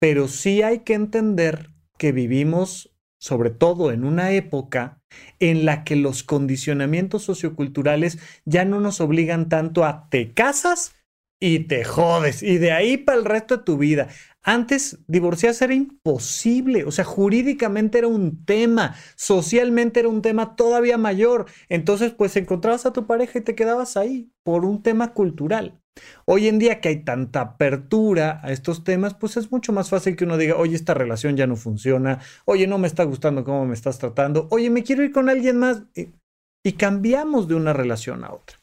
Pero 0.03 0.27
sí 0.27 0.63
hay 0.63 0.81
que 0.81 0.95
entender 0.95 1.71
que 1.97 2.11
vivimos, 2.11 2.93
sobre 3.21 3.51
todo 3.51 3.93
en 3.93 4.03
una 4.03 4.33
época 4.33 5.01
en 5.39 5.65
la 5.65 5.85
que 5.85 5.95
los 5.95 6.25
condicionamientos 6.25 7.23
socioculturales 7.23 8.19
ya 8.45 8.65
no 8.65 8.81
nos 8.81 9.01
obligan 9.01 9.49
tanto 9.49 9.85
a 9.85 10.09
te 10.11 10.33
casas 10.33 10.97
y 11.41 11.69
te 11.69 11.85
jodes. 11.85 12.43
Y 12.43 12.59
de 12.59 12.73
ahí 12.73 12.97
para 12.97 13.17
el 13.17 13.25
resto 13.25 13.59
de 13.59 13.63
tu 13.63 13.79
vida. 13.79 14.09
Antes 14.43 14.99
divorciarse 15.07 15.67
era 15.67 15.75
imposible, 15.75 16.83
o 16.83 16.91
sea, 16.91 17.05
jurídicamente 17.05 17.99
era 17.99 18.09
un 18.09 18.45
tema, 18.45 18.97
socialmente 19.15 20.01
era 20.01 20.09
un 20.09 20.21
tema 20.21 20.57
todavía 20.57 20.99
mayor. 20.99 21.47
Entonces, 21.69 22.11
pues 22.11 22.35
encontrabas 22.35 22.87
a 22.87 22.93
tu 22.93 23.07
pareja 23.07 23.39
y 23.39 23.43
te 23.43 23.55
quedabas 23.55 23.97
ahí 23.97 24.33
por 24.43 24.65
un 24.65 24.83
tema 24.83 25.13
cultural. 25.13 25.81
Hoy 26.25 26.49
en 26.49 26.59
día 26.59 26.81
que 26.81 26.89
hay 26.89 27.05
tanta 27.05 27.41
apertura 27.41 28.41
a 28.43 28.53
estos 28.53 28.85
temas, 28.85 29.15
pues 29.15 29.37
es 29.37 29.51
mucho 29.51 29.73
más 29.73 29.91
fácil 29.91 30.17
que 30.17 30.25
uno 30.25 30.37
diga, 30.37 30.57
oye, 30.57 30.77
esta 30.77 30.95
relación 30.95 31.37
ya 31.37 31.47
no 31.47 31.57
funciona, 31.57 32.21
oye, 32.45 32.67
no 32.67 32.79
me 32.79 32.87
está 32.87 33.05
gustando 33.05 33.45
cómo 33.45 33.67
me 33.67 33.75
estás 33.75 33.99
tratando, 33.99 34.49
oye, 34.51 34.71
me 34.71 34.83
quiero 34.83 35.03
ir 35.03 35.13
con 35.13 35.29
alguien 35.29 35.59
más. 35.59 35.83
Y, 35.95 36.73
cambiamos 36.73 37.49
de 37.49 37.57
una 37.57 37.73
relación 37.73 38.25
a 38.25 38.33
otra. 38.33 38.61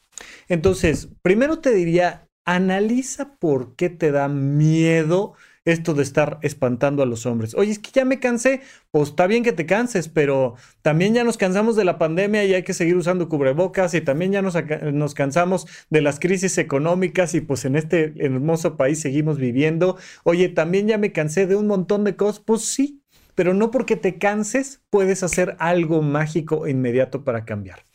Entonces, 0.48 1.08
primero 1.22 1.58
te 1.58 1.70
diría, 1.70 2.26
analiza 2.46 3.36
por 3.36 3.76
qué 3.76 3.90
te 3.90 4.10
da 4.10 4.28
miedo 4.28 5.34
esto 5.64 5.94
de 5.94 6.02
estar 6.02 6.38
espantando 6.42 7.02
a 7.02 7.06
los 7.06 7.26
hombres. 7.26 7.54
Oye, 7.54 7.72
es 7.72 7.78
que 7.78 7.90
ya 7.92 8.04
me 8.04 8.18
cansé. 8.18 8.62
Pues 8.90 9.10
está 9.10 9.26
bien 9.26 9.42
que 9.42 9.52
te 9.52 9.66
canses, 9.66 10.08
pero 10.08 10.54
también 10.82 11.14
ya 11.14 11.24
nos 11.24 11.36
cansamos 11.36 11.76
de 11.76 11.84
la 11.84 11.98
pandemia 11.98 12.44
y 12.44 12.54
hay 12.54 12.62
que 12.62 12.74
seguir 12.74 12.96
usando 12.96 13.28
cubrebocas 13.28 13.94
y 13.94 14.00
también 14.00 14.32
ya 14.32 14.42
nos, 14.42 14.56
nos 14.92 15.14
cansamos 15.14 15.66
de 15.90 16.00
las 16.00 16.18
crisis 16.18 16.56
económicas 16.58 17.34
y 17.34 17.40
pues 17.40 17.64
en 17.64 17.76
este 17.76 18.14
hermoso 18.18 18.76
país 18.76 19.00
seguimos 19.00 19.38
viviendo. 19.38 19.96
Oye, 20.24 20.48
también 20.48 20.88
ya 20.88 20.98
me 20.98 21.12
cansé 21.12 21.46
de 21.46 21.56
un 21.56 21.66
montón 21.66 22.04
de 22.04 22.16
cosas. 22.16 22.40
Pues 22.40 22.62
sí, 22.62 23.02
pero 23.34 23.54
no 23.54 23.70
porque 23.70 23.96
te 23.96 24.18
canses 24.18 24.82
puedes 24.90 25.22
hacer 25.22 25.56
algo 25.58 26.02
mágico 26.02 26.66
e 26.66 26.70
inmediato 26.70 27.22
para 27.22 27.44
cambiar. 27.44 27.86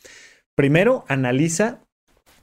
Primero, 0.54 1.04
analiza 1.08 1.82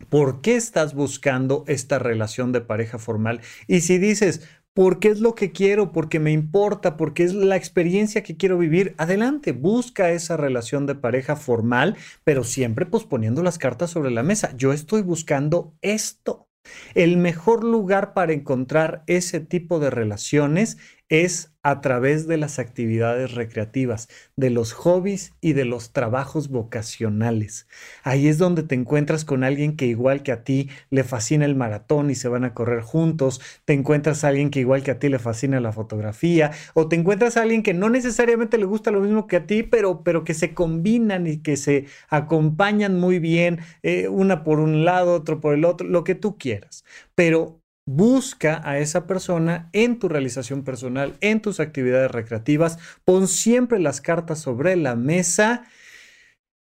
¿Por 0.09 0.41
qué 0.41 0.55
estás 0.55 0.93
buscando 0.93 1.63
esta 1.67 1.99
relación 1.99 2.51
de 2.51 2.61
pareja 2.61 2.97
formal? 2.97 3.41
Y 3.67 3.81
si 3.81 3.97
dices, 3.97 4.47
porque 4.73 5.09
es 5.09 5.19
lo 5.19 5.35
que 5.35 5.51
quiero, 5.51 5.91
porque 5.91 6.19
me 6.19 6.31
importa, 6.31 6.97
porque 6.97 7.23
es 7.23 7.33
la 7.33 7.55
experiencia 7.55 8.23
que 8.23 8.37
quiero 8.37 8.57
vivir. 8.57 8.95
Adelante, 8.97 9.51
busca 9.51 10.11
esa 10.11 10.37
relación 10.37 10.85
de 10.85 10.95
pareja 10.95 11.35
formal, 11.35 11.95
pero 12.23 12.43
siempre 12.43 12.85
posponiendo 12.85 13.43
las 13.43 13.57
cartas 13.57 13.91
sobre 13.91 14.11
la 14.11 14.23
mesa. 14.23 14.55
Yo 14.57 14.73
estoy 14.73 15.01
buscando 15.01 15.73
esto. 15.81 16.47
El 16.95 17.17
mejor 17.17 17.63
lugar 17.63 18.13
para 18.13 18.33
encontrar 18.33 19.03
ese 19.07 19.41
tipo 19.41 19.79
de 19.79 19.89
relaciones 19.89 20.77
es 21.13 21.53
a 21.61 21.79
través 21.79 22.25
de 22.25 22.37
las 22.37 22.57
actividades 22.57 23.35
recreativas, 23.35 24.09
de 24.35 24.49
los 24.49 24.73
hobbies 24.73 25.33
y 25.41 25.53
de 25.53 25.63
los 25.63 25.93
trabajos 25.93 26.49
vocacionales. 26.49 27.67
Ahí 28.01 28.27
es 28.27 28.39
donde 28.39 28.63
te 28.63 28.73
encuentras 28.73 29.23
con 29.23 29.43
alguien 29.43 29.77
que 29.77 29.85
igual 29.85 30.23
que 30.23 30.31
a 30.31 30.43
ti 30.43 30.69
le 30.89 31.03
fascina 31.03 31.45
el 31.45 31.55
maratón 31.55 32.09
y 32.09 32.15
se 32.15 32.29
van 32.29 32.45
a 32.45 32.55
correr 32.55 32.81
juntos, 32.81 33.41
te 33.63 33.73
encuentras 33.73 34.23
a 34.23 34.29
alguien 34.29 34.49
que 34.49 34.59
igual 34.59 34.81
que 34.81 34.89
a 34.89 34.97
ti 34.97 35.07
le 35.07 35.19
fascina 35.19 35.59
la 35.59 35.71
fotografía, 35.71 36.49
o 36.73 36.89
te 36.89 36.95
encuentras 36.95 37.37
a 37.37 37.43
alguien 37.43 37.61
que 37.61 37.75
no 37.75 37.91
necesariamente 37.91 38.57
le 38.57 38.65
gusta 38.65 38.89
lo 38.89 38.99
mismo 38.99 39.27
que 39.27 39.35
a 39.35 39.45
ti, 39.45 39.61
pero, 39.61 40.03
pero 40.03 40.23
que 40.23 40.33
se 40.33 40.55
combinan 40.55 41.27
y 41.27 41.37
que 41.43 41.57
se 41.57 41.85
acompañan 42.09 42.99
muy 42.99 43.19
bien, 43.19 43.59
eh, 43.83 44.07
una 44.07 44.43
por 44.43 44.59
un 44.59 44.83
lado, 44.83 45.13
otro 45.13 45.39
por 45.39 45.53
el 45.53 45.63
otro, 45.63 45.87
lo 45.87 46.03
que 46.03 46.15
tú 46.15 46.39
quieras. 46.39 46.83
Pero 47.13 47.62
Busca 47.85 48.61
a 48.63 48.79
esa 48.79 49.07
persona 49.07 49.69
en 49.73 49.99
tu 49.99 50.07
realización 50.07 50.63
personal, 50.63 51.15
en 51.19 51.41
tus 51.41 51.59
actividades 51.59 52.11
recreativas. 52.11 52.79
Pon 53.03 53.27
siempre 53.27 53.79
las 53.79 53.99
cartas 53.99 54.39
sobre 54.39 54.77
la 54.77 54.95
mesa 54.95 55.65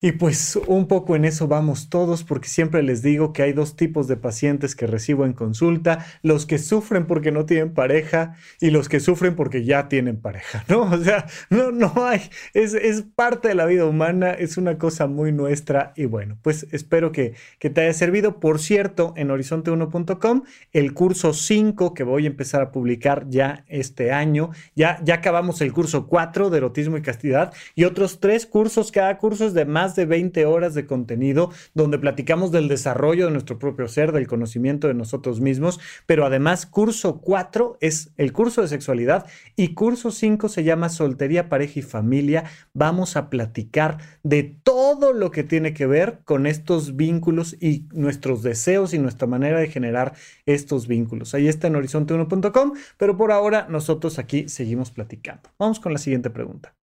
y 0.02 0.12
pues 0.12 0.56
un 0.66 0.88
poco 0.88 1.14
en 1.14 1.24
eso 1.24 1.46
vamos 1.46 1.88
todos, 1.88 2.24
porque 2.24 2.48
siempre 2.48 2.82
les 2.82 3.02
digo 3.02 3.32
que 3.32 3.44
hay 3.44 3.52
dos 3.52 3.76
tipos 3.76 4.08
de 4.08 4.16
pacientes 4.16 4.74
que 4.74 4.88
recibo 4.88 5.24
en 5.24 5.32
consulta, 5.32 6.04
los 6.22 6.44
que 6.44 6.58
sufren 6.58 7.06
porque 7.06 7.30
no 7.30 7.46
tienen 7.46 7.72
pareja 7.72 8.34
y 8.60 8.70
los 8.70 8.88
que 8.88 8.98
sufren 8.98 9.36
porque 9.36 9.64
ya 9.64 9.88
tienen 9.88 10.20
pareja, 10.20 10.64
¿no? 10.68 10.82
O 10.82 10.98
sea, 10.98 11.26
no, 11.50 11.70
no 11.70 11.92
hay, 11.96 12.20
es, 12.52 12.74
es 12.74 13.02
parte 13.14 13.46
de 13.46 13.54
la 13.54 13.64
vida 13.64 13.86
humana, 13.86 14.32
es 14.32 14.56
una 14.56 14.76
cosa 14.76 15.06
muy 15.06 15.30
nuestra 15.30 15.92
y 15.94 16.06
bueno, 16.06 16.36
pues 16.42 16.66
espero 16.72 17.12
que, 17.12 17.34
que 17.60 17.70
te 17.70 17.82
haya 17.82 17.94
servido. 17.94 18.40
Por 18.40 18.58
cierto, 18.58 19.14
en 19.16 19.28
horizonte1.com, 19.28 20.42
el 20.72 20.94
curso 20.94 21.32
5 21.32 21.94
que 21.94 22.02
voy 22.02 22.24
a 22.24 22.28
empezar 22.28 22.60
a 22.60 22.72
publicar 22.72 23.26
ya 23.28 23.64
este 23.68 24.10
año, 24.10 24.50
ya, 24.74 24.98
ya 25.04 25.14
acabamos 25.14 25.60
el 25.60 25.72
curso 25.72 26.08
4 26.08 26.50
de 26.50 26.58
erotismo 26.58 26.96
y 26.96 27.02
castidad 27.02 27.54
y 27.76 27.84
otros 27.84 28.18
tres 28.18 28.46
cursos, 28.46 28.90
cada 28.90 29.16
curso 29.18 29.46
es 29.46 29.54
de 29.54 29.64
más 29.64 29.91
de 29.94 30.06
20 30.06 30.46
horas 30.46 30.74
de 30.74 30.86
contenido 30.86 31.50
donde 31.74 31.98
platicamos 31.98 32.52
del 32.52 32.68
desarrollo 32.68 33.26
de 33.26 33.32
nuestro 33.32 33.58
propio 33.58 33.88
ser, 33.88 34.12
del 34.12 34.26
conocimiento 34.26 34.88
de 34.88 34.94
nosotros 34.94 35.40
mismos, 35.40 35.80
pero 36.06 36.24
además 36.24 36.66
curso 36.66 37.20
4 37.20 37.78
es 37.80 38.12
el 38.16 38.32
curso 38.32 38.62
de 38.62 38.68
sexualidad 38.68 39.26
y 39.56 39.74
curso 39.74 40.10
5 40.10 40.48
se 40.48 40.64
llama 40.64 40.88
soltería, 40.88 41.48
pareja 41.48 41.80
y 41.80 41.82
familia. 41.82 42.44
Vamos 42.72 43.16
a 43.16 43.30
platicar 43.30 43.98
de 44.22 44.42
todo 44.62 45.12
lo 45.12 45.30
que 45.30 45.44
tiene 45.44 45.74
que 45.74 45.86
ver 45.86 46.20
con 46.24 46.46
estos 46.46 46.96
vínculos 46.96 47.56
y 47.60 47.86
nuestros 47.92 48.42
deseos 48.42 48.94
y 48.94 48.98
nuestra 48.98 49.26
manera 49.26 49.58
de 49.58 49.68
generar 49.68 50.14
estos 50.46 50.86
vínculos. 50.86 51.34
Ahí 51.34 51.48
está 51.48 51.66
en 51.66 51.74
horizonte1.com, 51.74 52.72
pero 52.96 53.16
por 53.16 53.32
ahora 53.32 53.66
nosotros 53.68 54.18
aquí 54.18 54.48
seguimos 54.48 54.90
platicando. 54.90 55.50
Vamos 55.58 55.80
con 55.80 55.92
la 55.92 55.98
siguiente 55.98 56.30
pregunta. 56.30 56.74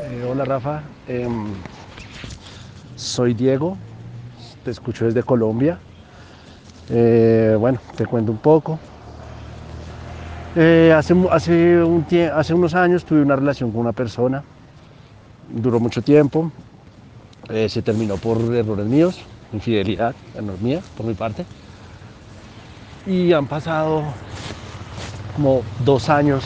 Eh, 0.00 0.24
hola 0.28 0.44
Rafa, 0.44 0.82
em, 1.08 1.46
soy 2.96 3.34
Diego, 3.34 3.76
te 4.64 4.70
escucho 4.70 5.04
desde 5.04 5.22
Colombia. 5.22 5.78
Eh, 6.90 7.56
bueno, 7.58 7.78
te 7.96 8.06
cuento 8.06 8.32
un 8.32 8.38
poco. 8.38 8.78
Eh, 10.56 10.94
hace, 10.96 11.14
hace, 11.30 11.82
un 11.82 12.06
hace 12.32 12.54
unos 12.54 12.74
años 12.74 13.04
tuve 13.04 13.22
una 13.22 13.34
relación 13.34 13.72
con 13.72 13.80
una 13.80 13.92
persona, 13.92 14.44
duró 15.52 15.80
mucho 15.80 16.00
tiempo, 16.00 16.52
eh, 17.48 17.68
se 17.68 17.82
terminó 17.82 18.16
por 18.16 18.38
errores 18.54 18.86
míos, 18.86 19.20
infidelidad, 19.52 20.14
error 20.34 20.60
mía, 20.60 20.80
por 20.96 21.06
mi 21.06 21.14
parte. 21.14 21.44
Y 23.06 23.32
han 23.32 23.46
pasado 23.46 24.04
como 25.34 25.62
dos 25.84 26.08
años 26.08 26.44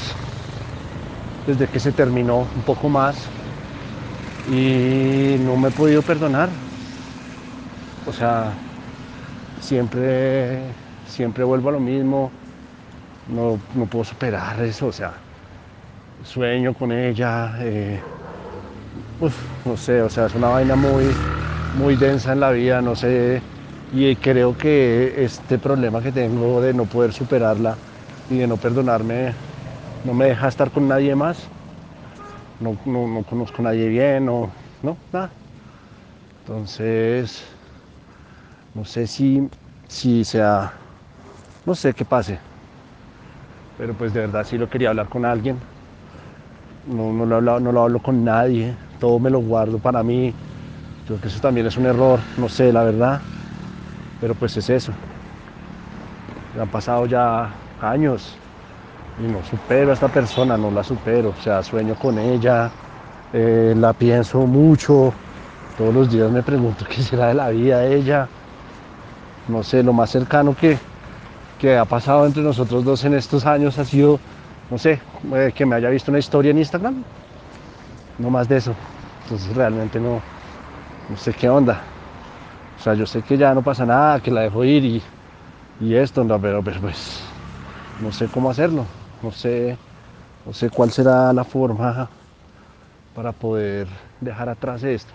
desde 1.46 1.66
que 1.66 1.78
se 1.78 1.92
terminó, 1.92 2.38
un 2.38 2.62
poco 2.64 2.88
más, 2.88 3.28
y 4.48 5.36
no 5.40 5.56
me 5.58 5.68
he 5.68 5.72
podido 5.72 6.02
perdonar. 6.02 6.50
O 8.04 8.12
sea, 8.12 8.58
siempre, 9.58 10.76
siempre 11.04 11.44
vuelvo 11.44 11.68
a 11.70 11.72
lo 11.72 11.80
mismo, 11.80 12.32
no, 13.26 13.60
puedo 13.90 14.04
superar 14.04 14.60
eso, 14.64 14.88
o 14.88 14.92
sea, 14.92 15.22
sueño 16.22 16.74
con 16.74 16.92
ella, 16.92 17.56
eh, 17.60 18.02
no 19.64 19.76
sé, 19.76 20.02
o 20.02 20.08
sea, 20.08 20.26
es 20.26 20.34
una 20.34 20.48
vaina 20.48 20.76
muy, 20.76 21.18
muy 21.72 21.96
densa 21.96 22.32
en 22.32 22.40
la 22.40 22.50
vida, 22.50 22.80
no 22.82 22.94
sé, 22.96 23.44
y 23.90 24.16
creo 24.16 24.56
que 24.56 25.24
este 25.24 25.58
problema 25.58 26.02
que 26.02 26.12
tengo 26.12 26.60
de 26.60 26.74
no 26.74 26.86
poder 26.88 27.12
superarla 27.12 27.80
y 28.28 28.38
de 28.38 28.46
no 28.46 28.58
perdonarme 28.58 29.36
no 30.02 30.14
me 30.14 30.26
deja 30.26 30.48
estar 30.48 30.72
con 30.72 30.88
nadie 30.88 31.14
más 31.16 31.52
no, 32.60 33.24
conozco 33.24 33.62
a 33.62 33.66
nadie 33.66 33.88
bien, 33.88 34.26
no, 34.26 34.52
no, 34.82 34.98
nada. 35.12 35.32
Entonces, 36.40 37.44
no 38.74 38.84
sé 38.84 39.06
si, 39.06 39.48
si 39.88 40.24
sea, 40.24 40.72
no 41.66 41.74
sé 41.74 41.94
qué 41.94 42.04
pase, 42.04 42.40
pero 43.76 43.94
pues 43.94 44.12
de 44.12 44.20
verdad 44.20 44.44
sí 44.44 44.58
lo 44.58 44.68
quería 44.68 44.90
hablar 44.90 45.08
con 45.08 45.24
alguien. 45.24 45.58
No, 46.84 47.12
no, 47.12 47.26
lo, 47.26 47.60
no 47.60 47.72
lo 47.72 47.82
hablo 47.82 48.00
con 48.00 48.24
nadie, 48.24 48.76
todo 48.98 49.18
me 49.20 49.30
lo 49.30 49.40
guardo 49.40 49.78
para 49.78 50.02
mí. 50.02 50.34
Creo 51.06 51.20
que 51.20 51.28
eso 51.28 51.40
también 51.40 51.66
es 51.66 51.76
un 51.76 51.86
error, 51.86 52.20
no 52.36 52.48
sé, 52.48 52.72
la 52.72 52.84
verdad, 52.84 53.22
pero 54.20 54.34
pues 54.34 54.56
es 54.56 54.70
eso. 54.70 54.94
Han 56.54 56.68
pasado 56.68 57.06
ya 57.06 57.56
años, 57.78 58.38
y 59.18 59.26
no 59.26 59.42
supero 59.42 59.90
a 59.90 59.94
esta 59.94 60.08
persona, 60.08 60.56
no 60.56 60.70
la 60.70 60.84
supero, 60.84 61.30
o 61.30 61.34
sea, 61.34 61.62
sueño 61.62 61.96
con 61.96 62.18
ella, 62.18 62.70
eh, 63.32 63.74
la 63.76 63.92
pienso 63.92 64.46
mucho, 64.46 65.12
todos 65.76 65.92
los 65.92 66.10
días 66.10 66.30
me 66.30 66.42
pregunto 66.42 66.84
qué 66.88 67.02
será 67.02 67.28
de 67.28 67.34
la 67.34 67.48
vida 67.50 67.80
de 67.80 67.96
ella, 67.96 68.28
no 69.48 69.62
sé, 69.62 69.82
lo 69.82 69.92
más 69.92 70.10
cercano 70.10 70.54
que, 70.54 70.78
que 71.58 71.76
ha 71.76 71.84
pasado 71.84 72.26
entre 72.26 72.42
nosotros 72.42 72.84
dos 72.84 73.04
en 73.04 73.14
estos 73.14 73.44
años 73.46 73.78
ha 73.78 73.84
sido, 73.84 74.20
no 74.70 74.78
sé, 74.78 75.00
eh, 75.34 75.52
que 75.54 75.66
me 75.66 75.76
haya 75.76 75.90
visto 75.90 76.10
una 76.12 76.18
historia 76.20 76.52
en 76.52 76.58
Instagram, 76.58 77.04
no 78.18 78.30
más 78.30 78.48
de 78.48 78.56
eso, 78.58 78.72
entonces 79.24 79.54
realmente 79.56 79.98
no, 79.98 80.22
no 81.08 81.16
sé 81.16 81.32
qué 81.34 81.48
onda, 81.48 81.82
o 82.78 82.82
sea, 82.82 82.94
yo 82.94 83.06
sé 83.06 83.22
que 83.22 83.36
ya 83.36 83.54
no 83.54 83.62
pasa 83.62 83.84
nada, 83.84 84.20
que 84.20 84.30
la 84.30 84.42
dejo 84.42 84.64
ir 84.64 84.84
y, 84.84 85.02
y 85.80 85.94
esto, 85.94 86.24
no, 86.24 86.40
pero, 86.40 86.62
pero 86.62 86.80
pues 86.80 87.22
no 88.00 88.12
sé 88.12 88.28
cómo 88.28 88.50
hacerlo 88.50 88.97
no 89.22 89.32
sé, 89.32 89.76
no 90.46 90.52
sé 90.52 90.70
cuál 90.70 90.90
será 90.90 91.32
la 91.32 91.44
forma 91.44 92.08
para 93.14 93.32
poder 93.32 93.88
dejar 94.20 94.48
atrás 94.48 94.82
esto. 94.84 95.12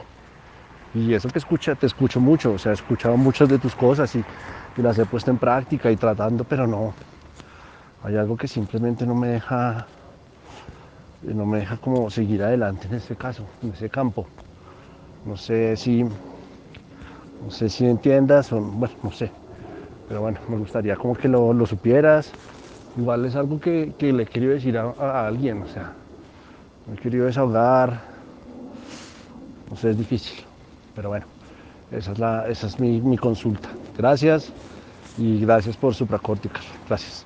Y 0.93 1.13
eso 1.13 1.29
que 1.29 1.39
escucha, 1.39 1.73
te 1.75 1.87
escucho 1.87 2.19
mucho, 2.19 2.53
o 2.53 2.57
sea, 2.57 2.71
he 2.71 2.75
escuchado 2.75 3.17
muchas 3.17 3.49
de 3.49 3.57
tus 3.57 3.73
cosas 3.73 4.13
y, 4.15 4.23
las 4.77 4.97
he 4.97 5.05
puesto 5.05 5.31
en 5.31 5.37
práctica 5.37 5.91
y 5.91 5.95
tratando, 5.95 6.43
pero 6.43 6.67
no. 6.67 6.93
Hay 8.03 8.17
algo 8.17 8.35
que 8.35 8.47
simplemente 8.47 9.05
no 9.05 9.15
me 9.15 9.27
deja, 9.27 9.85
no 11.21 11.45
me 11.45 11.59
deja 11.59 11.77
como 11.77 12.09
seguir 12.09 12.43
adelante 12.43 12.87
en 12.87 12.95
este 12.95 13.15
caso, 13.15 13.45
en 13.61 13.71
ese 13.71 13.89
campo. 13.89 14.27
No 15.25 15.37
sé 15.37 15.77
si, 15.77 16.03
no 16.03 17.49
sé 17.49 17.69
si 17.69 17.85
entiendas 17.85 18.51
o, 18.51 18.59
bueno, 18.59 18.95
no 19.03 19.11
sé. 19.11 19.31
Pero 20.09 20.21
bueno, 20.21 20.39
me 20.49 20.57
gustaría 20.57 20.95
como 20.95 21.15
que 21.15 21.27
lo, 21.27 21.53
lo 21.53 21.65
supieras 21.65 22.33
igual 22.97 23.25
es 23.25 23.35
algo 23.35 23.59
que, 23.59 23.93
le 23.99 24.25
quiero 24.25 24.49
decir 24.49 24.77
a, 24.77 25.27
alguien, 25.27 25.61
o 25.61 25.67
sea, 25.67 25.93
me 26.87 26.97
querido 26.97 27.25
desahogar, 27.25 28.01
no 29.69 29.77
sé, 29.77 29.91
es 29.91 29.97
difícil, 29.97 30.43
pero 30.95 31.09
bueno, 31.09 31.25
esa 31.91 32.11
es, 32.11 32.19
la, 32.19 32.47
esa 32.47 32.67
es 32.67 32.79
mi, 32.79 33.01
mi 33.01 33.17
consulta. 33.17 33.69
Gracias 33.97 34.51
y 35.17 35.39
gracias 35.39 35.77
por 35.77 35.93
Supracórtica. 35.93 36.59
Gracias. 36.87 37.25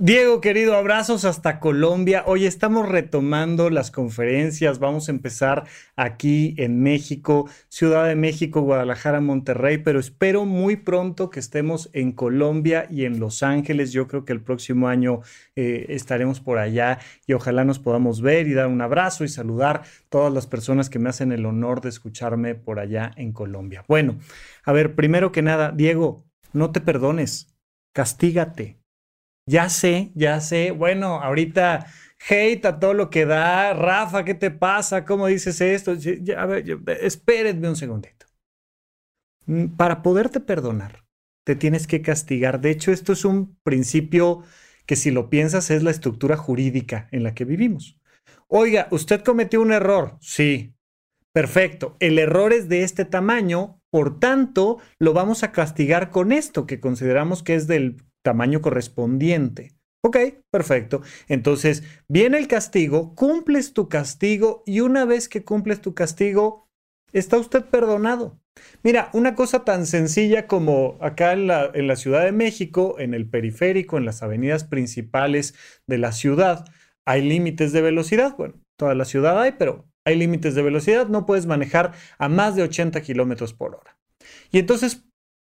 Diego, 0.00 0.40
querido, 0.40 0.76
abrazos 0.76 1.24
hasta 1.24 1.58
Colombia. 1.58 2.22
Hoy 2.24 2.46
estamos 2.46 2.88
retomando 2.88 3.68
las 3.68 3.90
conferencias. 3.90 4.78
Vamos 4.78 5.08
a 5.08 5.10
empezar 5.10 5.64
aquí 5.96 6.54
en 6.56 6.80
México, 6.80 7.50
Ciudad 7.68 8.06
de 8.06 8.14
México, 8.14 8.60
Guadalajara, 8.60 9.20
Monterrey, 9.20 9.78
pero 9.78 9.98
espero 9.98 10.44
muy 10.44 10.76
pronto 10.76 11.30
que 11.30 11.40
estemos 11.40 11.90
en 11.94 12.12
Colombia 12.12 12.86
y 12.88 13.06
en 13.06 13.18
Los 13.18 13.42
Ángeles. 13.42 13.90
Yo 13.90 14.06
creo 14.06 14.24
que 14.24 14.32
el 14.32 14.40
próximo 14.40 14.86
año 14.86 15.22
eh, 15.56 15.86
estaremos 15.88 16.38
por 16.38 16.58
allá 16.58 17.00
y 17.26 17.32
ojalá 17.32 17.64
nos 17.64 17.80
podamos 17.80 18.22
ver 18.22 18.46
y 18.46 18.54
dar 18.54 18.68
un 18.68 18.80
abrazo 18.80 19.24
y 19.24 19.28
saludar 19.28 19.82
todas 20.10 20.32
las 20.32 20.46
personas 20.46 20.90
que 20.90 21.00
me 21.00 21.08
hacen 21.08 21.32
el 21.32 21.44
honor 21.44 21.80
de 21.80 21.88
escucharme 21.88 22.54
por 22.54 22.78
allá 22.78 23.10
en 23.16 23.32
Colombia. 23.32 23.84
Bueno, 23.88 24.20
a 24.64 24.70
ver, 24.70 24.94
primero 24.94 25.32
que 25.32 25.42
nada, 25.42 25.72
Diego, 25.72 26.24
no 26.52 26.70
te 26.70 26.80
perdones, 26.80 27.52
castígate 27.92 28.77
ya 29.48 29.68
sé, 29.68 30.12
ya 30.14 30.40
sé, 30.40 30.70
bueno, 30.70 31.20
ahorita 31.22 31.86
hate 32.28 32.64
a 32.66 32.78
todo 32.78 32.94
lo 32.94 33.10
que 33.10 33.24
da, 33.24 33.72
Rafa, 33.72 34.24
¿qué 34.24 34.34
te 34.34 34.50
pasa? 34.50 35.04
¿Cómo 35.04 35.26
dices 35.26 35.60
esto? 35.60 35.96
a 36.36 36.46
ver, 36.46 36.78
espérenme 37.00 37.68
un 37.68 37.76
segundito. 37.76 38.26
Mm, 39.46 39.76
para 39.76 40.02
poderte 40.02 40.40
perdonar, 40.40 41.04
te 41.44 41.56
tienes 41.56 41.86
que 41.86 42.02
castigar. 42.02 42.60
De 42.60 42.70
hecho, 42.70 42.92
esto 42.92 43.12
es 43.12 43.24
un 43.24 43.56
principio 43.62 44.42
que 44.86 44.96
si 44.96 45.10
lo 45.10 45.30
piensas 45.30 45.70
es 45.70 45.82
la 45.82 45.90
estructura 45.90 46.36
jurídica 46.36 47.08
en 47.10 47.22
la 47.22 47.34
que 47.34 47.44
vivimos. 47.44 47.98
Oiga, 48.48 48.88
usted 48.90 49.22
cometió 49.22 49.60
un 49.60 49.72
error. 49.72 50.18
Sí. 50.20 50.74
Perfecto. 51.32 51.96
El 52.00 52.18
error 52.18 52.52
es 52.52 52.68
de 52.68 52.82
este 52.82 53.04
tamaño, 53.04 53.80
por 53.90 54.18
tanto, 54.18 54.78
lo 54.98 55.12
vamos 55.12 55.42
a 55.42 55.52
castigar 55.52 56.10
con 56.10 56.32
esto 56.32 56.66
que 56.66 56.80
consideramos 56.80 57.42
que 57.42 57.54
es 57.54 57.66
del 57.66 58.02
tamaño 58.28 58.60
correspondiente. 58.60 59.72
Ok, 60.04 60.18
perfecto. 60.50 61.00
Entonces, 61.28 61.82
viene 62.08 62.36
el 62.36 62.46
castigo, 62.46 63.14
cumples 63.14 63.72
tu 63.72 63.88
castigo 63.88 64.62
y 64.66 64.80
una 64.80 65.06
vez 65.06 65.30
que 65.30 65.44
cumples 65.44 65.80
tu 65.80 65.94
castigo, 65.94 66.68
está 67.10 67.38
usted 67.38 67.64
perdonado. 67.64 68.38
Mira, 68.82 69.08
una 69.14 69.34
cosa 69.34 69.64
tan 69.64 69.86
sencilla 69.86 70.46
como 70.46 70.98
acá 71.00 71.32
en 71.32 71.46
la, 71.46 71.70
en 71.72 71.86
la, 71.86 71.96
Ciudad 71.96 72.22
de 72.22 72.32
México, 72.32 72.96
en 72.98 73.14
el 73.14 73.30
periférico, 73.30 73.96
en 73.96 74.04
las 74.04 74.22
avenidas 74.22 74.64
principales 74.64 75.54
de 75.86 75.96
la 75.96 76.12
ciudad, 76.12 76.66
hay 77.06 77.22
límites 77.22 77.72
de 77.72 77.80
velocidad. 77.80 78.36
Bueno, 78.36 78.60
toda 78.78 78.94
la 78.94 79.06
ciudad 79.06 79.40
hay, 79.40 79.52
pero 79.52 79.86
hay 80.04 80.16
límites 80.16 80.54
de 80.54 80.60
velocidad. 80.60 81.08
No 81.08 81.24
puedes 81.24 81.46
manejar 81.46 81.92
a 82.18 82.28
más 82.28 82.56
de 82.56 82.64
80 82.64 83.00
kilómetros 83.00 83.54
por 83.54 83.74
hora. 83.74 83.96
Y 84.50 84.58
entonces, 84.58 85.07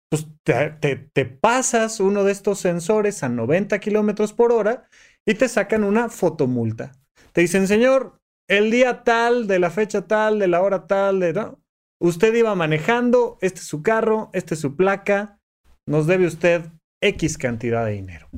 pues 0.10 0.28
te, 0.44 0.96
te, 1.14 1.26
pasas 1.26 2.00
uno 2.00 2.24
de 2.24 2.32
estos 2.32 2.60
sensores 2.60 3.24
a 3.24 3.30
90 3.30 3.80
kilómetros 3.80 4.34
por 4.34 4.52
hora 4.52 4.88
y 5.26 5.36
te 5.36 5.50
sacan 5.50 5.84
una 5.84 6.10
fotomulta. 6.10 6.94
Te 7.34 7.42
dicen, 7.42 7.68
señor, 7.68 8.20
el 8.48 8.72
día 8.72 9.04
tal, 9.04 9.48
de 9.48 9.60
la 9.60 9.70
fecha 9.70 10.08
tal, 10.08 10.40
de 10.40 10.48
la 10.48 10.62
hora 10.62 10.88
tal, 10.88 11.20
de... 11.20 11.52
Usted 12.00 12.34
iba 12.36 12.54
manejando, 12.56 13.38
este 13.42 13.60
es 13.60 13.66
su 13.66 13.82
carro, 13.82 14.30
esta 14.34 14.54
es 14.54 14.60
su 14.60 14.76
placa, 14.76 15.40
nos 15.88 16.06
debe 16.06 16.28
usted 16.28 16.62
X 17.02 17.38
cantidad 17.38 17.86
de 17.86 17.94
dinero. 17.94 18.30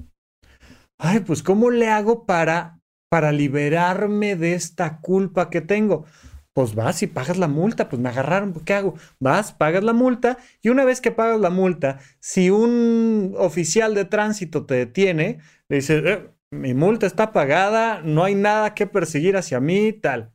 Ay, 0.97 1.19
pues 1.19 1.43
¿cómo 1.43 1.69
le 1.69 1.89
hago 1.89 2.25
para, 2.25 2.79
para 3.10 3.32
liberarme 3.32 4.36
de 4.36 4.53
esta 4.53 4.99
culpa 5.01 5.49
que 5.49 5.62
tengo? 5.62 6.05
Pues 6.53 6.75
vas 6.75 7.01
y 7.03 7.07
pagas 7.07 7.38
la 7.38 7.47
multa, 7.47 7.89
pues 7.89 8.01
me 8.01 8.09
agarraron, 8.09 8.53
¿qué 8.65 8.73
hago? 8.73 8.95
Vas, 9.19 9.53
pagas 9.53 9.83
la 9.83 9.93
multa 9.93 10.38
y 10.62 10.69
una 10.69 10.83
vez 10.83 10.99
que 10.99 11.12
pagas 11.12 11.39
la 11.39 11.49
multa, 11.49 11.99
si 12.19 12.49
un 12.49 13.35
oficial 13.38 13.93
de 13.93 14.05
tránsito 14.05 14.65
te 14.65 14.75
detiene, 14.75 15.39
le 15.69 15.77
dices, 15.77 16.03
eh, 16.05 16.29
mi 16.51 16.73
multa 16.73 17.05
está 17.05 17.31
pagada, 17.31 18.01
no 18.01 18.23
hay 18.23 18.35
nada 18.35 18.73
que 18.73 18.88
perseguir 18.88 19.38
hacia 19.38 19.59
mí, 19.59 19.93
tal 19.93 20.33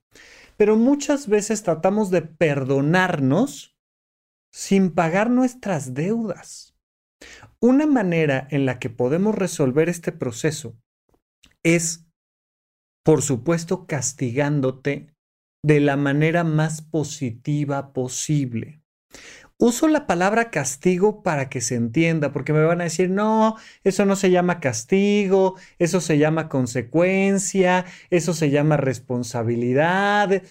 pero 0.56 0.76
muchas 0.76 1.28
veces 1.28 1.62
tratamos 1.62 2.10
de 2.10 2.22
perdonarnos 2.22 3.76
sin 4.52 4.92
pagar 4.94 5.30
nuestras 5.30 5.94
deudas. 5.94 6.76
Una 7.60 7.86
manera 7.86 8.46
en 8.50 8.66
la 8.66 8.78
que 8.78 8.90
podemos 8.90 9.34
resolver 9.34 9.88
este 9.88 10.12
proceso 10.12 10.76
es, 11.62 12.06
por 13.04 13.22
supuesto, 13.22 13.86
castigándote 13.86 15.13
de 15.64 15.80
la 15.80 15.96
manera 15.96 16.44
más 16.44 16.82
positiva 16.82 17.94
posible. 17.94 18.82
Uso 19.56 19.88
la 19.88 20.06
palabra 20.06 20.50
castigo 20.50 21.22
para 21.22 21.48
que 21.48 21.62
se 21.62 21.74
entienda, 21.74 22.32
porque 22.32 22.52
me 22.52 22.62
van 22.64 22.82
a 22.82 22.84
decir, 22.84 23.08
no, 23.08 23.56
eso 23.82 24.04
no 24.04 24.14
se 24.14 24.30
llama 24.30 24.60
castigo, 24.60 25.54
eso 25.78 26.02
se 26.02 26.18
llama 26.18 26.50
consecuencia, 26.50 27.86
eso 28.10 28.34
se 28.34 28.50
llama 28.50 28.76
responsabilidad. 28.76 30.42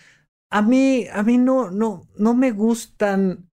A 0.50 0.62
mí, 0.64 1.06
a 1.14 1.22
mí 1.22 1.38
no, 1.38 1.70
no, 1.70 2.08
no 2.18 2.34
me 2.34 2.50
gustan 2.50 3.52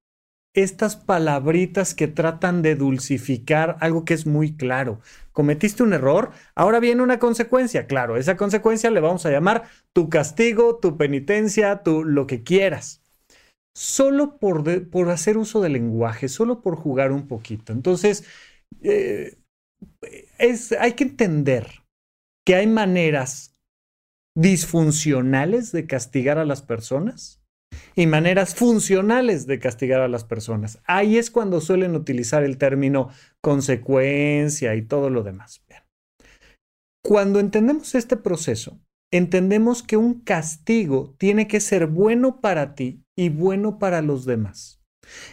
estas 0.55 0.97
palabritas 0.97 1.95
que 1.95 2.09
tratan 2.09 2.63
de 2.63 2.75
dulcificar 2.75 3.77
algo 3.81 4.07
que 4.07 4.15
es 4.15 4.27
muy 4.27 4.57
claro. 4.57 5.01
Cometiste 5.41 5.83
un 5.83 5.95
error, 5.95 6.33
ahora 6.55 6.81
viene 6.81 7.03
una 7.03 7.19
consecuencia. 7.19 7.87
Claro, 7.87 8.19
esa 8.19 8.37
consecuencia 8.37 8.91
le 8.91 9.01
vamos 9.01 9.25
a 9.25 9.31
llamar 9.31 9.71
tu 9.95 10.11
castigo, 10.11 10.77
tu 10.77 10.99
penitencia, 10.99 11.83
tu 11.83 12.05
lo 12.05 12.27
que 12.27 12.43
quieras 12.43 13.01
solo 13.75 14.39
por, 14.39 14.91
por 14.91 15.09
hacer 15.09 15.39
uso 15.39 15.63
del 15.63 15.73
lenguaje, 15.73 16.29
solo 16.29 16.61
por 16.61 16.77
jugar 16.77 17.11
un 17.11 17.27
poquito. 17.27 17.73
Entonces, 17.73 18.25
eh, 18.83 19.39
es, 20.37 20.73
hay 20.73 20.93
que 20.93 21.05
entender 21.05 21.83
que 22.47 22.57
hay 22.57 22.67
maneras 22.67 23.57
disfuncionales 24.37 25.73
de 25.73 25.87
castigar 25.87 26.37
a 26.37 26.45
las 26.45 26.61
personas 26.61 27.40
y 28.01 28.07
maneras 28.07 28.55
funcionales 28.55 29.47
de 29.47 29.59
castigar 29.59 30.01
a 30.01 30.09
las 30.09 30.25
personas. 30.25 30.81
Ahí 30.87 31.19
es 31.19 31.31
cuando 31.31 31.61
suelen 31.61 31.95
utilizar 31.95 32.43
el 32.45 32.57
término 32.57 33.11
consecuencia 33.43 34.75
y 34.75 34.81
todo 34.81 35.11
lo 35.11 35.23
demás. 35.23 35.63
Cuando 37.05 37.41
entendemos 37.41 37.95
este 37.95 38.17
proceso, 38.17 38.81
entendemos 39.13 39.83
que 39.83 39.99
un 39.99 40.23
castigo 40.23 41.15
tiene 41.19 41.47
que 41.47 41.61
ser 41.61 41.89
bueno 41.89 42.41
para 42.41 42.75
ti 42.75 43.05
y 43.19 43.29
bueno 43.29 43.79
para 43.79 44.01
los 44.01 44.25
demás. 44.25 44.83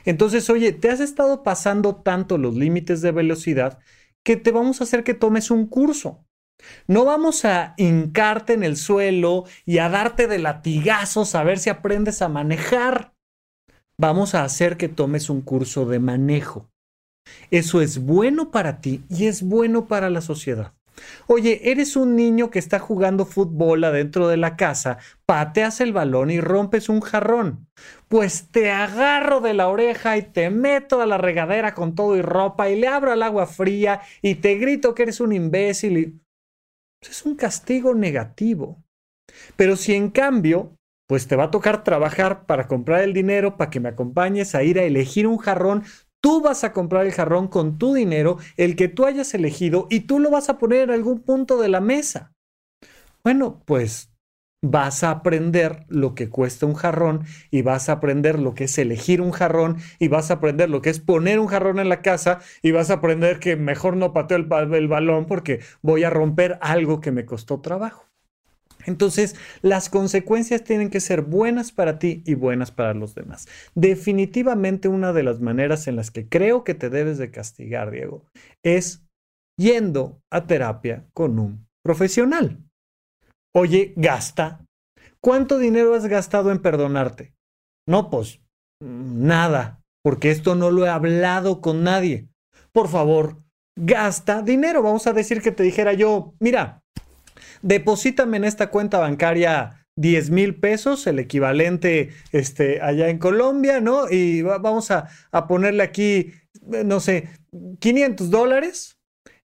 Entonces, 0.03 0.49
oye, 0.49 0.73
te 0.73 0.89
has 0.89 0.99
estado 0.99 1.43
pasando 1.43 1.95
tanto 1.95 2.37
los 2.37 2.55
límites 2.55 3.01
de 3.01 3.13
velocidad 3.13 3.79
que 4.25 4.35
te 4.35 4.51
vamos 4.51 4.81
a 4.81 4.83
hacer 4.83 5.05
que 5.05 5.13
tomes 5.13 5.51
un 5.51 5.67
curso. 5.67 6.25
No 6.87 7.05
vamos 7.05 7.45
a 7.45 7.73
hincarte 7.77 8.53
en 8.53 8.63
el 8.63 8.77
suelo 8.77 9.45
y 9.65 9.77
a 9.77 9.89
darte 9.89 10.27
de 10.27 10.39
latigazos 10.39 11.35
a 11.35 11.43
ver 11.43 11.59
si 11.59 11.69
aprendes 11.69 12.21
a 12.21 12.29
manejar. 12.29 13.13
Vamos 13.99 14.35
a 14.35 14.43
hacer 14.43 14.77
que 14.77 14.89
tomes 14.89 15.29
un 15.29 15.41
curso 15.41 15.85
de 15.85 15.99
manejo. 15.99 16.69
Eso 17.51 17.81
es 17.81 17.99
bueno 17.99 18.51
para 18.51 18.79
ti 18.79 19.03
y 19.09 19.27
es 19.27 19.43
bueno 19.43 19.87
para 19.87 20.09
la 20.09 20.21
sociedad. 20.21 20.73
Oye, 21.27 21.71
eres 21.71 21.95
un 21.95 22.15
niño 22.15 22.49
que 22.49 22.59
está 22.59 22.79
jugando 22.79 23.25
fútbol 23.25 23.83
adentro 23.83 24.27
de 24.27 24.37
la 24.37 24.55
casa, 24.55 24.97
pateas 25.25 25.81
el 25.81 25.93
balón 25.93 26.31
y 26.31 26.39
rompes 26.39 26.89
un 26.89 27.01
jarrón. 27.01 27.67
Pues 28.07 28.49
te 28.51 28.71
agarro 28.71 29.41
de 29.41 29.53
la 29.53 29.67
oreja 29.67 30.17
y 30.17 30.23
te 30.23 30.49
meto 30.49 31.01
a 31.01 31.05
la 31.05 31.17
regadera 31.17 31.73
con 31.73 31.95
todo 31.95 32.15
y 32.15 32.21
ropa 32.21 32.69
y 32.69 32.79
le 32.79 32.87
abro 32.87 33.11
al 33.11 33.23
agua 33.23 33.45
fría 33.45 34.01
y 34.21 34.35
te 34.35 34.55
grito 34.55 34.95
que 34.95 35.03
eres 35.03 35.19
un 35.19 35.33
imbécil. 35.33 35.97
Y... 35.97 36.19
Es 37.01 37.25
un 37.25 37.35
castigo 37.35 37.93
negativo. 37.93 38.83
Pero 39.55 39.75
si 39.75 39.93
en 39.93 40.09
cambio 40.09 40.73
pues 41.09 41.25
te 41.25 41.37
va 41.37 41.45
a 41.45 41.51
tocar 41.51 41.85
trabajar 41.85 42.45
para 42.45 42.67
comprar 42.67 43.01
el 43.01 43.13
dinero, 43.13 43.55
para 43.55 43.69
que 43.69 43.79
me 43.79 43.87
acompañes 43.87 44.55
a 44.55 44.63
ir 44.63 44.77
a 44.77 44.83
elegir 44.83 45.25
un 45.25 45.37
jarrón 45.37 45.85
Tú 46.21 46.41
vas 46.41 46.63
a 46.63 46.73
comprar 46.73 47.05
el 47.05 47.13
jarrón 47.13 47.47
con 47.47 47.77
tu 47.77 47.93
dinero, 47.93 48.37
el 48.57 48.75
que 48.75 48.87
tú 48.87 49.05
hayas 49.05 49.33
elegido, 49.33 49.87
y 49.89 50.01
tú 50.01 50.19
lo 50.19 50.31
vas 50.31 50.49
a 50.49 50.57
poner 50.57 50.81
en 50.81 50.91
algún 50.91 51.21
punto 51.21 51.59
de 51.59 51.69
la 51.69 51.79
mesa. 51.79 52.33
Bueno, 53.23 53.61
pues 53.65 54.09
vas 54.71 55.03
a 55.03 55.11
aprender 55.11 55.85
lo 55.87 56.15
que 56.15 56.29
cuesta 56.29 56.65
un 56.65 56.73
jarrón 56.73 57.23
y 57.51 57.61
vas 57.61 57.89
a 57.89 57.93
aprender 57.93 58.39
lo 58.39 58.53
que 58.53 58.65
es 58.65 58.77
elegir 58.77 59.21
un 59.21 59.31
jarrón 59.31 59.77
y 59.99 60.07
vas 60.07 60.29
a 60.29 60.35
aprender 60.35 60.69
lo 60.69 60.81
que 60.81 60.89
es 60.89 60.99
poner 60.99 61.39
un 61.39 61.47
jarrón 61.47 61.79
en 61.79 61.89
la 61.89 62.01
casa 62.01 62.39
y 62.61 62.71
vas 62.71 62.89
a 62.89 62.95
aprender 62.95 63.39
que 63.39 63.55
mejor 63.55 63.95
no 63.95 64.13
pateo 64.13 64.37
el, 64.37 64.73
el 64.73 64.87
balón 64.87 65.25
porque 65.25 65.61
voy 65.81 66.03
a 66.03 66.09
romper 66.09 66.57
algo 66.61 67.01
que 67.01 67.11
me 67.11 67.25
costó 67.25 67.61
trabajo. 67.61 68.05
Entonces, 68.85 69.35
las 69.61 69.89
consecuencias 69.89 70.63
tienen 70.63 70.89
que 70.89 71.01
ser 71.01 71.21
buenas 71.21 71.71
para 71.71 71.99
ti 71.99 72.23
y 72.25 72.35
buenas 72.35 72.71
para 72.71 72.93
los 72.93 73.15
demás. 73.15 73.47
Definitivamente 73.75 74.87
una 74.87 75.11
de 75.11 75.23
las 75.23 75.41
maneras 75.41 75.87
en 75.87 75.97
las 75.97 76.09
que 76.09 76.29
creo 76.29 76.63
que 76.63 76.73
te 76.73 76.89
debes 76.89 77.17
de 77.17 77.29
castigar, 77.29 77.91
Diego, 77.91 78.25
es 78.63 79.05
yendo 79.57 80.21
a 80.31 80.47
terapia 80.47 81.05
con 81.13 81.37
un 81.37 81.67
profesional. 81.83 82.66
Oye, 83.55 83.93
gasta. 83.95 84.65
¿Cuánto 85.21 85.57
dinero 85.57 85.95
has 85.95 86.05
gastado 86.05 86.51
en 86.51 86.61
perdonarte? 86.61 87.33
No, 87.87 88.09
pues 88.09 88.39
nada, 88.79 89.81
porque 90.03 90.31
esto 90.31 90.55
no 90.55 90.71
lo 90.71 90.85
he 90.85 90.89
hablado 90.89 91.61
con 91.61 91.83
nadie. 91.83 92.27
Por 92.71 92.87
favor, 92.87 93.41
gasta 93.75 94.41
dinero. 94.41 94.83
Vamos 94.83 95.07
a 95.07 95.13
decir 95.13 95.41
que 95.41 95.51
te 95.51 95.63
dijera 95.63 95.93
yo, 95.93 96.33
mira, 96.39 96.83
deposítame 97.61 98.37
en 98.37 98.43
esta 98.43 98.69
cuenta 98.69 98.99
bancaria 98.99 99.85
10 99.97 100.29
mil 100.29 100.55
pesos, 100.59 101.07
el 101.07 101.19
equivalente 101.19 102.11
este, 102.31 102.81
allá 102.81 103.09
en 103.09 103.17
Colombia, 103.17 103.81
¿no? 103.81 104.09
Y 104.09 104.43
vamos 104.43 104.91
a, 104.91 105.09
a 105.31 105.47
ponerle 105.47 105.83
aquí, 105.83 106.33
no 106.61 106.99
sé, 106.99 107.29
500 107.79 108.29
dólares. 108.29 108.96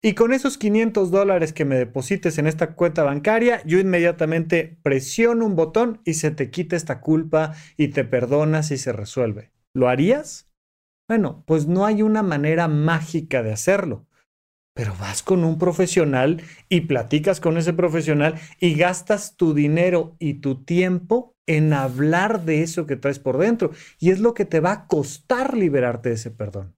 Y 0.02 0.14
con 0.14 0.32
esos 0.32 0.58
500 0.58 1.10
dólares 1.10 1.52
que 1.52 1.64
me 1.64 1.76
deposites 1.76 2.38
en 2.38 2.46
esta 2.46 2.74
cuenta 2.74 3.02
bancaria, 3.02 3.62
yo 3.64 3.78
inmediatamente 3.78 4.78
presiono 4.82 5.44
un 5.44 5.56
botón 5.56 6.00
y 6.04 6.14
se 6.14 6.30
te 6.30 6.50
quita 6.50 6.76
esta 6.76 7.00
culpa 7.00 7.54
y 7.76 7.88
te 7.88 8.04
perdonas 8.04 8.70
y 8.70 8.78
se 8.78 8.92
resuelve. 8.92 9.50
¿Lo 9.74 9.88
harías? 9.88 10.48
Bueno, 11.08 11.42
pues 11.46 11.66
no 11.66 11.84
hay 11.84 12.02
una 12.02 12.22
manera 12.22 12.68
mágica 12.68 13.42
de 13.42 13.52
hacerlo 13.52 14.08
pero 14.78 14.94
vas 14.94 15.24
con 15.24 15.42
un 15.42 15.58
profesional 15.58 16.40
y 16.68 16.82
platicas 16.82 17.40
con 17.40 17.58
ese 17.58 17.72
profesional 17.72 18.36
y 18.60 18.74
gastas 18.74 19.34
tu 19.34 19.52
dinero 19.52 20.14
y 20.20 20.34
tu 20.34 20.62
tiempo 20.62 21.34
en 21.48 21.72
hablar 21.72 22.44
de 22.44 22.62
eso 22.62 22.86
que 22.86 22.94
traes 22.94 23.18
por 23.18 23.38
dentro. 23.38 23.72
Y 23.98 24.10
es 24.10 24.20
lo 24.20 24.34
que 24.34 24.44
te 24.44 24.60
va 24.60 24.70
a 24.70 24.86
costar 24.86 25.56
liberarte 25.56 26.10
de 26.10 26.14
ese 26.14 26.30
perdón. 26.30 26.77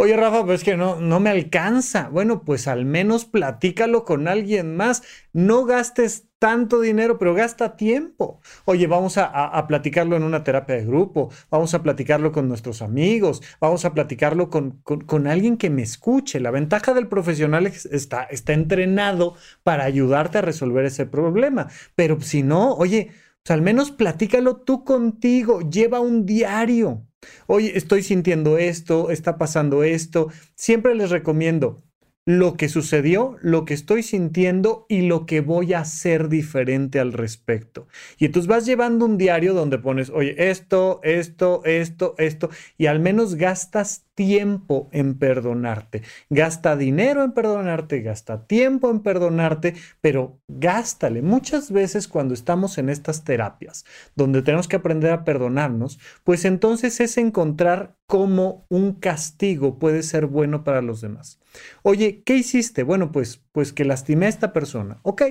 Oye, 0.00 0.16
Rafa, 0.16 0.44
pues 0.44 0.60
es 0.60 0.64
que 0.64 0.76
no, 0.76 1.00
no 1.00 1.18
me 1.18 1.28
alcanza. 1.28 2.08
Bueno, 2.08 2.44
pues 2.44 2.68
al 2.68 2.84
menos 2.84 3.24
platícalo 3.24 4.04
con 4.04 4.28
alguien 4.28 4.76
más. 4.76 5.02
No 5.32 5.64
gastes 5.64 6.28
tanto 6.38 6.80
dinero, 6.80 7.18
pero 7.18 7.34
gasta 7.34 7.76
tiempo. 7.76 8.40
Oye, 8.64 8.86
vamos 8.86 9.18
a, 9.18 9.66
platicarlo 9.66 10.14
en 10.14 10.22
una 10.22 10.44
terapia 10.44 10.76
de 10.76 10.84
grupo, 10.84 11.32
vamos 11.50 11.74
a 11.74 11.82
platicarlo 11.82 12.30
con 12.30 12.46
nuestros 12.46 12.80
amigos, 12.80 13.42
vamos 13.60 13.84
a 13.84 13.92
platicarlo 13.92 14.50
con, 14.50 14.82
con, 14.82 15.26
alguien 15.26 15.56
que 15.56 15.68
me 15.68 15.82
escuche. 15.82 16.38
La 16.38 16.52
ventaja 16.52 16.94
del 16.94 17.08
profesional 17.08 17.66
está, 17.66 18.22
está 18.22 18.52
entrenado 18.52 19.34
para 19.64 19.82
ayudarte 19.82 20.38
a 20.38 20.42
resolver 20.42 20.84
ese 20.84 21.06
problema. 21.06 21.66
Pero 21.96 22.20
si 22.20 22.44
no, 22.44 22.72
oye, 22.74 23.10
al 23.50 23.62
menos 23.62 23.90
platícalo 23.90 24.56
tú 24.56 24.84
contigo, 24.84 25.60
lleva 25.60 26.00
un 26.00 26.26
diario. 26.26 27.04
Oye, 27.46 27.76
estoy 27.76 28.02
sintiendo 28.02 28.58
esto, 28.58 29.10
está 29.10 29.38
pasando 29.38 29.82
esto. 29.82 30.28
Siempre 30.54 30.94
les 30.94 31.10
recomiendo 31.10 31.82
lo 32.28 32.58
que 32.58 32.68
sucedió, 32.68 33.38
lo 33.40 33.64
que 33.64 33.72
estoy 33.72 34.02
sintiendo 34.02 34.84
y 34.90 35.00
lo 35.00 35.24
que 35.24 35.40
voy 35.40 35.72
a 35.72 35.80
hacer 35.80 36.28
diferente 36.28 37.00
al 37.00 37.14
respecto. 37.14 37.88
Y 38.18 38.26
entonces 38.26 38.46
vas 38.46 38.66
llevando 38.66 39.06
un 39.06 39.16
diario 39.16 39.54
donde 39.54 39.78
pones, 39.78 40.10
oye, 40.10 40.50
esto, 40.50 41.00
esto, 41.04 41.62
esto, 41.64 42.14
esto, 42.18 42.50
y 42.76 42.84
al 42.84 43.00
menos 43.00 43.36
gastas 43.36 44.04
tiempo 44.14 44.90
en 44.92 45.18
perdonarte. 45.18 46.02
Gasta 46.28 46.76
dinero 46.76 47.24
en 47.24 47.32
perdonarte, 47.32 48.02
gasta 48.02 48.46
tiempo 48.46 48.90
en 48.90 49.00
perdonarte, 49.00 49.74
pero 50.02 50.38
gástale. 50.48 51.22
Muchas 51.22 51.70
veces 51.72 52.08
cuando 52.08 52.34
estamos 52.34 52.76
en 52.76 52.90
estas 52.90 53.24
terapias, 53.24 53.86
donde 54.16 54.42
tenemos 54.42 54.68
que 54.68 54.76
aprender 54.76 55.12
a 55.12 55.24
perdonarnos, 55.24 55.98
pues 56.24 56.44
entonces 56.44 57.00
es 57.00 57.16
encontrar 57.16 57.97
cómo 58.08 58.66
un 58.70 58.94
castigo 58.94 59.78
puede 59.78 60.02
ser 60.02 60.26
bueno 60.26 60.64
para 60.64 60.80
los 60.80 61.02
demás. 61.02 61.38
Oye, 61.82 62.22
¿qué 62.24 62.36
hiciste? 62.36 62.82
Bueno, 62.82 63.12
pues, 63.12 63.44
pues 63.52 63.72
que 63.72 63.84
lastimé 63.84 64.26
a 64.26 64.30
esta 64.30 64.52
persona. 64.52 64.98
Ok, 65.02 65.22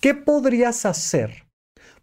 ¿qué 0.00 0.14
podrías 0.14 0.84
hacer 0.84 1.46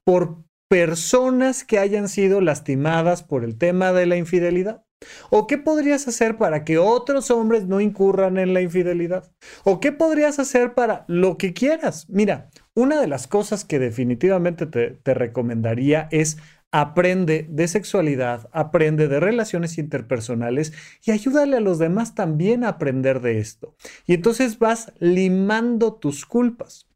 por 0.05 0.43
personas 0.69 1.65
que 1.65 1.77
hayan 1.77 2.07
sido 2.07 2.39
lastimadas 2.39 3.21
por 3.21 3.43
el 3.43 3.57
tema 3.57 3.91
de 3.91 4.05
la 4.05 4.15
infidelidad? 4.15 4.87
¿O 5.29 5.45
qué 5.45 5.57
podrías 5.57 6.07
hacer 6.07 6.37
para 6.37 6.63
que 6.63 6.77
otros 6.77 7.29
hombres 7.29 7.67
no 7.67 7.81
incurran 7.81 8.37
en 8.37 8.53
la 8.53 8.61
infidelidad? 8.61 9.31
¿O 9.63 9.79
qué 9.79 9.91
podrías 9.91 10.39
hacer 10.39 10.73
para 10.73 11.05
lo 11.07 11.37
que 11.37 11.53
quieras? 11.53 12.09
Mira, 12.09 12.49
una 12.73 12.99
de 12.99 13.07
las 13.07 13.27
cosas 13.27 13.63
que 13.63 13.79
definitivamente 13.79 14.65
te, 14.65 15.13
recomendaría 15.13 16.07
es 16.11 16.37
aprende 16.79 17.47
de 17.49 17.67
sexualidad, 17.67 18.49
aprende 18.51 19.07
de 19.07 19.19
relaciones 19.19 19.79
interpersonales 19.79 20.73
y 21.03 21.09
ayúdale 21.09 21.57
a 21.57 21.59
los 21.59 21.79
demás 21.79 22.13
también 22.13 22.63
a 22.63 22.69
aprender 22.69 23.19
de 23.19 23.39
esto. 23.39 23.75
Y 24.05 24.13
entonces 24.13 24.59
vas 24.59 24.93
limando 24.99 25.95
tus 25.95 26.27
culpas. 26.27 26.86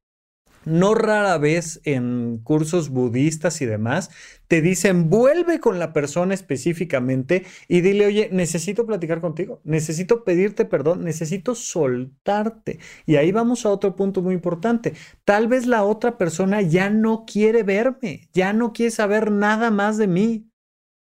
No 0.66 0.94
rara 0.94 1.38
vez 1.38 1.82
en 1.86 2.40
cursos 2.44 2.90
budistas 2.90 3.62
y 3.62 3.66
demás 3.66 4.10
te 4.52 4.62
dicen 4.62 5.10
vuelve 5.10 5.62
con 5.62 5.80
la 5.80 5.94
persona 5.94 6.34
específicamente 6.34 7.46
y 7.70 7.80
dile, 7.80 8.06
oye, 8.06 8.28
necesito 8.34 8.86
platicar 8.86 9.22
contigo, 9.22 9.62
necesito 9.64 10.26
pedirte 10.26 10.66
perdón, 10.66 11.06
necesito 11.06 11.56
soltarte. 11.56 12.80
Y 13.06 13.16
ahí 13.16 13.32
vamos 13.32 13.66
a 13.66 13.70
otro 13.70 13.96
punto 13.96 14.22
muy 14.22 14.34
importante. 14.34 14.94
Tal 15.24 15.48
vez 15.48 15.68
la 15.68 15.84
otra 15.84 16.18
persona 16.18 16.62
ya 16.62 16.90
no 16.90 17.24
quiere 17.26 17.64
verme, 17.64 18.28
ya 18.34 18.52
no 18.52 18.74
quiere 18.74 18.92
saber 18.92 19.32
nada 19.32 19.72
más 19.72 19.98
de 19.98 20.08
mí. 20.08 20.51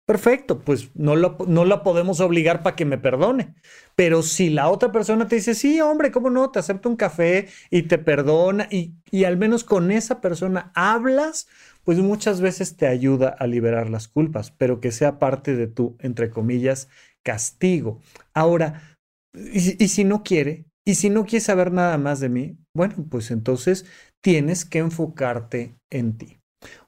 Perfecto, 0.05 0.59
pues 0.59 0.89
no, 0.93 1.15
no 1.15 1.63
la 1.63 1.83
podemos 1.83 2.19
obligar 2.19 2.63
para 2.63 2.75
que 2.75 2.83
me 2.85 2.97
perdone. 2.97 3.55
Pero 3.95 4.23
si 4.23 4.49
la 4.49 4.69
otra 4.69 4.91
persona 4.91 5.27
te 5.27 5.35
dice, 5.35 5.55
sí, 5.55 5.79
hombre, 5.79 6.11
¿cómo 6.11 6.29
no? 6.29 6.51
Te 6.51 6.59
acepta 6.59 6.89
un 6.89 6.97
café 6.97 7.47
y 7.69 7.83
te 7.83 7.97
perdona 7.97 8.67
y, 8.69 8.95
y 9.09 9.23
al 9.23 9.37
menos 9.37 9.63
con 9.63 9.89
esa 9.91 10.19
persona 10.19 10.71
hablas, 10.75 11.47
pues 11.85 11.99
muchas 11.99 12.41
veces 12.41 12.75
te 12.75 12.87
ayuda 12.87 13.29
a 13.29 13.47
liberar 13.47 13.89
las 13.89 14.09
culpas, 14.09 14.51
pero 14.51 14.81
que 14.81 14.91
sea 14.91 15.17
parte 15.17 15.55
de 15.55 15.67
tu, 15.67 15.95
entre 15.99 16.29
comillas, 16.29 16.89
castigo. 17.23 18.01
Ahora, 18.33 18.97
y 19.33 19.87
si 19.87 20.03
no 20.03 20.23
quiere, 20.23 20.65
y 20.83 20.95
si 20.95 21.09
no 21.09 21.25
quiere 21.25 21.45
saber 21.45 21.71
nada 21.71 21.97
más 21.97 22.19
de 22.19 22.27
mí, 22.27 22.57
bueno, 22.73 22.95
pues 23.09 23.31
entonces 23.31 23.85
tienes 24.21 24.65
que 24.65 24.79
enfocarte 24.79 25.77
en 25.89 26.17
ti. 26.17 26.40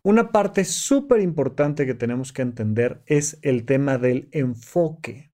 Una 0.04 0.32
parte 0.32 0.66
súper 0.66 1.22
importante 1.22 1.86
que 1.86 1.94
tenemos 1.94 2.34
que 2.34 2.42
entender 2.42 3.02
es 3.06 3.40
el 3.42 3.66
tema 3.66 3.98
del 3.98 4.28
enfoque. 4.32 5.32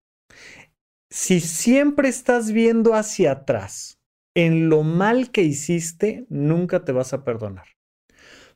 Si 1.11 1.39
siempre 1.39 2.07
estás 2.07 2.51
viendo 2.51 2.93
hacia 2.93 3.31
atrás 3.31 3.99
en 4.35 4.69
lo 4.69 4.83
mal 4.83 5.31
que 5.31 5.43
hiciste, 5.43 6.25
nunca 6.29 6.85
te 6.85 6.91
vas 6.91 7.13
a 7.13 7.23
perdonar. 7.23 7.65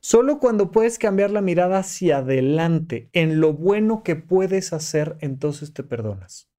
Solo 0.00 0.38
cuando 0.38 0.70
puedes 0.70 0.98
cambiar 0.98 1.30
la 1.30 1.40
mirada 1.40 1.78
hacia 1.78 2.18
adelante 2.18 3.08
en 3.12 3.40
lo 3.40 3.54
bueno 3.54 4.02
que 4.02 4.16
puedes 4.16 4.72
hacer, 4.72 5.16
entonces 5.20 5.72
te 5.72 5.82
perdonas. 5.82 6.50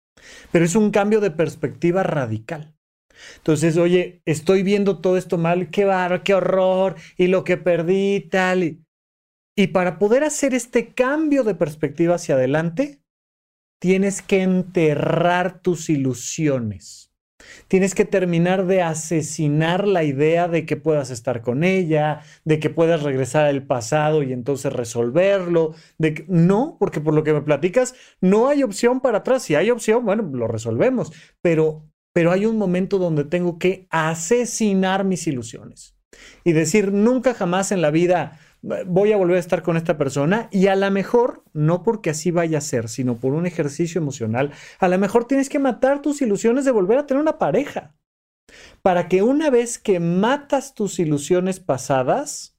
Pero 0.51 0.65
es 0.65 0.75
un 0.75 0.91
cambio 0.91 1.21
de 1.21 1.31
perspectiva 1.31 2.03
radical. 2.03 2.75
Entonces, 3.37 3.77
oye, 3.77 4.21
estoy 4.25 4.63
viendo 4.63 4.99
todo 4.99 5.17
esto 5.17 5.37
mal, 5.37 5.69
qué 5.69 5.85
barro, 5.85 6.23
qué 6.23 6.33
horror, 6.33 6.95
y 7.17 7.27
lo 7.27 7.43
que 7.43 7.57
perdí, 7.57 8.27
tal. 8.29 8.63
Y 8.63 8.84
para 9.67 9.99
poder 9.99 10.23
hacer 10.23 10.53
este 10.53 10.93
cambio 10.93 11.43
de 11.43 11.55
perspectiva 11.55 12.15
hacia 12.15 12.35
adelante, 12.35 13.01
tienes 13.79 14.21
que 14.21 14.41
enterrar 14.41 15.61
tus 15.61 15.89
ilusiones. 15.89 17.05
Tienes 17.67 17.95
que 17.95 18.05
terminar 18.05 18.65
de 18.65 18.81
asesinar 18.81 19.87
la 19.87 20.03
idea 20.03 20.47
de 20.47 20.65
que 20.65 20.77
puedas 20.77 21.09
estar 21.09 21.41
con 21.41 21.63
ella, 21.63 22.21
de 22.43 22.59
que 22.59 22.69
puedas 22.69 23.03
regresar 23.03 23.45
al 23.45 23.63
pasado 23.63 24.23
y 24.23 24.33
entonces 24.33 24.73
resolverlo. 24.73 25.75
De 25.97 26.25
no, 26.27 26.77
porque 26.79 27.01
por 27.01 27.13
lo 27.13 27.23
que 27.23 27.33
me 27.33 27.41
platicas, 27.41 27.95
no 28.21 28.47
hay 28.47 28.63
opción 28.63 28.99
para 28.99 29.19
atrás. 29.19 29.43
Si 29.43 29.55
hay 29.55 29.69
opción, 29.69 30.05
bueno, 30.05 30.23
lo 30.33 30.47
resolvemos. 30.47 31.11
Pero, 31.41 31.83
pero 32.13 32.31
hay 32.31 32.45
un 32.45 32.57
momento 32.57 32.97
donde 32.97 33.23
tengo 33.23 33.59
que 33.59 33.87
asesinar 33.89 35.03
mis 35.03 35.27
ilusiones 35.27 35.95
y 36.43 36.53
decir 36.53 36.91
nunca 36.93 37.33
jamás 37.33 37.71
en 37.71 37.81
la 37.81 37.91
vida 37.91 38.39
voy 38.85 39.11
a 39.11 39.17
volver 39.17 39.37
a 39.37 39.39
estar 39.39 39.61
con 39.61 39.77
esta 39.77 39.97
persona 39.97 40.49
y 40.51 40.67
a 40.67 40.75
lo 40.75 40.89
mejor, 40.91 41.43
no 41.53 41.83
porque 41.83 42.09
así 42.09 42.31
vaya 42.31 42.57
a 42.57 42.61
ser, 42.61 42.89
sino 42.89 43.17
por 43.17 43.33
un 43.33 43.45
ejercicio 43.45 43.99
emocional, 44.01 44.51
a 44.79 44.87
lo 44.87 44.97
mejor 44.97 45.25
tienes 45.25 45.49
que 45.49 45.59
matar 45.59 46.01
tus 46.01 46.21
ilusiones 46.21 46.65
de 46.65 46.71
volver 46.71 46.97
a 46.97 47.05
tener 47.05 47.21
una 47.21 47.37
pareja. 47.37 47.95
Para 48.81 49.07
que 49.07 49.23
una 49.23 49.49
vez 49.49 49.79
que 49.79 49.99
matas 49.99 50.73
tus 50.73 50.99
ilusiones 50.99 51.59
pasadas, 51.59 52.57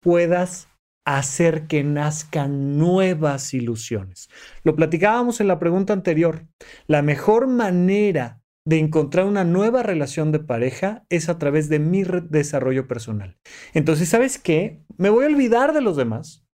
puedas 0.00 0.68
hacer 1.06 1.66
que 1.66 1.84
nazcan 1.84 2.78
nuevas 2.78 3.54
ilusiones. 3.54 4.28
Lo 4.62 4.74
platicábamos 4.74 5.40
en 5.40 5.48
la 5.48 5.58
pregunta 5.58 5.92
anterior. 5.92 6.46
La 6.86 7.02
mejor 7.02 7.46
manera 7.46 8.43
de 8.66 8.78
encontrar 8.78 9.26
una 9.26 9.44
nueva 9.44 9.82
relación 9.82 10.32
de 10.32 10.38
pareja 10.38 11.04
es 11.10 11.28
a 11.28 11.38
través 11.38 11.68
de 11.68 11.78
mi 11.78 12.02
desarrollo 12.02 12.88
personal. 12.88 13.36
Entonces, 13.74 14.08
¿sabes 14.08 14.38
qué? 14.38 14.82
Me 14.96 15.10
voy 15.10 15.24
a 15.24 15.28
olvidar 15.28 15.74
de 15.74 15.82
los 15.82 15.96
demás 15.96 16.46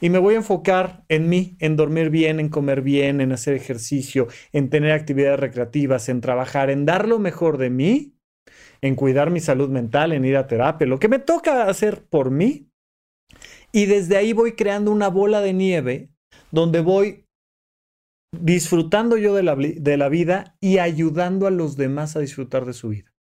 y 0.00 0.10
me 0.10 0.18
voy 0.18 0.34
a 0.34 0.38
enfocar 0.38 1.04
en 1.08 1.28
mí, 1.28 1.56
en 1.60 1.76
dormir 1.76 2.10
bien, 2.10 2.40
en 2.40 2.48
comer 2.48 2.80
bien, 2.80 3.20
en 3.20 3.32
hacer 3.32 3.54
ejercicio, 3.54 4.28
en 4.52 4.70
tener 4.70 4.92
actividades 4.92 5.40
recreativas, 5.40 6.08
en 6.08 6.20
trabajar, 6.20 6.70
en 6.70 6.86
dar 6.86 7.06
lo 7.06 7.18
mejor 7.18 7.58
de 7.58 7.70
mí, 7.70 8.14
en 8.80 8.94
cuidar 8.94 9.30
mi 9.30 9.40
salud 9.40 9.68
mental, 9.68 10.12
en 10.12 10.24
ir 10.24 10.36
a 10.36 10.46
terapia, 10.46 10.86
lo 10.86 10.98
que 10.98 11.08
me 11.08 11.18
toca 11.18 11.64
hacer 11.64 12.04
por 12.08 12.30
mí. 12.30 12.70
Y 13.72 13.86
desde 13.86 14.16
ahí 14.16 14.32
voy 14.32 14.52
creando 14.52 14.90
una 14.90 15.08
bola 15.08 15.42
de 15.42 15.52
nieve 15.52 16.10
donde 16.50 16.80
voy 16.80 17.27
disfrutando 18.32 19.16
yo 19.16 19.34
de 19.34 19.42
la, 19.42 19.56
de 19.56 19.96
la, 19.96 20.08
vida 20.08 20.56
y 20.60 20.78
ayudando 20.78 21.46
a 21.46 21.50
los 21.50 21.76
demás 21.76 22.16
a 22.16 22.20
disfrutar 22.20 22.64
de 22.66 22.74
su 22.74 22.90
vida. 22.90 23.12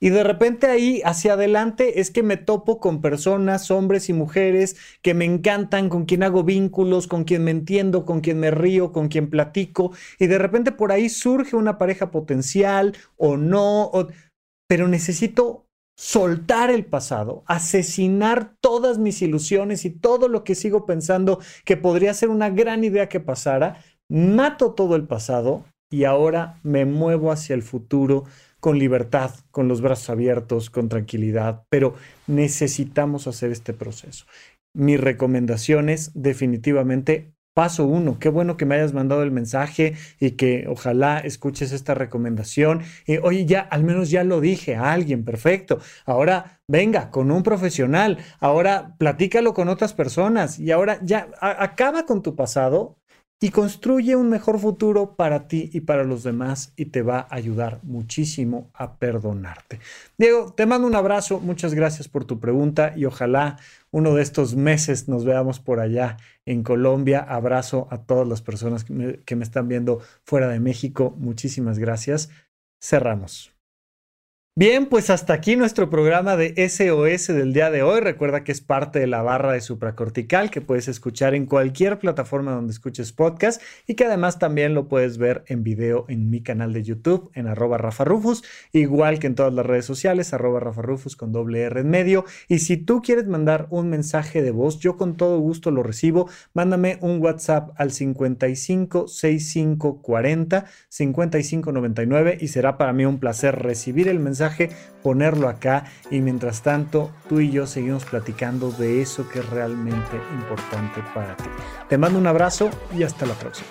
Y 0.00 0.10
de 0.10 0.22
repente 0.22 0.66
ahí 0.68 1.02
hacia 1.04 1.32
adelante 1.32 2.00
es 2.00 2.10
que 2.10 2.22
me 2.22 2.36
topo 2.36 2.78
con 2.78 3.00
personas, 3.00 3.70
hombres 3.70 4.08
y 4.08 4.12
mujeres 4.12 4.76
que 5.02 5.14
me 5.14 5.24
encantan, 5.24 5.88
con 5.88 6.04
quien 6.04 6.22
hago 6.22 6.44
vínculos, 6.44 7.08
con 7.08 7.24
quien 7.24 7.44
me 7.44 7.50
entiendo, 7.50 8.04
con 8.04 8.20
quien 8.20 8.38
me 8.38 8.50
río, 8.50 8.92
con 8.92 9.08
quien 9.08 9.28
platico. 9.28 9.92
Y 10.18 10.28
de 10.28 10.38
repente 10.38 10.70
por 10.70 10.92
ahí 10.92 11.08
surge 11.08 11.56
una 11.56 11.78
pareja 11.78 12.10
potencial 12.10 12.96
o 13.16 13.36
no, 13.36 13.90
pero 14.68 14.86
necesito 14.86 15.68
soltar 15.98 16.70
el 16.70 16.84
pasado, 16.84 17.42
asesinar 17.46 18.54
todas 18.60 18.98
mis 18.98 19.20
ilusiones 19.20 19.84
y 19.84 19.90
todo 19.90 20.28
lo 20.28 20.44
que 20.44 20.54
sigo 20.54 20.86
pensando 20.86 21.40
que 21.64 21.76
podría 21.76 22.14
ser 22.14 22.28
una 22.28 22.50
gran 22.50 22.84
idea 22.84 23.08
que 23.08 23.18
pasara 23.18 23.82
mato 24.08 24.72
todo 24.72 24.96
el 24.96 25.04
pasado 25.04 25.64
y 25.90 26.04
ahora 26.04 26.58
me 26.62 26.84
muevo 26.84 27.32
hacia 27.32 27.54
el 27.54 27.62
futuro 27.62 28.24
con 28.60 28.78
libertad, 28.78 29.30
con 29.50 29.68
los 29.68 29.80
brazos 29.80 30.10
abiertos, 30.10 30.70
con 30.70 30.88
tranquilidad, 30.88 31.64
pero 31.70 31.94
necesitamos 32.26 33.26
hacer 33.26 33.52
este 33.52 33.72
proceso. 33.72 34.26
Mi 34.74 34.96
recomendación 34.96 35.88
es 35.88 36.10
definitivamente 36.14 37.32
paso 37.54 37.86
uno. 37.86 38.18
Qué 38.20 38.28
bueno 38.28 38.56
que 38.56 38.66
me 38.66 38.76
hayas 38.76 38.92
mandado 38.92 39.24
el 39.24 39.32
mensaje 39.32 39.94
y 40.20 40.32
que 40.32 40.66
ojalá 40.68 41.18
escuches 41.18 41.72
esta 41.72 41.94
recomendación. 41.94 42.82
Y, 43.04 43.16
oye, 43.16 43.46
ya, 43.46 43.60
al 43.60 43.82
menos 43.82 44.10
ya 44.10 44.22
lo 44.22 44.40
dije 44.40 44.76
a 44.76 44.92
alguien, 44.92 45.24
perfecto. 45.24 45.80
Ahora 46.04 46.60
venga 46.68 47.10
con 47.10 47.32
un 47.32 47.42
profesional, 47.42 48.18
ahora 48.38 48.94
platícalo 48.98 49.54
con 49.54 49.68
otras 49.68 49.92
personas 49.92 50.60
y 50.60 50.70
ahora 50.70 51.00
ya 51.02 51.30
acaba 51.40 52.06
con 52.06 52.22
tu 52.22 52.36
pasado 52.36 52.98
y 53.40 53.50
construye 53.50 54.16
un 54.16 54.28
mejor 54.28 54.58
futuro 54.58 55.14
para 55.14 55.46
ti 55.46 55.70
y 55.72 55.80
para 55.82 56.04
los 56.04 56.24
demás 56.24 56.72
y 56.76 56.86
te 56.86 57.02
va 57.02 57.20
a 57.20 57.36
ayudar 57.36 57.78
muchísimo 57.84 58.70
a 58.74 58.96
perdonarte. 58.96 59.78
Diego, 60.16 60.52
te 60.52 60.66
mando 60.66 60.86
un 60.88 60.96
abrazo, 60.96 61.38
muchas 61.38 61.72
gracias 61.74 62.08
por 62.08 62.24
tu 62.24 62.40
pregunta 62.40 62.94
y 62.96 63.04
ojalá 63.04 63.58
uno 63.90 64.14
de 64.14 64.22
estos 64.22 64.56
meses 64.56 65.08
nos 65.08 65.24
veamos 65.24 65.60
por 65.60 65.78
allá 65.78 66.16
en 66.46 66.62
Colombia. 66.62 67.20
Abrazo 67.20 67.86
a 67.90 67.98
todas 67.98 68.26
las 68.26 68.42
personas 68.42 68.82
que 68.84 68.92
me, 68.92 69.20
que 69.20 69.36
me 69.36 69.44
están 69.44 69.68
viendo 69.68 70.00
fuera 70.24 70.48
de 70.48 70.60
México, 70.60 71.14
muchísimas 71.16 71.78
gracias. 71.78 72.30
Cerramos. 72.80 73.57
Bien, 74.58 74.86
pues 74.86 75.08
hasta 75.08 75.34
aquí 75.34 75.54
nuestro 75.54 75.88
programa 75.88 76.36
de 76.36 76.68
SOS 76.68 77.28
del 77.28 77.52
día 77.52 77.70
de 77.70 77.84
hoy. 77.84 78.00
Recuerda 78.00 78.42
que 78.42 78.50
es 78.50 78.60
parte 78.60 78.98
de 78.98 79.06
la 79.06 79.22
barra 79.22 79.52
de 79.52 79.60
supracortical 79.60 80.50
que 80.50 80.60
puedes 80.60 80.88
escuchar 80.88 81.36
en 81.36 81.46
cualquier 81.46 82.00
plataforma 82.00 82.50
donde 82.50 82.72
escuches 82.72 83.12
podcast 83.12 83.62
y 83.86 83.94
que 83.94 84.06
además 84.06 84.40
también 84.40 84.74
lo 84.74 84.88
puedes 84.88 85.16
ver 85.16 85.44
en 85.46 85.62
video 85.62 86.06
en 86.08 86.28
mi 86.28 86.42
canal 86.42 86.72
de 86.72 86.82
YouTube 86.82 87.30
en 87.34 87.46
arroba 87.46 87.78
Rafa 87.78 88.02
Rufus, 88.02 88.42
igual 88.72 89.20
que 89.20 89.28
en 89.28 89.36
todas 89.36 89.54
las 89.54 89.64
redes 89.64 89.84
sociales, 89.84 90.34
arroba 90.34 90.58
Rafa 90.58 90.82
Rufus 90.82 91.14
con 91.14 91.30
doble 91.30 91.60
R 91.60 91.78
en 91.78 91.90
medio. 91.90 92.24
Y 92.48 92.58
si 92.58 92.76
tú 92.76 93.00
quieres 93.00 93.28
mandar 93.28 93.68
un 93.70 93.88
mensaje 93.88 94.42
de 94.42 94.50
voz, 94.50 94.80
yo 94.80 94.96
con 94.96 95.16
todo 95.16 95.38
gusto 95.38 95.70
lo 95.70 95.84
recibo. 95.84 96.28
Mándame 96.52 96.98
un 97.00 97.22
WhatsApp 97.22 97.70
al 97.76 97.92
55 97.92 99.06
65 99.06 100.02
40 100.02 100.64
55 100.88 101.70
99 101.70 102.38
y 102.40 102.48
será 102.48 102.76
para 102.76 102.92
mí 102.92 103.04
un 103.04 103.20
placer 103.20 103.54
recibir 103.54 104.08
el 104.08 104.18
mensaje 104.18 104.47
ponerlo 105.02 105.48
acá 105.48 105.84
y 106.10 106.20
mientras 106.20 106.62
tanto 106.62 107.10
tú 107.28 107.40
y 107.40 107.50
yo 107.50 107.66
seguimos 107.66 108.04
platicando 108.04 108.70
de 108.70 109.00
eso 109.02 109.28
que 109.28 109.40
es 109.40 109.50
realmente 109.50 110.16
importante 110.34 111.02
para 111.14 111.36
ti. 111.36 111.48
Te 111.88 111.98
mando 111.98 112.18
un 112.18 112.26
abrazo 112.26 112.70
y 112.96 113.02
hasta 113.02 113.26
la 113.26 113.34
próxima. 113.34 113.68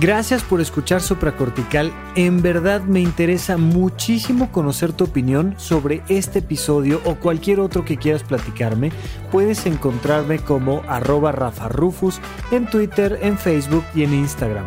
Gracias 0.00 0.42
por 0.42 0.60
escuchar 0.60 1.00
Supracortical. 1.00 1.92
En 2.16 2.42
verdad 2.42 2.80
me 2.80 2.98
interesa 2.98 3.56
muchísimo 3.56 4.50
conocer 4.50 4.92
tu 4.92 5.04
opinión 5.04 5.54
sobre 5.56 6.02
este 6.08 6.40
episodio 6.40 7.00
o 7.04 7.14
cualquier 7.14 7.60
otro 7.60 7.84
que 7.84 7.96
quieras 7.96 8.24
platicarme. 8.24 8.90
Puedes 9.30 9.66
encontrarme 9.66 10.40
como 10.40 10.82
arroba 10.88 11.30
Rafa 11.30 11.68
Rufus 11.68 12.20
en 12.50 12.66
Twitter, 12.66 13.20
en 13.22 13.38
Facebook 13.38 13.84
y 13.94 14.02
en 14.02 14.14
Instagram. 14.14 14.66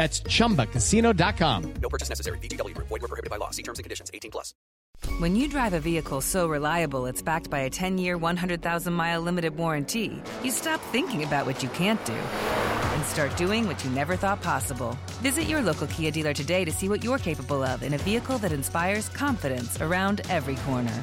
That's 0.00 0.20
ChumbaCasino.com. 0.20 1.74
No 1.82 1.90
purchase 1.90 2.08
necessary. 2.08 2.38
VGW. 2.38 2.74
Void 2.74 3.02
were 3.02 3.08
prohibited 3.08 3.28
by 3.28 3.36
law. 3.36 3.50
See 3.50 3.62
terms 3.62 3.78
and 3.80 3.84
conditions. 3.84 4.10
18 4.14 4.30
plus. 4.30 4.54
When 5.18 5.36
you 5.36 5.46
drive 5.46 5.74
a 5.74 5.80
vehicle 5.80 6.22
so 6.22 6.48
reliable 6.48 7.04
it's 7.04 7.20
backed 7.20 7.50
by 7.50 7.60
a 7.60 7.70
10-year, 7.70 8.16
100,000-mile 8.16 9.20
limited 9.20 9.54
warranty, 9.58 10.22
you 10.42 10.50
stop 10.52 10.80
thinking 10.90 11.22
about 11.22 11.44
what 11.44 11.62
you 11.62 11.68
can't 11.70 12.02
do 12.06 12.14
and 12.14 13.04
start 13.04 13.36
doing 13.36 13.66
what 13.66 13.84
you 13.84 13.90
never 13.90 14.16
thought 14.16 14.40
possible. 14.40 14.96
Visit 15.20 15.44
your 15.44 15.60
local 15.60 15.86
Kia 15.88 16.10
dealer 16.10 16.32
today 16.32 16.64
to 16.64 16.72
see 16.72 16.88
what 16.88 17.04
you're 17.04 17.18
capable 17.18 17.62
of 17.62 17.82
in 17.82 17.92
a 17.92 17.98
vehicle 17.98 18.38
that 18.38 18.52
inspires 18.52 19.10
confidence 19.10 19.82
around 19.82 20.22
every 20.30 20.56
corner. 20.64 21.02